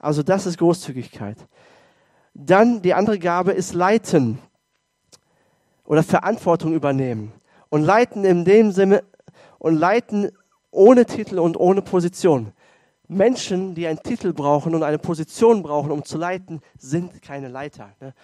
Also 0.00 0.24
das 0.24 0.46
ist 0.46 0.58
Großzügigkeit. 0.58 1.36
Dann 2.34 2.82
die 2.82 2.94
andere 2.94 3.18
Gabe 3.18 3.52
ist 3.52 3.72
Leiten 3.72 4.38
oder 5.84 6.02
Verantwortung 6.02 6.74
übernehmen. 6.74 7.32
Und 7.68 7.82
leiten 7.82 8.24
in 8.24 8.44
dem 8.44 8.72
Sinne, 8.72 9.04
und 9.58 9.76
leiten 9.76 10.30
ohne 10.78 11.06
Titel 11.06 11.40
und 11.40 11.58
ohne 11.58 11.82
Position. 11.82 12.52
Menschen, 13.08 13.74
die 13.74 13.86
einen 13.86 14.02
Titel 14.02 14.32
brauchen 14.32 14.74
und 14.74 14.82
eine 14.82 14.98
Position 14.98 15.62
brauchen, 15.62 15.90
um 15.90 16.04
zu 16.04 16.18
leiten, 16.18 16.60
sind 16.78 17.20
keine 17.22 17.48
Leiter. 17.48 17.90
Ne? 18.00 18.14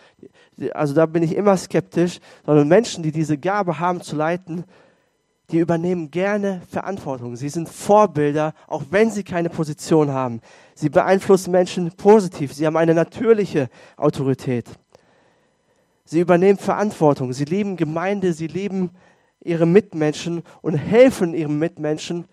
Also 0.72 0.94
da 0.94 1.06
bin 1.06 1.22
ich 1.22 1.34
immer 1.34 1.56
skeptisch, 1.56 2.20
sondern 2.46 2.68
Menschen, 2.68 3.02
die 3.02 3.10
diese 3.10 3.38
Gabe 3.38 3.80
haben 3.80 4.02
zu 4.02 4.14
leiten, 4.14 4.64
die 5.50 5.58
übernehmen 5.58 6.10
gerne 6.10 6.62
Verantwortung. 6.70 7.34
Sie 7.36 7.48
sind 7.48 7.68
Vorbilder, 7.68 8.54
auch 8.68 8.84
wenn 8.90 9.10
sie 9.10 9.24
keine 9.24 9.50
Position 9.50 10.10
haben. 10.12 10.40
Sie 10.74 10.90
beeinflussen 10.90 11.50
Menschen 11.50 11.90
positiv. 11.92 12.52
Sie 12.52 12.66
haben 12.66 12.76
eine 12.76 12.94
natürliche 12.94 13.68
Autorität. 13.96 14.66
Sie 16.04 16.20
übernehmen 16.20 16.58
Verantwortung. 16.58 17.32
Sie 17.32 17.44
lieben 17.46 17.76
Gemeinde. 17.76 18.32
Sie 18.32 18.46
lieben 18.46 18.90
ihre 19.40 19.66
Mitmenschen 19.66 20.42
und 20.62 20.74
helfen 20.74 21.34
ihren 21.34 21.58
Mitmenschen 21.58 22.26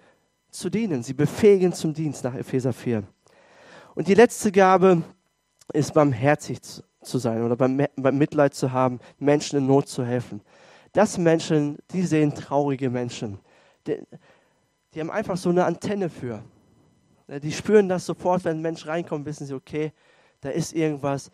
zu 0.52 0.70
dienen. 0.70 1.04
Sie 1.04 1.14
befähigen 1.14 1.74
zum 1.74 1.94
Dienst 1.94 2.24
nach 2.24 2.36
Epheser 2.36 2.74
4. 2.74 3.04
Und 3.96 4.08
die 4.08 4.14
letzte 4.14 4.52
Gabe 4.52 5.02
ist 5.74 5.94
barmherzig 5.94 6.60
zu 7.02 7.18
sein 7.18 7.44
oder 7.44 7.56
beim, 7.56 7.88
Mitleid 8.18 8.54
zu 8.54 8.72
haben, 8.72 9.00
Menschen 9.18 9.58
in 9.58 9.68
Not 9.68 9.88
zu 9.88 10.06
helfen. 10.06 10.42
Das 10.94 11.18
Menschen, 11.18 11.78
die 11.92 12.04
sehen 12.04 12.36
traurige 12.36 12.90
Menschen. 12.90 13.40
Die, 13.88 13.98
die 14.94 15.00
haben 15.00 15.10
einfach 15.10 15.38
so 15.38 15.50
eine 15.50 15.66
Antenne 15.66 16.10
für. 16.10 16.44
Die 17.28 17.52
spüren 17.52 17.88
das 17.88 18.06
sofort, 18.06 18.44
wenn 18.44 18.58
ein 18.58 18.62
Mensch 18.62 18.86
reinkommt, 18.86 19.26
wissen 19.26 19.48
sie, 19.48 19.54
okay, 19.54 19.94
da 20.42 20.50
ist 20.50 20.74
irgendwas. 20.74 21.32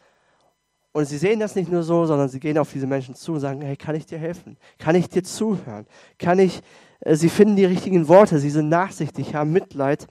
Und 0.91 1.05
sie 1.05 1.17
sehen 1.17 1.39
das 1.39 1.55
nicht 1.55 1.71
nur 1.71 1.83
so, 1.83 2.05
sondern 2.05 2.29
sie 2.29 2.39
gehen 2.39 2.57
auf 2.57 2.71
diese 2.71 2.87
Menschen 2.87 3.15
zu 3.15 3.33
und 3.33 3.39
sagen, 3.39 3.61
hey, 3.61 3.75
kann 3.75 3.95
ich 3.95 4.05
dir 4.05 4.19
helfen? 4.19 4.57
Kann 4.77 4.95
ich 4.95 5.09
dir 5.09 5.23
zuhören? 5.23 5.87
Kann 6.19 6.39
ich, 6.39 6.61
sie 7.05 7.29
finden 7.29 7.55
die 7.55 7.65
richtigen 7.65 8.07
Worte, 8.07 8.39
sie 8.39 8.49
sind 8.49 8.69
nachsichtig, 8.69 9.35
haben 9.35 9.51
Mitleid, 9.51 10.07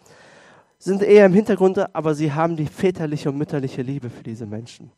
sind 0.78 1.03
eher 1.03 1.26
im 1.26 1.32
Hintergrund, 1.32 1.95
aber 1.95 2.14
sie 2.14 2.32
haben 2.32 2.57
die 2.57 2.66
väterliche 2.66 3.30
und 3.30 3.39
mütterliche 3.39 3.82
Liebe 3.82 4.11
für 4.11 4.22
diese 4.22 4.47
Menschen. 4.47 4.91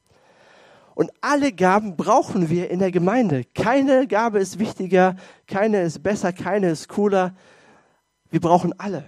Und 0.95 1.13
alle 1.21 1.53
Gaben 1.53 1.97
brauchen 1.97 2.51
wir 2.51 2.71
in 2.71 2.81
der 2.81 2.91
Gemeinde. 2.91 3.45
Keine 3.55 4.09
Gabe 4.09 4.41
ist 4.41 4.59
wichtiger, 4.59 5.15
keine 5.47 5.83
ist 5.83 6.03
besser, 6.03 6.33
keine 6.33 6.71
ist 6.71 6.89
cooler. 6.89 7.37
Wir 8.31 8.41
brauchen 8.41 8.75
alle. 8.81 9.05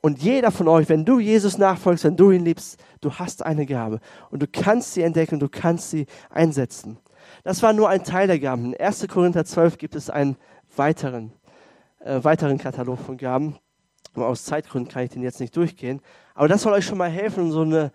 Und 0.00 0.22
jeder 0.22 0.50
von 0.50 0.66
euch, 0.66 0.88
wenn 0.88 1.04
du 1.04 1.18
Jesus 1.18 1.58
nachfolgst, 1.58 2.04
wenn 2.04 2.16
du 2.16 2.30
ihn 2.30 2.44
liebst, 2.44 2.82
du 3.02 3.12
hast 3.12 3.44
eine 3.44 3.66
Gabe. 3.66 4.00
Und 4.30 4.42
du 4.42 4.46
kannst 4.46 4.94
sie 4.94 5.02
entdecken, 5.02 5.38
du 5.40 5.48
kannst 5.48 5.90
sie 5.90 6.06
einsetzen. 6.30 6.98
Das 7.42 7.62
war 7.62 7.74
nur 7.74 7.90
ein 7.90 8.02
Teil 8.02 8.26
der 8.26 8.38
Gaben. 8.38 8.72
In 8.72 8.80
1. 8.80 9.06
Korinther 9.08 9.44
12 9.44 9.76
gibt 9.76 9.94
es 9.94 10.08
einen 10.08 10.36
weiteren, 10.76 11.32
äh, 12.04 12.22
weiteren 12.22 12.58
Katalog 12.58 13.00
von 13.00 13.16
Gaben. 13.16 13.56
Aber 14.14 14.28
aus 14.28 14.44
Zeitgründen 14.44 14.92
kann 14.92 15.02
ich 15.02 15.10
den 15.10 15.22
jetzt 15.22 15.40
nicht 15.40 15.56
durchgehen. 15.56 16.00
Aber 16.34 16.46
das 16.48 16.62
soll 16.62 16.72
euch 16.72 16.86
schon 16.86 16.98
mal 16.98 17.10
helfen, 17.10 17.50
so 17.50 17.62
eine 17.62 17.90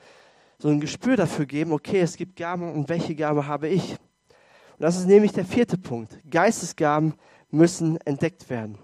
so 0.62 0.68
ein 0.68 0.82
Gespür 0.82 1.16
dafür 1.16 1.46
geben, 1.46 1.72
okay, 1.72 2.02
es 2.02 2.18
gibt 2.18 2.36
Gaben 2.36 2.74
und 2.74 2.90
welche 2.90 3.16
Gabe 3.16 3.48
habe 3.48 3.70
ich? 3.70 3.92
Und 3.92 4.82
das 4.82 4.98
ist 4.98 5.08
nämlich 5.08 5.32
der 5.32 5.46
vierte 5.46 5.78
Punkt. 5.78 6.20
Geistesgaben 6.30 7.14
müssen 7.50 7.98
entdeckt 8.02 8.50
werden. 8.50 8.78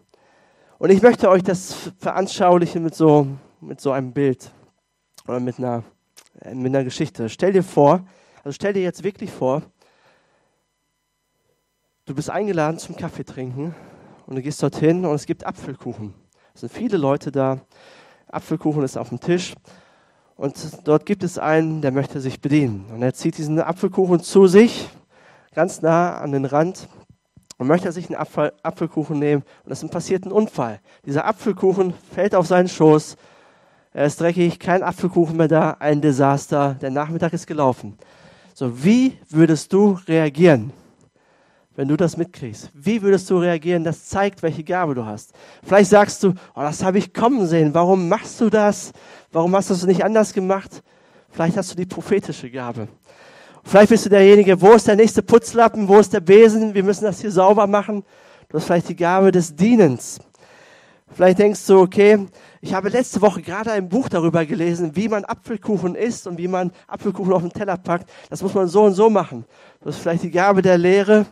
Und 0.78 0.90
ich 0.90 1.02
möchte 1.02 1.30
euch 1.30 1.44
das 1.44 1.92
veranschaulichen 2.00 2.82
mit 2.82 2.96
so, 2.96 3.28
mit 3.60 3.82
so 3.82 3.92
einem 3.92 4.14
Bild 4.14 4.52
oder 5.28 5.42
mit 5.42 5.60
einer, 5.60 5.84
mit 6.54 6.68
einer 6.68 6.86
Geschichte. 6.86 7.28
Stell 7.28 7.52
dir 7.52 7.64
vor, 7.64 8.06
also 8.38 8.54
stell 8.54 8.72
dir 8.72 8.82
jetzt 8.82 9.04
wirklich 9.04 9.32
vor, 9.32 9.62
du 12.06 12.16
bist 12.16 12.30
eingeladen 12.30 12.80
zum 12.80 12.96
Kaffee 12.96 13.26
trinken 13.26 13.76
und 14.28 14.36
du 14.36 14.42
gehst 14.42 14.62
dorthin 14.62 15.06
und 15.06 15.16
es 15.16 15.26
gibt 15.26 15.46
Apfelkuchen. 15.46 16.14
Es 16.54 16.62
sind 16.62 16.72
viele 16.72 16.98
Leute 16.98 17.32
da. 17.32 17.60
Apfelkuchen 18.28 18.84
ist 18.84 18.98
auf 18.98 19.10
dem 19.10 19.20
Tisch 19.20 19.54
und 20.36 20.56
dort 20.84 21.06
gibt 21.06 21.24
es 21.24 21.38
einen, 21.38 21.82
der 21.82 21.92
möchte 21.92 22.20
sich 22.20 22.42
bedienen. 22.42 22.86
Und 22.94 23.02
er 23.02 23.14
zieht 23.14 23.38
diesen 23.38 23.60
Apfelkuchen 23.60 24.20
zu 24.20 24.48
sich, 24.48 24.90
ganz 25.54 25.82
nah 25.82 26.18
an 26.18 26.32
den 26.32 26.46
Rand, 26.46 26.90
und 27.58 27.68
möchte 27.68 27.92
sich 27.92 28.08
einen 28.08 28.20
Apfel, 28.20 28.52
Apfelkuchen 28.64 29.18
nehmen. 29.18 29.44
Und 29.64 29.72
es 29.72 29.88
passiert 29.88 30.26
ein 30.26 30.32
Unfall. 30.34 30.82
Dieser 31.06 31.26
Apfelkuchen 31.26 31.94
fällt 32.14 32.36
auf 32.36 32.48
seinen 32.48 32.68
Schoß. 32.68 33.16
Er 33.94 34.06
ist 34.06 34.20
dreckig, 34.20 34.60
kein 34.60 34.84
Apfelkuchen 34.84 35.38
mehr 35.38 35.48
da, 35.48 35.78
ein 35.80 36.02
Desaster. 36.02 36.74
Der 36.82 36.92
Nachmittag 36.92 37.32
ist 37.32 37.48
gelaufen. 37.48 37.98
So, 38.54 38.84
wie 38.84 39.18
würdest 39.30 39.72
du 39.72 39.98
reagieren? 40.08 40.74
Wenn 41.76 41.88
du 41.88 41.98
das 41.98 42.18
mitkriegst? 42.18 42.72
Wie 42.74 43.02
würdest 43.02 43.30
du 43.30 43.38
reagieren? 43.38 43.84
Das 43.84 44.06
zeigt, 44.06 44.44
welche 44.44 44.64
Gabe 44.64 44.96
du 44.96 45.06
hast. 45.06 45.34
Vielleicht 45.64 45.90
sagst 45.90 46.24
du, 46.24 46.34
oh, 46.56 46.62
das 46.62 46.84
habe 46.84 46.98
ich 46.98 47.14
kommen 47.14 47.48
sehen. 47.48 47.74
Warum 47.74 48.08
machst 48.08 48.40
du 48.42 48.50
das? 48.50 48.92
Warum 49.32 49.56
hast 49.56 49.70
du 49.70 49.74
es 49.74 49.86
nicht 49.86 50.04
anders 50.04 50.34
gemacht? 50.34 50.84
Vielleicht 51.30 51.58
hast 51.58 51.72
du 51.72 51.76
die 51.76 51.86
prophetische 51.86 52.50
Gabe. 52.50 52.88
Vielleicht 53.64 53.90
bist 53.90 54.06
du 54.06 54.10
derjenige, 54.10 54.62
wo 54.62 54.74
ist 54.74 54.88
der 54.88 54.96
nächste 54.96 55.22
Putzlappen? 55.22 55.88
Wo 55.88 56.00
ist 56.00 56.14
der 56.14 56.20
Besen? 56.20 56.74
Wir 56.74 56.84
müssen 56.84 57.04
das 57.04 57.20
hier 57.20 57.32
sauber 57.32 57.68
machen. 57.68 58.04
Du 58.48 58.58
hast 58.58 58.66
vielleicht 58.66 58.90
die 58.90 58.96
Gabe 58.96 59.32
des 59.32 59.56
Dienens. 59.56 60.20
Vielleicht 61.14 61.40
denkst 61.40 61.66
du, 61.68 61.80
okay, 61.80 62.28
ich 62.62 62.74
habe 62.74 62.90
letzte 62.90 63.22
Woche 63.22 63.42
gerade 63.42 63.72
ein 63.72 63.90
Buch 63.90 64.10
darüber 64.10 64.46
gelesen, 64.46 64.96
wie 64.96 65.08
man 65.08 65.24
Apfelkuchen 65.24 65.96
isst 65.96 66.28
und 66.28 66.38
wie 66.38 66.48
man 66.48 66.72
Apfelkuchen 66.88 67.34
auf 67.34 67.42
den 67.42 67.52
Teller 67.52 67.78
packt. 67.78 68.10
Das 68.30 68.42
muss 68.42 68.54
man 68.54 68.68
so 68.68 68.84
und 68.84 68.94
so 68.94 69.10
machen. 69.10 69.46
Du 69.82 69.90
hast 69.90 69.98
vielleicht 69.98 70.24
die 70.24 70.32
Gabe 70.32 70.62
der 70.62 70.78
Lehre. 70.78 71.26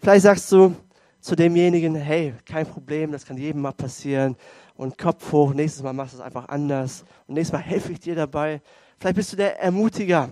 Vielleicht 0.00 0.22
sagst 0.22 0.50
du 0.50 0.74
zu 1.20 1.36
demjenigen, 1.36 1.94
hey, 1.94 2.32
kein 2.46 2.66
Problem, 2.66 3.12
das 3.12 3.26
kann 3.26 3.36
jedem 3.36 3.60
mal 3.60 3.72
passieren. 3.72 4.34
Und 4.74 4.96
Kopf 4.96 5.30
hoch, 5.30 5.52
nächstes 5.52 5.82
Mal 5.82 5.92
machst 5.92 6.14
du 6.14 6.18
es 6.18 6.22
einfach 6.22 6.48
anders. 6.48 7.04
Und 7.26 7.34
nächstes 7.34 7.52
Mal 7.52 7.58
helfe 7.58 7.92
ich 7.92 8.00
dir 8.00 8.14
dabei. 8.14 8.62
Vielleicht 8.98 9.16
bist 9.16 9.32
du 9.32 9.36
der 9.36 9.60
Ermutiger. 9.60 10.30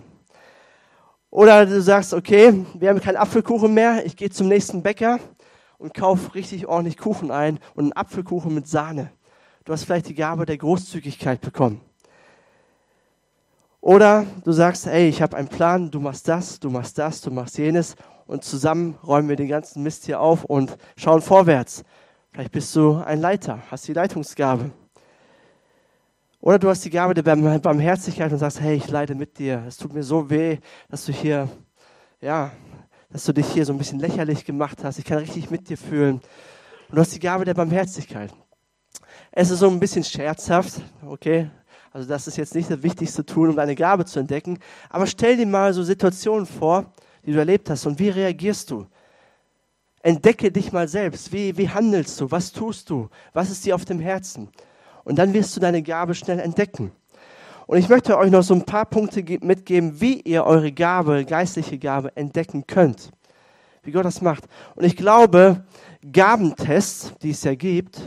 Oder 1.29 1.67
du 1.67 1.79
sagst, 1.83 2.15
okay, 2.15 2.65
wir 2.73 2.89
haben 2.89 2.99
keinen 2.99 3.17
Apfelkuchen 3.17 3.71
mehr, 3.71 4.03
ich 4.03 4.17
gehe 4.17 4.31
zum 4.31 4.47
nächsten 4.47 4.81
Bäcker 4.81 5.19
und 5.77 5.93
kaufe 5.93 6.33
richtig 6.33 6.65
ordentlich 6.65 6.97
Kuchen 6.97 7.29
ein 7.29 7.59
und 7.75 7.83
einen 7.83 7.93
Apfelkuchen 7.93 8.51
mit 8.55 8.67
Sahne. 8.67 9.11
Du 9.65 9.73
hast 9.73 9.83
vielleicht 9.83 10.09
die 10.09 10.15
Gabe 10.15 10.47
der 10.47 10.57
Großzügigkeit 10.57 11.41
bekommen. 11.41 11.81
Oder 13.81 14.25
du 14.43 14.51
sagst, 14.51 14.87
hey, 14.87 15.07
ich 15.07 15.21
habe 15.21 15.37
einen 15.37 15.47
Plan, 15.47 15.91
du 15.91 15.99
machst 15.99 16.27
das, 16.27 16.59
du 16.59 16.71
machst 16.71 16.97
das, 16.97 17.21
du 17.21 17.29
machst 17.29 17.59
jenes 17.59 17.95
und 18.29 18.43
zusammen 18.43 18.95
räumen 19.03 19.27
wir 19.27 19.35
den 19.35 19.47
ganzen 19.47 19.81
Mist 19.81 20.05
hier 20.05 20.21
auf 20.21 20.45
und 20.45 20.77
schauen 20.95 21.23
vorwärts. 21.23 21.83
Vielleicht 22.31 22.51
bist 22.51 22.75
du 22.75 22.97
ein 23.03 23.19
Leiter, 23.19 23.59
hast 23.71 23.87
die 23.87 23.93
Leitungsgabe. 23.93 24.69
Oder 26.39 26.59
du 26.59 26.69
hast 26.69 26.85
die 26.85 26.91
Gabe 26.91 27.15
der 27.15 27.23
Barmherzigkeit 27.23 28.31
und 28.31 28.37
sagst, 28.37 28.61
hey, 28.61 28.75
ich 28.75 28.87
leide 28.87 29.15
mit 29.15 29.39
dir. 29.39 29.63
Es 29.67 29.77
tut 29.77 29.93
mir 29.93 30.03
so 30.03 30.29
weh, 30.29 30.59
dass 30.89 31.05
du 31.05 31.11
hier, 31.11 31.49
ja, 32.21 32.51
dass 33.11 33.25
du 33.25 33.33
dich 33.33 33.47
hier 33.47 33.65
so 33.65 33.73
ein 33.73 33.79
bisschen 33.79 33.97
lächerlich 33.97 34.45
gemacht 34.45 34.83
hast. 34.83 34.99
Ich 34.99 35.05
kann 35.05 35.17
richtig 35.17 35.49
mit 35.49 35.67
dir 35.67 35.77
fühlen. 35.77 36.21
Und 36.89 36.95
du 36.95 37.01
hast 37.01 37.15
die 37.15 37.19
Gabe 37.19 37.45
der 37.45 37.55
Barmherzigkeit. 37.55 38.31
Es 39.31 39.49
ist 39.49 39.57
so 39.57 39.67
ein 39.67 39.79
bisschen 39.79 40.03
scherzhaft, 40.03 40.81
okay? 41.03 41.49
Also 41.91 42.07
das 42.07 42.27
ist 42.27 42.37
jetzt 42.37 42.53
nicht 42.53 42.69
das 42.69 42.83
wichtigste 42.83 43.25
Tool, 43.25 43.49
um 43.49 43.55
deine 43.55 43.73
Gabe 43.73 44.05
zu 44.05 44.19
entdecken. 44.19 44.59
Aber 44.87 45.07
stell 45.07 45.35
dir 45.35 45.47
mal 45.47 45.73
so 45.73 45.81
Situationen 45.81 46.45
vor, 46.45 46.93
die 47.29 47.33
du 47.33 47.39
erlebt 47.39 47.69
hast 47.69 47.85
und 47.85 47.99
wie 47.99 48.09
reagierst 48.09 48.71
du? 48.71 48.87
Entdecke 50.01 50.51
dich 50.51 50.71
mal 50.71 50.87
selbst. 50.87 51.31
Wie, 51.31 51.55
wie 51.59 51.69
handelst 51.69 52.19
du? 52.19 52.31
Was 52.31 52.51
tust 52.51 52.89
du? 52.89 53.07
Was 53.33 53.51
ist 53.51 53.63
dir 53.67 53.75
auf 53.75 53.85
dem 53.85 53.99
Herzen? 53.99 54.49
Und 55.03 55.19
dann 55.19 55.31
wirst 55.31 55.55
du 55.55 55.59
deine 55.59 55.83
Gabe 55.83 56.15
schnell 56.15 56.39
entdecken. 56.39 56.91
Und 57.67 57.77
ich 57.77 57.87
möchte 57.87 58.17
euch 58.17 58.31
noch 58.31 58.41
so 58.41 58.55
ein 58.55 58.65
paar 58.65 58.87
Punkte 58.87 59.23
mitgeben, 59.41 60.01
wie 60.01 60.21
ihr 60.21 60.43
eure 60.43 60.71
Gabe, 60.71 61.23
geistliche 61.23 61.77
Gabe 61.77 62.17
entdecken 62.17 62.65
könnt. 62.65 63.11
Wie 63.83 63.91
Gott 63.91 64.05
das 64.05 64.21
macht. 64.21 64.45
Und 64.73 64.85
ich 64.85 64.97
glaube, 64.97 65.63
Gabentests, 66.11 67.13
die 67.21 67.29
es 67.29 67.43
ja 67.43 67.53
gibt, 67.53 68.01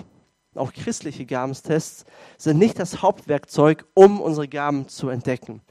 auch 0.57 0.73
christliche 0.73 1.27
Gabentests, 1.27 2.07
sind 2.39 2.59
nicht 2.59 2.77
das 2.81 3.03
Hauptwerkzeug, 3.03 3.85
um 3.95 4.21
unsere 4.21 4.49
Gaben 4.49 4.89
zu 4.89 5.11
entdecken. 5.11 5.63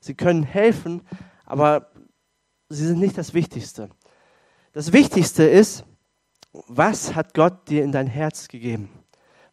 Sie 0.00 0.14
können 0.14 0.42
helfen, 0.42 1.02
aber 1.44 1.92
sie 2.68 2.86
sind 2.86 2.98
nicht 2.98 3.16
das 3.16 3.34
Wichtigste. 3.34 3.90
Das 4.72 4.92
Wichtigste 4.92 5.44
ist, 5.44 5.84
was 6.52 7.14
hat 7.14 7.34
Gott 7.34 7.68
dir 7.68 7.84
in 7.84 7.92
dein 7.92 8.06
Herz 8.06 8.48
gegeben? 8.48 8.90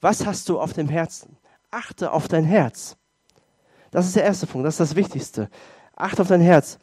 Was 0.02 0.26
hast 0.26 0.50
du 0.50 0.60
auf 0.60 0.74
dem 0.74 0.90
Herzen? 0.90 1.38
Achte 1.72 2.12
auf 2.12 2.28
dein 2.28 2.44
Herz. 2.44 2.98
Das 3.92 4.06
ist 4.06 4.16
der 4.16 4.24
erste 4.24 4.48
Punkt, 4.48 4.66
das 4.66 4.76
ist 4.76 4.92
das 4.92 4.96
Wichtigste. 4.96 5.50
Achte 5.96 6.22
auf 6.22 6.28
dein 6.28 6.42
Herz. 6.42 6.80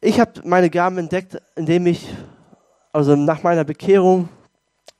Ich 0.00 0.20
habe 0.20 0.40
meine 0.44 0.70
Gaben 0.70 0.98
entdeckt, 0.98 1.40
indem 1.56 1.86
ich, 1.86 2.08
also 2.92 3.16
nach 3.16 3.42
meiner 3.42 3.64
Bekehrung, 3.64 4.28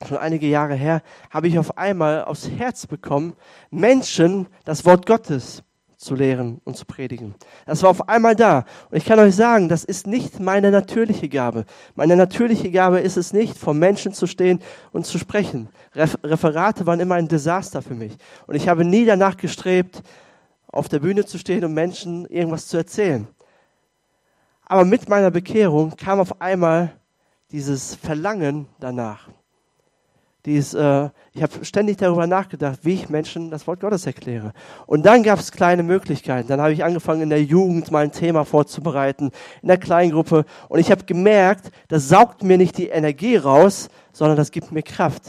schon 0.07 0.19
einige 0.19 0.47
Jahre 0.47 0.75
her, 0.75 1.03
habe 1.31 1.49
ich 1.49 1.59
auf 1.59 1.79
einmal 1.79 2.25
aufs 2.25 2.49
Herz 2.49 2.87
bekommen, 2.87 3.35
Menschen 3.71 4.49
das 4.65 4.85
Wort 4.85 5.07
Gottes 5.07 5.63
zu 5.99 6.15
lehren 6.15 6.61
und 6.65 6.77
zu 6.77 6.85
predigen. 6.87 7.35
Das 7.67 7.83
war 7.83 7.91
auf 7.91 8.09
einmal 8.09 8.37
da. 8.37 8.65
Und 8.89 8.97
ich 8.97 9.05
kann 9.05 9.19
euch 9.19 9.35
sagen, 9.35 9.69
das 9.69 9.83
ist 9.83 10.07
nicht 10.07 10.39
meine 10.39 10.71
natürliche 10.71 11.29
Gabe. 11.29 11.65
Meine 11.97 12.15
natürliche 12.15 12.71
Gabe 12.71 13.01
ist 13.01 13.17
es 13.17 13.33
nicht, 13.33 13.59
vor 13.59 13.75
Menschen 13.75 14.15
zu 14.15 14.29
stehen 14.29 14.61
und 14.93 15.07
zu 15.07 15.19
sprechen. 15.19 15.69
Referate 15.95 16.87
waren 16.87 17.01
immer 17.01 17.17
ein 17.17 17.27
Desaster 17.27 17.83
für 17.83 17.97
mich. 17.97 18.17
Und 18.47 18.55
ich 18.55 18.69
habe 18.69 18.85
nie 18.85 19.05
danach 19.05 19.37
gestrebt, 19.37 20.03
auf 20.69 20.89
der 20.89 21.01
Bühne 21.01 21.27
zu 21.27 21.37
stehen 21.37 21.65
und 21.65 21.75
Menschen 21.75 22.27
irgendwas 22.27 22.69
zu 22.69 22.77
erzählen. 22.77 23.27
Aber 24.67 24.85
mit 24.85 25.09
meiner 25.09 25.33
Bekehrung 25.33 25.97
kam 25.97 26.21
auf 26.21 26.41
einmal 26.41 26.93
dieses 27.51 27.97
Verlangen 27.97 28.69
danach. 28.79 29.29
Dies, 30.49 30.73
äh, 30.73 31.11
ich 31.35 31.43
habe 31.43 31.63
ständig 31.63 31.99
darüber 31.99 32.27
nachgedacht, 32.27 32.79
wie 32.83 32.95
ich 32.95 33.11
Menschen 33.11 33.51
das 33.51 33.67
Wort 33.67 33.81
Gottes 33.81 34.07
erkläre. 34.07 34.55
Und 34.87 35.05
dann 35.05 35.23
gab 35.23 35.39
es 35.39 35.53
kleine 35.53 35.83
Möglichkeiten. 35.83 36.49
Dann 36.49 36.59
habe 36.59 36.73
ich 36.73 36.83
angefangen, 36.83 37.21
in 37.21 37.29
der 37.29 37.43
Jugend 37.43 37.91
mal 37.91 38.05
ein 38.05 38.13
Thema 38.13 38.47
vorzubereiten, 38.47 39.31
in 39.61 39.69
der 39.69 39.77
Kleingruppe. 39.77 40.47
Und 40.71 40.79
ich 40.79 40.91
habe 40.91 41.05
gemerkt, 41.05 41.71
das 41.89 42.09
saugt 42.09 42.43
mir 42.43 42.57
nicht 42.57 42.79
die 42.79 42.89
Energie 42.89 43.37
raus, 43.37 43.91
sondern 44.13 44.39
das 44.39 44.51
gibt 44.51 44.73
mir 44.73 44.83
Kraft. 44.83 45.23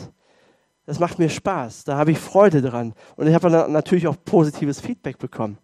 Das 0.86 1.00
macht 1.00 1.20
mir 1.20 1.28
Spaß. 1.28 1.84
Da 1.84 1.98
habe 1.98 2.12
ich 2.12 2.18
Freude 2.18 2.62
dran. 2.62 2.94
Und 3.18 3.28
ich 3.28 3.34
habe 3.36 3.50
natürlich 3.50 4.08
auch 4.08 4.16
positives 4.24 4.80
Feedback 4.80 5.18
bekommen. 5.18 5.58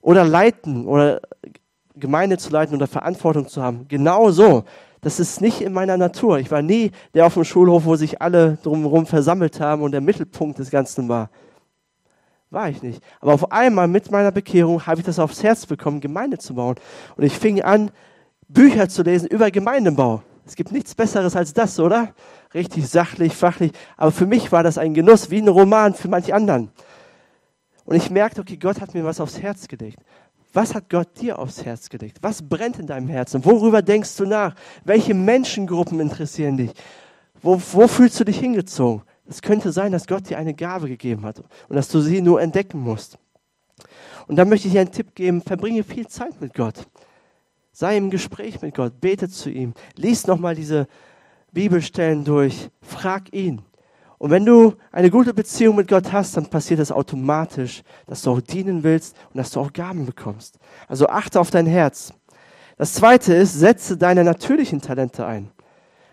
Oder 0.00 0.24
leiten 0.24 0.86
oder 0.86 1.20
Gemeinde 1.94 2.36
zu 2.36 2.50
leiten 2.50 2.74
oder 2.74 2.88
Verantwortung 2.88 3.46
zu 3.46 3.62
haben. 3.62 3.86
Genau 3.86 4.32
so. 4.32 4.64
Das 5.00 5.20
ist 5.20 5.40
nicht 5.40 5.60
in 5.60 5.72
meiner 5.72 5.96
Natur. 5.96 6.38
Ich 6.38 6.50
war 6.50 6.62
nie 6.62 6.90
der 7.14 7.26
auf 7.26 7.34
dem 7.34 7.44
Schulhof, 7.44 7.84
wo 7.84 7.96
sich 7.96 8.20
alle 8.20 8.58
drumherum 8.62 9.06
versammelt 9.06 9.60
haben 9.60 9.82
und 9.82 9.92
der 9.92 10.00
Mittelpunkt 10.00 10.58
des 10.58 10.70
Ganzen 10.70 11.08
war. 11.08 11.30
War 12.50 12.68
ich 12.68 12.82
nicht. 12.82 13.02
Aber 13.20 13.34
auf 13.34 13.52
einmal 13.52 13.88
mit 13.88 14.10
meiner 14.10 14.32
Bekehrung 14.32 14.86
habe 14.86 15.00
ich 15.00 15.06
das 15.06 15.18
aufs 15.18 15.42
Herz 15.42 15.66
bekommen, 15.66 16.00
Gemeinde 16.00 16.38
zu 16.38 16.54
bauen. 16.54 16.76
Und 17.16 17.24
ich 17.24 17.38
fing 17.38 17.62
an, 17.62 17.90
Bücher 18.48 18.88
zu 18.88 19.02
lesen 19.02 19.28
über 19.28 19.50
Gemeindebau. 19.50 20.22
Es 20.46 20.56
gibt 20.56 20.72
nichts 20.72 20.94
Besseres 20.94 21.36
als 21.36 21.52
das, 21.52 21.78
oder? 21.78 22.14
Richtig 22.54 22.88
sachlich, 22.88 23.34
fachlich. 23.34 23.72
Aber 23.98 24.10
für 24.10 24.24
mich 24.24 24.50
war 24.50 24.62
das 24.62 24.78
ein 24.78 24.94
Genuss, 24.94 25.30
wie 25.30 25.42
ein 25.42 25.48
Roman 25.48 25.92
für 25.92 26.08
manche 26.08 26.34
anderen. 26.34 26.70
Und 27.84 27.96
ich 27.96 28.10
merkte, 28.10 28.40
okay, 28.40 28.56
Gott 28.56 28.80
hat 28.80 28.94
mir 28.94 29.04
was 29.04 29.20
aufs 29.20 29.40
Herz 29.40 29.68
gelegt. 29.68 29.98
Was 30.52 30.74
hat 30.74 30.88
Gott 30.88 31.20
dir 31.20 31.38
aufs 31.38 31.64
Herz 31.64 31.88
gelegt? 31.88 32.18
Was 32.22 32.42
brennt 32.42 32.78
in 32.78 32.86
deinem 32.86 33.08
Herzen? 33.08 33.44
Worüber 33.44 33.82
denkst 33.82 34.16
du 34.16 34.24
nach? 34.24 34.54
Welche 34.84 35.14
Menschengruppen 35.14 36.00
interessieren 36.00 36.56
dich? 36.56 36.70
Wo, 37.40 37.60
wo 37.72 37.86
fühlst 37.86 38.18
du 38.18 38.24
dich 38.24 38.38
hingezogen? 38.38 39.02
Es 39.26 39.42
könnte 39.42 39.72
sein, 39.72 39.92
dass 39.92 40.06
Gott 40.06 40.28
dir 40.28 40.38
eine 40.38 40.54
Gabe 40.54 40.88
gegeben 40.88 41.24
hat 41.24 41.40
und 41.40 41.76
dass 41.76 41.88
du 41.88 42.00
sie 42.00 42.22
nur 42.22 42.40
entdecken 42.40 42.80
musst. 42.80 43.18
Und 44.26 44.36
da 44.36 44.44
möchte 44.44 44.68
ich 44.68 44.74
dir 44.74 44.80
einen 44.80 44.92
Tipp 44.92 45.14
geben, 45.14 45.42
verbringe 45.42 45.84
viel 45.84 46.06
Zeit 46.06 46.40
mit 46.40 46.54
Gott. 46.54 46.86
Sei 47.72 47.96
im 47.96 48.10
Gespräch 48.10 48.60
mit 48.62 48.74
Gott, 48.74 49.00
bete 49.00 49.28
zu 49.28 49.50
ihm, 49.50 49.74
lies 49.96 50.26
nochmal 50.26 50.54
diese 50.54 50.88
Bibelstellen 51.52 52.24
durch, 52.24 52.70
frag 52.80 53.32
ihn. 53.32 53.62
Und 54.18 54.30
wenn 54.30 54.44
du 54.44 54.74
eine 54.90 55.10
gute 55.10 55.32
Beziehung 55.32 55.76
mit 55.76 55.88
Gott 55.88 56.12
hast, 56.12 56.36
dann 56.36 56.50
passiert 56.50 56.80
es 56.80 56.88
das 56.88 56.96
automatisch, 56.96 57.82
dass 58.06 58.22
du 58.22 58.32
auch 58.32 58.40
dienen 58.40 58.82
willst 58.82 59.16
und 59.32 59.38
dass 59.38 59.50
du 59.50 59.60
auch 59.60 59.72
Gaben 59.72 60.06
bekommst. 60.06 60.58
Also 60.88 61.06
achte 61.06 61.38
auf 61.38 61.50
dein 61.50 61.66
Herz. 61.66 62.12
Das 62.76 62.94
zweite 62.94 63.34
ist, 63.34 63.54
setze 63.54 63.96
deine 63.96 64.24
natürlichen 64.24 64.80
Talente 64.80 65.24
ein. 65.24 65.50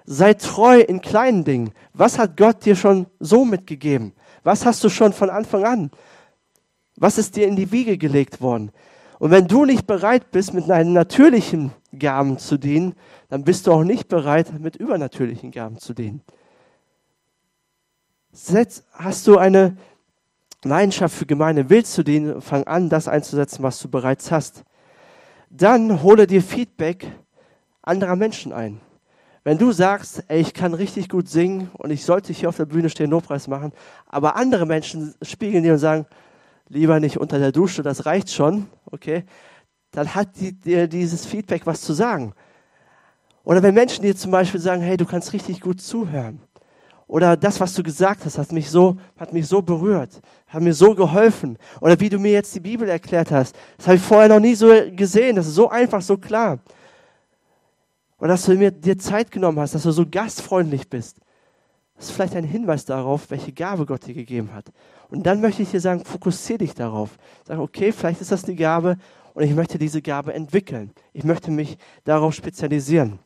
Sei 0.06 0.36
treu 0.36 0.80
in 0.80 1.01
kleinen 1.01 1.43
Dingen. 1.43 1.72
Was 1.93 2.20
hat 2.20 2.38
Gott 2.38 2.64
dir 2.66 2.76
schon 2.76 3.08
so 3.20 3.43
mitgegeben? 3.43 4.14
Was 4.43 4.66
hast 4.66 4.84
du 4.84 4.89
schon 4.89 5.14
von 5.14 5.32
Anfang 5.32 5.64
an? 5.64 5.91
Was 6.95 7.18
ist 7.18 7.36
dir 7.36 7.47
in 7.47 7.56
die 7.56 7.72
Wiege 7.72 7.97
gelegt 7.97 8.39
worden? 8.39 8.72
Und 9.18 9.32
wenn 9.32 9.47
du 9.47 9.66
nicht 9.66 9.88
bereit 9.88 10.30
bist, 10.30 10.53
mit 10.53 10.70
deinen 10.70 10.93
natürlichen 10.93 11.72
Gaben 11.97 12.38
zu 12.38 12.58
dienen, 12.58 12.93
dann 13.30 13.43
bist 13.43 13.66
du 13.66 13.72
auch 13.72 13.84
nicht 13.84 14.08
bereit, 14.08 14.60
mit 14.60 14.76
übernatürlichen 14.76 15.51
Gaben 15.51 15.80
zu 15.80 15.93
dienen. 15.93 16.22
Hast 18.91 19.27
du 19.27 19.38
eine 19.38 19.77
Leidenschaft 20.63 21.15
für 21.15 21.25
Gemeinde, 21.25 21.69
willst 21.69 21.97
du 21.97 22.03
dienen, 22.03 22.41
fang 22.41 22.65
an, 22.65 22.89
das 22.89 23.07
einzusetzen, 23.07 23.63
was 23.63 23.79
du 23.79 23.88
bereits 23.88 24.29
hast. 24.29 24.63
Dann 25.49 26.03
hole 26.03 26.27
dir 26.27 26.41
Feedback 26.41 27.07
anderer 27.81 28.17
Menschen 28.17 28.51
ein. 28.51 28.81
Wenn 29.45 29.57
du 29.57 29.71
sagst, 29.71 30.23
ey, 30.27 30.41
ich 30.41 30.53
kann 30.53 30.73
richtig 30.73 31.07
gut 31.07 31.29
singen 31.29 31.69
und 31.77 31.91
ich 31.91 32.03
sollte 32.03 32.33
hier 32.33 32.49
auf 32.49 32.57
der 32.57 32.65
Bühne 32.65 32.89
stehen, 32.89 33.11
Lobpreis 33.11 33.47
machen, 33.47 33.71
aber 34.07 34.36
andere 34.36 34.65
Menschen 34.65 35.13
spiegeln 35.21 35.63
dir 35.63 35.73
und 35.73 35.79
sagen, 35.79 36.05
lieber 36.67 36.99
nicht 36.99 37.17
unter 37.17 37.39
der 37.39 37.51
Dusche, 37.51 37.83
das 37.83 38.05
reicht 38.05 38.31
schon, 38.31 38.67
okay, 38.91 39.23
dann 39.91 40.13
hat 40.13 40.29
dir 40.36 40.88
dieses 40.88 41.25
Feedback 41.25 41.65
was 41.65 41.81
zu 41.81 41.93
sagen. 41.93 42.33
Oder 43.43 43.61
wenn 43.61 43.75
Menschen 43.75 44.01
dir 44.01 44.15
zum 44.15 44.31
Beispiel 44.31 44.59
sagen, 44.59 44.81
hey, 44.81 44.97
du 44.97 45.05
kannst 45.05 45.31
richtig 45.31 45.61
gut 45.61 45.79
zuhören. 45.79 46.41
Oder 47.08 47.38
das, 47.38 47.60
was 47.60 47.74
du 47.74 47.84
gesagt 47.84 48.26
hast, 48.26 48.38
hat 48.38 48.51
mich 48.51 48.70
so, 48.70 48.97
hat 49.18 49.32
mich 49.32 49.47
so 49.47 49.62
berührt, 49.62 50.22
hat 50.47 50.62
mir 50.62 50.74
so 50.74 50.95
geholfen. 50.95 51.58
Oder 51.80 51.99
wie 51.99 52.10
du 52.10 52.18
mir 52.18 52.32
jetzt 52.32 52.56
die 52.56 52.60
Bibel 52.60 52.89
erklärt 52.89 53.32
hast, 53.32 53.56
das 53.78 53.88
habe 53.88 53.97
ich 53.97 54.01
vorher 54.01 54.30
noch 54.30 54.39
nie 54.39 54.56
so 54.56 54.68
gesehen. 54.95 55.36
Das 55.36 55.45
ist 55.45 55.56
so 55.56 55.70
einfach, 55.70 56.01
so 56.01 56.18
klar. 56.18 56.60
Oder 58.18 58.30
dass 58.30 58.45
du 58.45 58.56
mir 58.56 58.72
dir 58.72 58.97
Zeit 58.97 59.30
genommen 59.30 59.60
hast, 59.60 59.76
dass 59.76 59.84
du 59.84 59.91
so 59.91 60.06
gastfreundlich 60.10 60.89
bist. 60.89 61.18
Das 61.95 62.06
ist 62.06 62.12
vielleicht 62.12 62.36
ein 62.36 62.43
Hinweis 62.43 62.86
darauf, 62.86 63.30
welche 63.30 63.53
Gabe 63.53 63.86
Gott 63.86 64.06
dir 64.06 64.14
gegeben 64.14 64.51
hat. 64.53 64.66
Und 65.10 65.26
dann 65.26 65.41
möchte 65.41 65.62
ich 65.62 65.72
dir 65.72 65.80
sagen, 65.80 66.03
fokussiere 66.03 66.60
dich 66.60 66.74
darauf. 66.74 67.12
Sag, 67.45 67.60
okay, 67.60 67.91
vielleicht 67.91 68.22
ist 68.22 68.32
das 68.32 68.43
die 68.43 68.56
Gabe 68.56 68.97
und 69.34 69.43
ich 69.43 69.53
möchte 69.53 69.78
diese 69.78 70.01
Gabe 70.01 70.34
entwickeln. 70.34 70.91
Ich 71.14 71.24
möchte 71.24 71.51
mich 71.51 71.78
darauf 72.03 72.34
spezialisieren. 72.34 73.20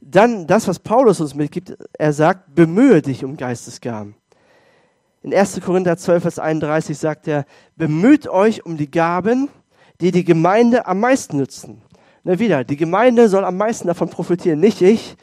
Dann 0.00 0.46
das, 0.46 0.66
was 0.66 0.78
Paulus 0.78 1.20
uns 1.20 1.34
mitgibt, 1.34 1.76
er 1.98 2.12
sagt, 2.12 2.54
bemühe 2.54 3.02
dich 3.02 3.24
um 3.24 3.36
Geistesgaben. 3.36 4.14
In 5.22 5.34
1. 5.34 5.60
Korinther 5.60 5.98
12, 5.98 6.22
Vers 6.22 6.38
31 6.38 6.96
sagt 6.96 7.28
er, 7.28 7.44
bemüht 7.76 8.26
euch 8.26 8.64
um 8.64 8.78
die 8.78 8.90
Gaben, 8.90 9.50
die 10.00 10.10
die 10.10 10.24
Gemeinde 10.24 10.86
am 10.86 11.00
meisten 11.00 11.36
nützen. 11.36 11.82
Na 12.24 12.38
wieder, 12.38 12.64
die 12.64 12.76
Gemeinde 12.76 13.28
soll 13.28 13.44
am 13.44 13.58
meisten 13.58 13.88
davon 13.88 14.08
profitieren, 14.08 14.60
nicht 14.60 14.80
ich, 14.80 15.16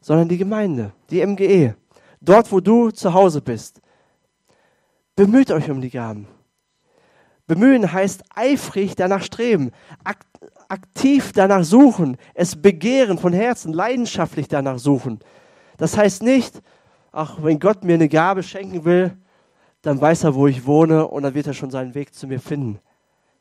sondern 0.00 0.28
die 0.28 0.38
Gemeinde, 0.38 0.92
die 1.10 1.24
MGE. 1.24 1.74
Dort, 2.20 2.52
wo 2.52 2.60
du 2.60 2.90
zu 2.90 3.12
Hause 3.12 3.40
bist. 3.40 3.80
Bemüht 5.16 5.50
euch 5.50 5.70
um 5.70 5.80
die 5.80 5.90
Gaben. 5.90 6.28
Bemühen 7.46 7.92
heißt 7.92 8.22
eifrig 8.34 8.94
danach 8.94 9.22
streben, 9.22 9.72
aktiv 10.02 10.33
danach 11.34 11.64
suchen, 11.64 12.16
es 12.34 12.60
begehren 12.60 13.18
von 13.18 13.32
Herzen, 13.32 13.72
leidenschaftlich 13.72 14.48
danach 14.48 14.78
suchen. 14.78 15.20
Das 15.76 15.96
heißt 15.96 16.22
nicht, 16.22 16.60
ach, 17.12 17.38
wenn 17.42 17.58
Gott 17.58 17.84
mir 17.84 17.94
eine 17.94 18.08
Gabe 18.08 18.42
schenken 18.42 18.84
will, 18.84 19.16
dann 19.82 20.00
weiß 20.00 20.24
er, 20.24 20.34
wo 20.34 20.46
ich 20.46 20.66
wohne 20.66 21.06
und 21.06 21.22
dann 21.22 21.34
wird 21.34 21.46
er 21.46 21.54
schon 21.54 21.70
seinen 21.70 21.94
Weg 21.94 22.14
zu 22.14 22.26
mir 22.26 22.40
finden. 22.40 22.78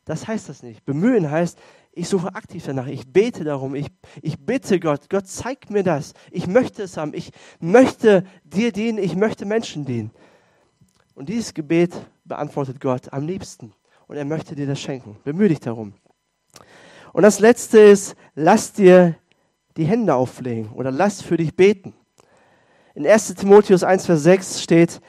Das 0.06 0.28
heißt 0.28 0.50
das 0.50 0.64
nicht. 0.64 0.84
Bemühen 0.86 1.32
heißt, 1.32 1.58
ich 1.94 2.10
suche 2.10 2.34
aktiv 2.36 2.64
danach, 2.66 2.88
ich 2.88 3.08
bete 3.08 3.44
darum, 3.44 3.76
ich, 3.76 3.88
ich 4.22 4.44
bitte 4.44 4.80
Gott, 4.80 5.10
Gott 5.10 5.28
zeigt 5.28 5.70
mir 5.70 5.84
das, 5.84 6.14
ich 6.32 6.48
möchte 6.48 6.84
es 6.84 6.98
haben, 6.98 7.14
ich 7.14 7.32
möchte 7.60 8.26
dir 8.44 8.72
dienen, 8.72 8.98
ich 8.98 9.16
möchte 9.16 9.46
Menschen 9.46 9.86
dienen. 9.86 10.12
Und 11.14 11.30
dieses 11.30 11.54
Gebet 11.54 11.94
beantwortet 12.26 12.82
Gott 12.82 13.14
am 13.14 13.28
liebsten 13.28 13.74
und 14.08 14.18
er 14.18 14.26
möchte 14.26 14.56
dir 14.56 14.66
das 14.66 14.82
schenken. 14.82 15.18
Bemühe 15.24 15.50
dich 15.50 15.60
darum. 15.60 15.94
Und 17.14 17.22
das 17.24 17.40
Letzte 17.40 17.80
ist, 17.80 18.16
lass 18.36 18.74
dir 18.74 19.16
die 19.78 19.86
Hände 19.86 20.16
auflegen 20.16 20.72
oder 20.74 20.92
lass 20.92 21.22
für 21.22 21.38
dich 21.38 21.56
beten. 21.56 21.94
In 22.96 23.08
1 23.08 23.36
Timotheus 23.36 23.84
1, 23.84 24.06
Vers 24.06 24.24
6 24.24 24.62
steht, 24.62 25.00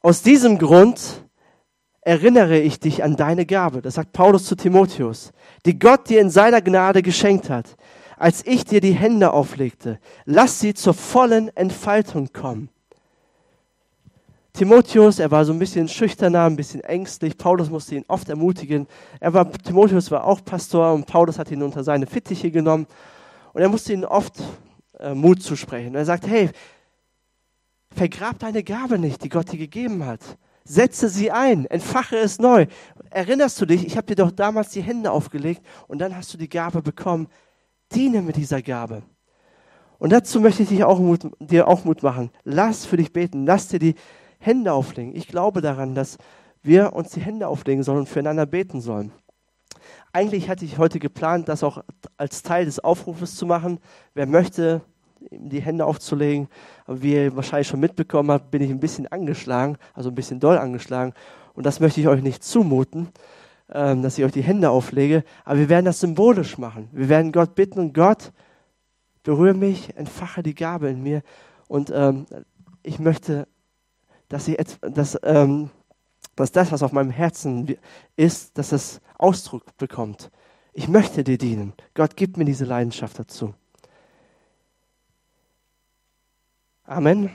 aus 0.00 0.22
diesem 0.22 0.58
Grund 0.58 1.24
erinnere 2.02 2.58
ich 2.58 2.80
dich 2.80 3.02
an 3.02 3.16
deine 3.16 3.46
Gabe, 3.46 3.80
das 3.80 3.94
sagt 3.94 4.12
Paulus 4.12 4.44
zu 4.44 4.56
Timotheus, 4.56 5.32
die 5.64 5.78
Gott 5.78 6.08
dir 6.08 6.20
in 6.20 6.30
seiner 6.30 6.60
Gnade 6.60 7.02
geschenkt 7.02 7.48
hat, 7.48 7.76
als 8.18 8.44
ich 8.46 8.64
dir 8.64 8.80
die 8.80 8.92
Hände 8.92 9.32
auflegte. 9.32 9.98
Lass 10.24 10.60
sie 10.60 10.74
zur 10.74 10.94
vollen 10.94 11.54
Entfaltung 11.56 12.32
kommen. 12.32 12.68
Timotheus, 14.54 15.18
er 15.18 15.30
war 15.30 15.46
so 15.46 15.52
ein 15.52 15.58
bisschen 15.58 15.88
schüchterner, 15.88 16.44
ein 16.44 16.56
bisschen 16.56 16.82
ängstlich. 16.82 17.38
Paulus 17.38 17.70
musste 17.70 17.94
ihn 17.94 18.04
oft 18.08 18.28
ermutigen. 18.28 18.86
Er 19.18 19.32
war, 19.32 19.50
Timotheus 19.50 20.10
war 20.10 20.24
auch 20.24 20.44
Pastor 20.44 20.92
und 20.92 21.06
Paulus 21.06 21.38
hat 21.38 21.50
ihn 21.50 21.62
unter 21.62 21.82
seine 21.82 22.06
Fittiche 22.06 22.50
genommen. 22.50 22.86
Und 23.54 23.62
er 23.62 23.70
musste 23.70 23.94
ihn 23.94 24.04
oft 24.04 24.34
äh, 24.98 25.14
Mut 25.14 25.42
zusprechen. 25.42 25.88
Und 25.88 25.94
er 25.94 26.04
sagt, 26.04 26.26
hey, 26.26 26.50
vergrab 27.94 28.38
deine 28.40 28.62
Gabe 28.62 28.98
nicht, 28.98 29.24
die 29.24 29.30
Gott 29.30 29.50
dir 29.50 29.58
gegeben 29.58 30.04
hat. 30.04 30.20
Setze 30.64 31.08
sie 31.08 31.30
ein, 31.30 31.64
entfache 31.66 32.16
es 32.16 32.38
neu. 32.38 32.66
Erinnerst 33.10 33.60
du 33.60 33.66
dich, 33.66 33.86
ich 33.86 33.96
habe 33.96 34.06
dir 34.06 34.16
doch 34.16 34.30
damals 34.30 34.68
die 34.68 34.82
Hände 34.82 35.10
aufgelegt 35.10 35.62
und 35.88 35.98
dann 35.98 36.14
hast 36.14 36.32
du 36.32 36.38
die 36.38 36.48
Gabe 36.48 36.82
bekommen. 36.82 37.28
Diene 37.94 38.20
mit 38.20 38.36
dieser 38.36 38.60
Gabe. 38.60 39.02
Und 39.98 40.10
dazu 40.10 40.40
möchte 40.40 40.62
ich 40.62 40.68
dich 40.68 40.84
auch 40.84 40.98
Mut, 40.98 41.26
dir 41.40 41.68
auch 41.68 41.84
Mut 41.84 42.02
machen. 42.02 42.30
Lass 42.44 42.84
für 42.84 42.96
dich 42.96 43.12
beten, 43.12 43.46
lass 43.46 43.68
dir 43.68 43.78
die 43.78 43.94
Hände 44.42 44.72
auflegen. 44.72 45.14
Ich 45.14 45.28
glaube 45.28 45.60
daran, 45.60 45.94
dass 45.94 46.18
wir 46.62 46.92
uns 46.92 47.10
die 47.10 47.20
Hände 47.20 47.48
auflegen 47.48 47.82
sollen 47.82 48.00
und 48.00 48.08
füreinander 48.08 48.46
beten 48.46 48.80
sollen. 48.80 49.12
Eigentlich 50.12 50.48
hatte 50.48 50.64
ich 50.64 50.78
heute 50.78 50.98
geplant, 50.98 51.48
das 51.48 51.62
auch 51.62 51.82
als 52.16 52.42
Teil 52.42 52.64
des 52.64 52.80
Aufrufes 52.80 53.36
zu 53.36 53.46
machen. 53.46 53.78
Wer 54.14 54.26
möchte, 54.26 54.82
die 55.30 55.62
Hände 55.62 55.86
aufzulegen. 55.86 56.48
Aber 56.86 57.02
wie 57.02 57.14
ihr 57.14 57.36
wahrscheinlich 57.36 57.68
schon 57.68 57.80
mitbekommen 57.80 58.30
habt, 58.30 58.50
bin 58.50 58.62
ich 58.62 58.70
ein 58.70 58.80
bisschen 58.80 59.06
angeschlagen, 59.06 59.76
also 59.94 60.10
ein 60.10 60.14
bisschen 60.14 60.40
doll 60.40 60.58
angeschlagen. 60.58 61.14
Und 61.54 61.64
das 61.64 61.80
möchte 61.80 62.00
ich 62.00 62.08
euch 62.08 62.22
nicht 62.22 62.42
zumuten, 62.42 63.08
ähm, 63.72 64.02
dass 64.02 64.18
ich 64.18 64.24
euch 64.24 64.32
die 64.32 64.42
Hände 64.42 64.70
auflege. 64.70 65.24
Aber 65.44 65.58
wir 65.58 65.68
werden 65.68 65.84
das 65.84 66.00
symbolisch 66.00 66.58
machen. 66.58 66.88
Wir 66.92 67.08
werden 67.08 67.32
Gott 67.32 67.54
bitten 67.54 67.78
und 67.78 67.94
Gott, 67.94 68.32
berühre 69.22 69.54
mich, 69.54 69.96
entfache 69.96 70.42
die 70.42 70.54
Gabe 70.54 70.88
in 70.88 71.02
mir. 71.02 71.22
Und 71.68 71.90
ähm, 71.94 72.26
ich 72.82 72.98
möchte, 72.98 73.46
dass, 74.32 74.48
ich, 74.48 74.56
dass, 74.80 75.18
ähm, 75.22 75.68
dass 76.36 76.52
das, 76.52 76.72
was 76.72 76.82
auf 76.82 76.92
meinem 76.92 77.10
Herzen 77.10 77.76
ist, 78.16 78.56
dass 78.56 78.72
es 78.72 79.00
Ausdruck 79.18 79.76
bekommt. 79.76 80.30
Ich 80.72 80.88
möchte 80.88 81.22
dir 81.22 81.36
dienen. 81.36 81.74
Gott 81.94 82.16
gibt 82.16 82.38
mir 82.38 82.46
diese 82.46 82.64
Leidenschaft 82.64 83.18
dazu. 83.18 83.54
Amen. 86.84 87.30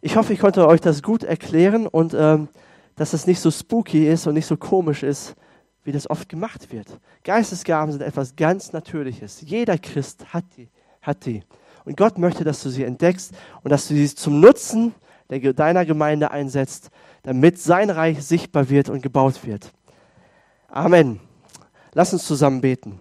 Ich 0.00 0.16
hoffe, 0.16 0.32
ich 0.32 0.40
konnte 0.40 0.66
euch 0.66 0.80
das 0.80 1.02
gut 1.02 1.24
erklären 1.24 1.86
und 1.86 2.14
ähm, 2.14 2.48
dass 2.96 3.12
es 3.12 3.26
nicht 3.26 3.40
so 3.40 3.50
spooky 3.50 4.08
ist 4.08 4.26
und 4.26 4.34
nicht 4.34 4.46
so 4.46 4.56
komisch 4.56 5.02
ist, 5.02 5.36
wie 5.84 5.92
das 5.92 6.08
oft 6.08 6.28
gemacht 6.28 6.72
wird. 6.72 6.86
Geistesgaben 7.22 7.92
sind 7.92 8.00
etwas 8.00 8.34
ganz 8.34 8.72
Natürliches. 8.72 9.42
Jeder 9.42 9.76
Christ 9.76 10.32
hat 10.32 10.44
die. 10.56 10.68
Hat 11.02 11.26
die. 11.26 11.42
Und 11.84 11.96
Gott 11.98 12.16
möchte, 12.16 12.44
dass 12.44 12.62
du 12.62 12.70
sie 12.70 12.84
entdeckst 12.84 13.32
und 13.62 13.70
dass 13.70 13.88
du 13.88 13.94
sie 13.94 14.14
zum 14.14 14.40
Nutzen 14.40 14.94
der, 15.30 15.52
deiner 15.52 15.84
Gemeinde 15.84 16.30
einsetzt, 16.30 16.90
damit 17.22 17.58
sein 17.58 17.90
Reich 17.90 18.24
sichtbar 18.24 18.68
wird 18.68 18.88
und 18.88 19.02
gebaut 19.02 19.46
wird. 19.46 19.72
Amen. 20.68 21.20
Lass 21.92 22.12
uns 22.12 22.26
zusammen 22.26 22.60
beten. 22.60 23.00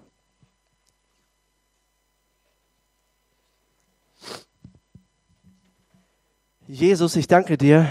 Jesus, 6.68 7.16
ich 7.16 7.28
danke 7.28 7.58
dir, 7.58 7.88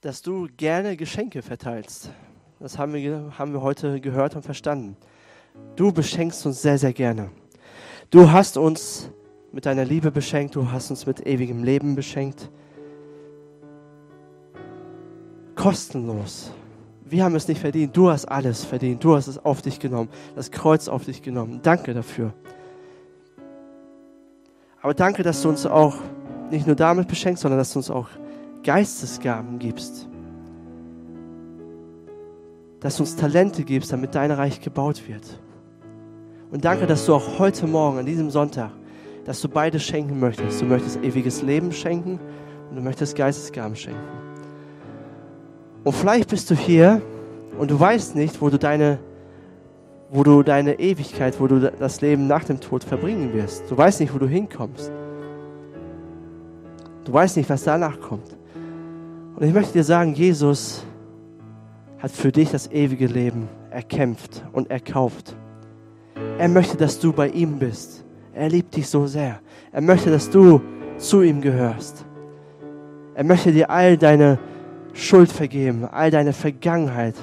dass 0.00 0.22
du 0.22 0.48
gerne 0.56 0.96
Geschenke 0.96 1.42
verteilst. 1.42 2.10
Das 2.60 2.78
haben 2.78 2.94
wir, 2.94 3.34
haben 3.38 3.52
wir 3.52 3.60
heute 3.60 4.00
gehört 4.00 4.36
und 4.36 4.42
verstanden. 4.42 4.96
Du 5.74 5.92
beschenkst 5.92 6.46
uns 6.46 6.62
sehr, 6.62 6.78
sehr 6.78 6.94
gerne. 6.94 7.30
Du 8.08 8.30
hast 8.30 8.56
uns 8.56 9.10
mit 9.56 9.64
deiner 9.64 9.86
Liebe 9.86 10.10
beschenkt, 10.10 10.54
du 10.54 10.70
hast 10.70 10.90
uns 10.90 11.06
mit 11.06 11.26
ewigem 11.26 11.64
Leben 11.64 11.94
beschenkt. 11.94 12.50
Kostenlos. 15.54 16.52
Wir 17.06 17.24
haben 17.24 17.34
es 17.34 17.48
nicht 17.48 17.62
verdient, 17.62 17.96
du 17.96 18.10
hast 18.10 18.26
alles 18.26 18.64
verdient, 18.66 19.02
du 19.02 19.16
hast 19.16 19.28
es 19.28 19.42
auf 19.42 19.62
dich 19.62 19.80
genommen, 19.80 20.10
das 20.34 20.50
Kreuz 20.50 20.88
auf 20.88 21.06
dich 21.06 21.22
genommen. 21.22 21.60
Danke 21.62 21.94
dafür. 21.94 22.34
Aber 24.82 24.92
danke, 24.92 25.22
dass 25.22 25.40
du 25.40 25.48
uns 25.48 25.64
auch 25.64 25.96
nicht 26.50 26.66
nur 26.66 26.76
damit 26.76 27.08
beschenkst, 27.08 27.40
sondern 27.40 27.58
dass 27.58 27.72
du 27.72 27.78
uns 27.78 27.90
auch 27.90 28.10
Geistesgaben 28.62 29.58
gibst. 29.58 30.06
Dass 32.80 32.98
du 32.98 33.04
uns 33.04 33.16
Talente 33.16 33.64
gibst, 33.64 33.90
damit 33.90 34.14
dein 34.14 34.32
Reich 34.32 34.60
gebaut 34.60 35.08
wird. 35.08 35.40
Und 36.50 36.66
danke, 36.66 36.86
dass 36.86 37.06
du 37.06 37.14
auch 37.14 37.38
heute 37.38 37.66
Morgen, 37.66 37.96
an 37.96 38.04
diesem 38.04 38.28
Sonntag, 38.28 38.70
dass 39.26 39.40
du 39.40 39.48
beides 39.48 39.82
schenken 39.82 40.18
möchtest. 40.20 40.62
Du 40.62 40.64
möchtest 40.64 41.02
ewiges 41.02 41.42
Leben 41.42 41.72
schenken 41.72 42.18
und 42.70 42.76
du 42.76 42.82
möchtest 42.82 43.16
Geistesgaben 43.16 43.76
schenken. 43.76 44.00
Und 45.84 45.92
vielleicht 45.92 46.30
bist 46.30 46.50
du 46.50 46.54
hier 46.54 47.02
und 47.58 47.70
du 47.70 47.78
weißt 47.78 48.14
nicht, 48.14 48.40
wo 48.40 48.48
du 48.48 48.58
deine 48.58 48.98
wo 50.08 50.22
du 50.22 50.44
deine 50.44 50.78
Ewigkeit, 50.78 51.40
wo 51.40 51.48
du 51.48 51.58
das 51.58 52.00
Leben 52.00 52.28
nach 52.28 52.44
dem 52.44 52.60
Tod 52.60 52.84
verbringen 52.84 53.32
wirst. 53.32 53.68
Du 53.68 53.76
weißt 53.76 53.98
nicht, 53.98 54.14
wo 54.14 54.18
du 54.18 54.28
hinkommst. 54.28 54.92
Du 57.04 57.12
weißt 57.12 57.36
nicht, 57.36 57.50
was 57.50 57.64
danach 57.64 58.00
kommt. 58.00 58.36
Und 59.34 59.44
ich 59.44 59.52
möchte 59.52 59.72
dir 59.72 59.82
sagen, 59.82 60.14
Jesus 60.14 60.84
hat 61.98 62.12
für 62.12 62.30
dich 62.30 62.52
das 62.52 62.70
ewige 62.70 63.08
Leben 63.08 63.48
erkämpft 63.70 64.44
und 64.52 64.70
erkauft. 64.70 65.34
Er 66.38 66.48
möchte, 66.48 66.76
dass 66.76 67.00
du 67.00 67.12
bei 67.12 67.28
ihm 67.28 67.58
bist. 67.58 68.05
Er 68.36 68.50
liebt 68.50 68.76
dich 68.76 68.86
so 68.86 69.06
sehr. 69.06 69.40
Er 69.72 69.80
möchte, 69.80 70.10
dass 70.10 70.28
du 70.28 70.60
zu 70.98 71.22
ihm 71.22 71.40
gehörst. 71.40 72.04
Er 73.14 73.24
möchte 73.24 73.50
dir 73.50 73.70
all 73.70 73.96
deine 73.96 74.38
Schuld 74.92 75.32
vergeben, 75.32 75.86
all 75.86 76.10
deine 76.10 76.34
Vergangenheit 76.34 77.14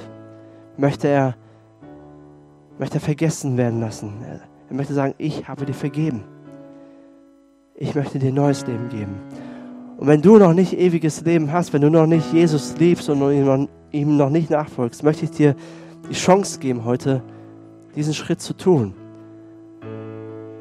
möchte 0.75 1.07
er 1.07 1.35
möchte 2.79 2.97
er 2.97 3.01
vergessen 3.01 3.55
werden 3.57 3.79
lassen. 3.79 4.13
Er 4.67 4.75
möchte 4.75 4.95
sagen, 4.95 5.13
ich 5.19 5.47
habe 5.47 5.65
dir 5.65 5.75
vergeben. 5.75 6.23
Ich 7.75 7.93
möchte 7.93 8.17
dir 8.17 8.31
neues 8.31 8.65
Leben 8.65 8.89
geben. 8.89 9.15
Und 9.97 10.07
wenn 10.07 10.23
du 10.23 10.39
noch 10.39 10.53
nicht 10.53 10.73
ewiges 10.73 11.21
Leben 11.21 11.51
hast, 11.51 11.73
wenn 11.73 11.81
du 11.81 11.91
noch 11.91 12.07
nicht 12.07 12.33
Jesus 12.33 12.75
liebst 12.79 13.07
und 13.09 13.69
ihm 13.91 14.17
noch 14.17 14.31
nicht 14.31 14.49
nachfolgst, 14.49 15.03
möchte 15.03 15.25
ich 15.25 15.31
dir 15.31 15.55
die 16.09 16.15
Chance 16.15 16.59
geben, 16.59 16.83
heute 16.85 17.21
diesen 17.95 18.15
Schritt 18.15 18.41
zu 18.41 18.55
tun. 18.55 18.95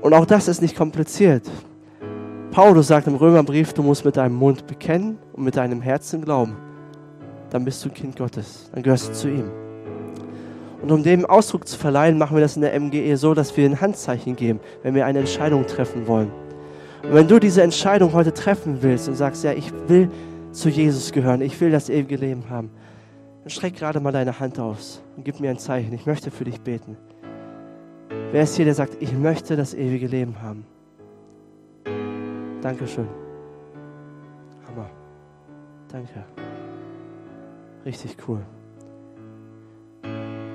Und 0.02 0.12
auch 0.14 0.26
das 0.26 0.48
ist 0.48 0.60
nicht 0.60 0.76
kompliziert. 0.76 1.48
Paulus 2.50 2.88
sagt 2.88 3.06
im 3.06 3.14
Römerbrief, 3.14 3.72
du 3.72 3.82
musst 3.82 4.04
mit 4.04 4.16
deinem 4.16 4.34
Mund 4.34 4.66
bekennen 4.66 5.16
und 5.32 5.44
mit 5.44 5.56
deinem 5.56 5.80
Herzen 5.80 6.22
glauben. 6.22 6.56
Dann 7.50 7.64
bist 7.64 7.84
du 7.84 7.88
ein 7.88 7.94
Kind 7.94 8.16
Gottes. 8.16 8.68
Dann 8.74 8.82
gehörst 8.82 9.08
du 9.08 9.12
zu 9.12 9.28
ihm. 9.28 9.50
Und 10.82 10.90
um 10.90 11.02
dem 11.04 11.24
Ausdruck 11.24 11.68
zu 11.68 11.78
verleihen, 11.78 12.18
machen 12.18 12.36
wir 12.36 12.42
das 12.42 12.56
in 12.56 12.62
der 12.62 12.78
MGE 12.78 13.16
so, 13.16 13.32
dass 13.32 13.56
wir 13.56 13.64
ein 13.64 13.80
Handzeichen 13.80 14.34
geben, 14.34 14.58
wenn 14.82 14.96
wir 14.96 15.06
eine 15.06 15.20
Entscheidung 15.20 15.66
treffen 15.66 16.08
wollen. 16.08 16.32
Und 17.04 17.14
wenn 17.14 17.28
du 17.28 17.38
diese 17.38 17.62
Entscheidung 17.62 18.12
heute 18.12 18.34
treffen 18.34 18.78
willst 18.82 19.08
und 19.08 19.14
sagst, 19.14 19.44
ja, 19.44 19.52
ich 19.52 19.72
will 19.86 20.10
zu 20.50 20.68
Jesus 20.68 21.12
gehören, 21.12 21.40
ich 21.40 21.60
will 21.60 21.70
das 21.70 21.88
ewige 21.88 22.16
Leben 22.16 22.50
haben, 22.50 22.70
dann 23.42 23.50
streck 23.50 23.76
gerade 23.76 24.00
mal 24.00 24.12
deine 24.12 24.40
Hand 24.40 24.58
aus 24.58 25.00
und 25.16 25.24
gib 25.24 25.38
mir 25.38 25.50
ein 25.50 25.58
Zeichen. 25.58 25.92
Ich 25.92 26.06
möchte 26.06 26.32
für 26.32 26.44
dich 26.44 26.60
beten. 26.60 26.96
Wer 28.32 28.42
ist 28.42 28.56
hier, 28.56 28.64
der 28.64 28.74
sagt, 28.74 28.96
ich 29.00 29.12
möchte 29.12 29.56
das 29.56 29.74
ewige 29.74 30.06
Leben 30.06 30.40
haben? 30.40 30.64
Dankeschön. 32.62 33.08
Hammer. 34.66 34.88
Danke. 35.88 36.24
Richtig 37.84 38.16
cool. 38.26 38.40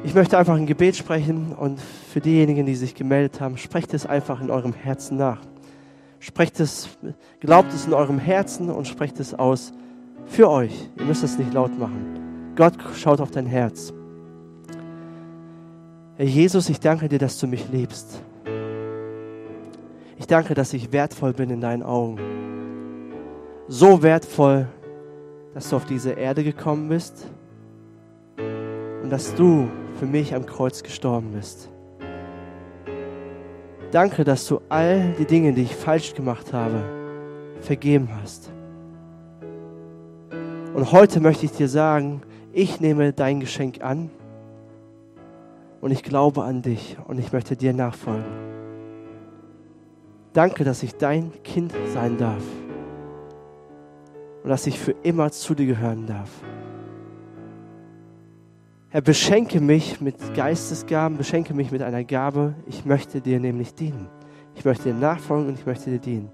Ich 0.04 0.14
möchte 0.16 0.38
einfach 0.38 0.56
ein 0.56 0.66
Gebet 0.66 0.96
sprechen 0.96 1.54
und 1.54 1.80
für 1.80 2.22
diejenigen, 2.22 2.66
die 2.66 2.76
sich 2.76 2.96
gemeldet 2.96 3.42
haben, 3.42 3.58
sprecht 3.58 3.94
es 3.94 4.06
einfach 4.06 4.42
in 4.42 4.50
eurem 4.50 4.74
Herzen 4.74 5.18
nach. 5.18 5.42
Sprecht 6.20 6.60
es, 6.60 6.90
glaubt 7.40 7.74
es 7.74 7.86
in 7.86 7.94
eurem 7.94 8.18
Herzen 8.18 8.70
und 8.70 8.88
sprecht 8.88 9.20
es 9.20 9.34
aus 9.34 9.74
für 10.26 10.50
euch. 10.50 10.90
Ihr 10.98 11.06
müsst 11.06 11.24
es 11.24 11.38
nicht 11.38 11.54
laut 11.54 11.78
machen. 11.78 12.54
Gott 12.56 12.74
schaut 12.96 13.22
auf 13.22 13.32
dein 13.32 13.46
Herz. 13.46 13.94
Herr 16.18 16.26
Jesus, 16.26 16.68
ich 16.70 16.80
danke 16.80 17.08
dir, 17.08 17.20
dass 17.20 17.38
du 17.38 17.46
mich 17.46 17.70
liebst. 17.72 18.20
Ich 20.18 20.26
danke, 20.26 20.56
dass 20.56 20.74
ich 20.74 20.92
wertvoll 20.92 21.32
bin 21.32 21.52
in 21.52 21.62
deinen 21.62 21.84
Augen. 21.84 22.18
So 23.68 24.02
wertvoll, 24.02 24.68
dass 25.54 25.70
du 25.70 25.76
auf 25.76 25.86
diese 25.86 26.14
Erde 26.14 26.44
gekommen 26.44 26.90
bist 26.90 27.28
und 29.04 29.12
dass 29.12 29.36
du 29.36 29.68
für 30.00 30.08
mich 30.08 30.34
am 30.34 30.48
Kreuz 30.48 30.82
gestorben 30.82 31.34
bist. 31.34 31.70
Danke, 33.92 34.24
dass 34.24 34.48
du 34.48 34.60
all 34.70 35.14
die 35.20 35.26
Dinge, 35.26 35.54
die 35.54 35.62
ich 35.62 35.76
falsch 35.76 36.16
gemacht 36.16 36.52
habe, 36.52 36.84
vergeben 37.62 38.10
hast. 38.24 38.50
Und 40.74 40.92
heute 40.92 41.20
möchte 41.20 41.46
ich 41.46 41.52
dir 41.52 41.70
sagen, 41.70 42.22
ich 42.54 42.80
nehme 42.80 43.14
dein 43.14 43.40
Geschenk 43.40 43.84
an 43.84 44.10
und 45.82 45.92
ich 45.92 46.04
glaube 46.04 46.44
an 46.44 46.62
dich 46.62 46.98
und 47.08 47.20
ich 47.20 47.32
möchte 47.32 47.56
dir 47.56 47.74
nachfolgen. 47.74 48.26
Danke, 50.34 50.64
dass 50.64 50.84
ich 50.84 50.96
dein 50.96 51.32
Kind 51.44 51.74
sein 51.94 52.18
darf 52.18 52.44
und 54.44 54.50
dass 54.50 54.68
ich 54.68 54.80
für 54.80 54.96
immer 55.04 55.32
zu 55.32 55.56
dir 55.56 55.66
gehören 55.66 56.06
darf. 56.06 56.30
Herr, 58.90 59.02
beschenke 59.02 59.60
mich 59.60 60.00
mit 60.00 60.16
Geistesgaben, 60.34 61.18
beschenke 61.18 61.54
mich 61.54 61.72
mit 61.72 61.82
einer 61.82 62.04
Gabe. 62.04 62.56
Ich 62.68 62.86
möchte 62.86 63.20
dir 63.20 63.40
nämlich 63.40 63.74
dienen. 63.74 64.08
Ich 64.56 64.64
möchte 64.64 64.86
dir 64.86 64.96
nachfolgen 64.96 65.50
und 65.50 65.60
ich 65.60 65.66
möchte 65.66 65.90
dir 65.90 66.00
dienen. 66.00 66.30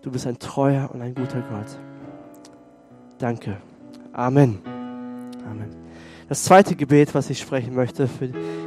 Du 0.00 0.10
bist 0.10 0.26
ein 0.26 0.38
treuer 0.38 0.90
und 0.92 1.02
ein 1.02 1.14
guter 1.14 1.40
Gott. 1.42 1.78
Danke. 3.18 3.58
Amen. 4.12 4.58
Amen. 5.48 5.81
Das 6.28 6.44
zweite 6.44 6.76
Gebet, 6.76 7.14
was 7.14 7.30
ich 7.30 7.38
sprechen 7.38 7.74
möchte, 7.74 8.08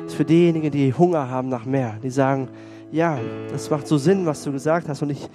ist 0.06 0.16
für 0.16 0.26
diejenigen, 0.26 0.72
die 0.72 0.93
Hunger 0.93 1.30
haben 1.30 1.49
nach 1.49 1.66
mehr. 1.66 1.97
Die 2.03 2.10
sagen, 2.10 2.49
ja, 2.91 3.18
das 3.51 3.70
macht 3.70 3.88
so 3.88 3.97
Sinn, 3.97 4.26
was 4.26 4.43
du 4.43 4.51
gesagt 4.51 4.88
hast. 4.88 5.01
Und 5.01 5.10
ich 5.10 5.28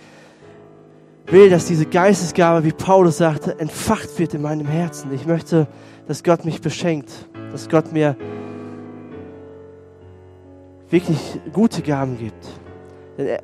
will, 1.27 1.51
dass 1.51 1.67
diese 1.67 1.87
Geistesgabe, 1.87 2.65
wie 2.65 2.73
Paulus 2.73 3.19
sagte, 3.19 3.59
entfacht 3.59 4.19
wird 4.19 4.35
in 4.35 4.43
meinem 4.43 4.67
Herzen. 4.67 5.13
Ich 5.13 5.27
möchte, 5.27 5.67
dass 6.07 6.23
Gott 6.23 6.45
mich 6.45 6.61
beschenkt 6.61 7.11
dass 7.51 7.69
Gott 7.69 7.93
mir 7.93 8.17
wirklich 10.89 11.41
gute 11.53 11.83
Gaben 11.83 12.19
gibt. 12.19 12.49
Denn, 13.19 13.27
er, 13.27 13.43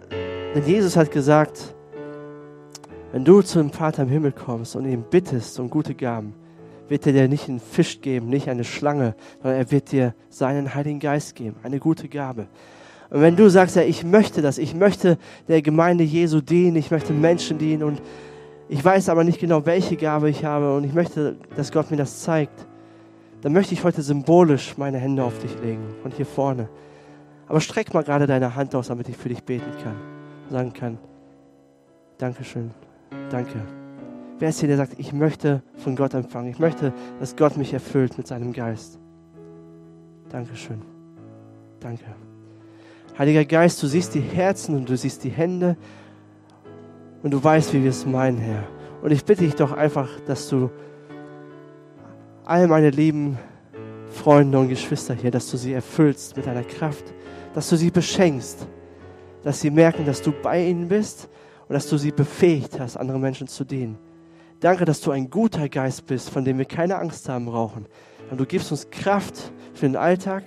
denn 0.54 0.64
Jesus 0.64 0.96
hat 0.96 1.10
gesagt, 1.10 1.74
wenn 3.12 3.24
du 3.24 3.42
zu 3.42 3.58
dem 3.58 3.70
Vater 3.70 4.02
im 4.02 4.08
Himmel 4.08 4.32
kommst 4.32 4.76
und 4.76 4.84
ihn 4.84 5.04
bittest 5.08 5.58
um 5.58 5.70
gute 5.70 5.94
Gaben, 5.94 6.34
wird 6.88 7.06
er 7.06 7.12
dir 7.12 7.28
nicht 7.28 7.48
einen 7.48 7.60
Fisch 7.60 8.00
geben, 8.00 8.28
nicht 8.28 8.48
eine 8.48 8.64
Schlange, 8.64 9.14
sondern 9.42 9.60
er 9.60 9.70
wird 9.70 9.92
dir 9.92 10.14
seinen 10.28 10.74
Heiligen 10.74 11.00
Geist 11.00 11.34
geben, 11.34 11.56
eine 11.62 11.78
gute 11.78 12.08
Gabe. 12.08 12.46
Und 13.10 13.20
wenn 13.20 13.36
du 13.36 13.48
sagst, 13.48 13.76
ja, 13.76 13.82
ich 13.82 14.04
möchte 14.04 14.42
das, 14.42 14.58
ich 14.58 14.74
möchte 14.74 15.18
der 15.48 15.62
Gemeinde 15.62 16.04
Jesu 16.04 16.40
dienen, 16.40 16.76
ich 16.76 16.90
möchte 16.90 17.12
Menschen 17.12 17.58
dienen 17.58 17.82
und 17.82 18.02
ich 18.68 18.84
weiß 18.84 19.08
aber 19.08 19.22
nicht 19.22 19.38
genau, 19.38 19.64
welche 19.64 19.96
Gabe 19.96 20.28
ich 20.28 20.44
habe 20.44 20.76
und 20.76 20.84
ich 20.84 20.92
möchte, 20.92 21.36
dass 21.56 21.70
Gott 21.70 21.90
mir 21.90 21.96
das 21.96 22.22
zeigt, 22.22 22.66
dann 23.42 23.52
möchte 23.52 23.74
ich 23.74 23.84
heute 23.84 24.02
symbolisch 24.02 24.76
meine 24.76 24.98
Hände 24.98 25.22
auf 25.22 25.38
dich 25.38 25.52
legen, 25.62 25.84
von 26.02 26.10
hier 26.10 26.26
vorne. 26.26 26.68
Aber 27.46 27.60
streck 27.60 27.94
mal 27.94 28.02
gerade 28.02 28.26
deine 28.26 28.56
Hand 28.56 28.74
aus, 28.74 28.88
damit 28.88 29.08
ich 29.08 29.16
für 29.16 29.28
dich 29.28 29.42
beten 29.44 29.70
kann. 29.84 29.94
Sagen 30.50 30.72
kann, 30.72 30.98
Dankeschön, 32.18 32.70
danke. 33.30 33.85
Wer 34.38 34.50
ist 34.50 34.60
hier, 34.60 34.68
der 34.68 34.76
sagt, 34.76 34.98
ich 34.98 35.12
möchte 35.12 35.62
von 35.76 35.96
Gott 35.96 36.12
empfangen. 36.14 36.50
Ich 36.50 36.58
möchte, 36.58 36.92
dass 37.20 37.36
Gott 37.36 37.56
mich 37.56 37.72
erfüllt 37.72 38.18
mit 38.18 38.26
seinem 38.26 38.52
Geist. 38.52 38.98
Dankeschön. 40.28 40.82
Danke. 41.80 42.04
Heiliger 43.18 43.46
Geist, 43.46 43.82
du 43.82 43.86
siehst 43.86 44.14
die 44.14 44.20
Herzen 44.20 44.76
und 44.76 44.88
du 44.88 44.96
siehst 44.96 45.24
die 45.24 45.30
Hände 45.30 45.76
und 47.22 47.30
du 47.30 47.42
weißt, 47.42 47.72
wie 47.72 47.82
wir 47.82 47.90
es 47.90 48.04
meinen, 48.04 48.36
Herr. 48.36 48.64
Und 49.02 49.10
ich 49.10 49.24
bitte 49.24 49.44
dich 49.44 49.54
doch 49.54 49.72
einfach, 49.72 50.08
dass 50.26 50.48
du 50.48 50.70
all 52.44 52.66
meine 52.66 52.90
lieben 52.90 53.38
Freunde 54.10 54.58
und 54.58 54.68
Geschwister 54.68 55.14
hier, 55.14 55.30
dass 55.30 55.50
du 55.50 55.56
sie 55.56 55.72
erfüllst 55.72 56.36
mit 56.36 56.46
deiner 56.46 56.62
Kraft, 56.62 57.04
dass 57.54 57.70
du 57.70 57.76
sie 57.76 57.90
beschenkst, 57.90 58.66
dass 59.42 59.60
sie 59.60 59.70
merken, 59.70 60.04
dass 60.04 60.20
du 60.20 60.32
bei 60.42 60.66
ihnen 60.66 60.88
bist 60.88 61.28
und 61.68 61.74
dass 61.74 61.88
du 61.88 61.96
sie 61.96 62.10
befähigt 62.10 62.78
hast, 62.78 62.96
andere 62.96 63.18
Menschen 63.18 63.46
zu 63.46 63.64
dienen. 63.64 63.96
Danke, 64.60 64.84
dass 64.84 65.00
du 65.00 65.10
ein 65.10 65.30
guter 65.30 65.68
Geist 65.68 66.06
bist, 66.06 66.30
von 66.30 66.44
dem 66.44 66.58
wir 66.58 66.64
keine 66.64 66.96
Angst 66.96 67.28
haben 67.28 67.46
brauchen. 67.46 67.86
Und 68.30 68.38
du 68.38 68.46
gibst 68.46 68.70
uns 68.70 68.90
Kraft 68.90 69.52
für 69.74 69.86
den 69.86 69.96
Alltag 69.96 70.44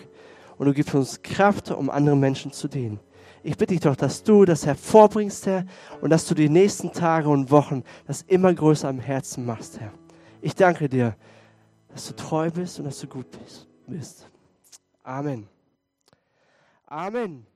und 0.58 0.66
du 0.66 0.74
gibst 0.74 0.96
uns 0.96 1.22
Kraft, 1.22 1.72
um 1.72 1.90
anderen 1.90 2.20
Menschen 2.20 2.52
zu 2.52 2.68
dienen. 2.68 3.00
Ich 3.44 3.56
bitte 3.56 3.74
dich 3.74 3.82
doch, 3.82 3.96
dass 3.96 4.24
du 4.24 4.44
das 4.44 4.66
hervorbringst, 4.66 5.46
Herr, 5.46 5.66
und 6.02 6.10
dass 6.10 6.28
du 6.28 6.36
die 6.36 6.50
nächsten 6.50 6.92
Tage 6.92 7.30
und 7.30 7.52
Wochen 7.52 7.84
das 8.06 8.24
immer 8.24 8.54
größer 8.54 8.90
am 8.90 9.00
Herzen 9.00 9.46
machst, 9.46 9.80
Herr. 9.80 9.94
Ich 10.42 10.56
danke 10.56 10.90
dir, 10.90 11.16
dass 11.90 12.08
du 12.08 12.16
treu 12.16 12.50
bist 12.50 12.80
und 12.80 12.86
dass 12.86 13.00
du 13.00 13.08
gut 13.08 13.28
bist. 13.88 14.28
Amen. 15.04 15.48
Amen. 16.86 17.49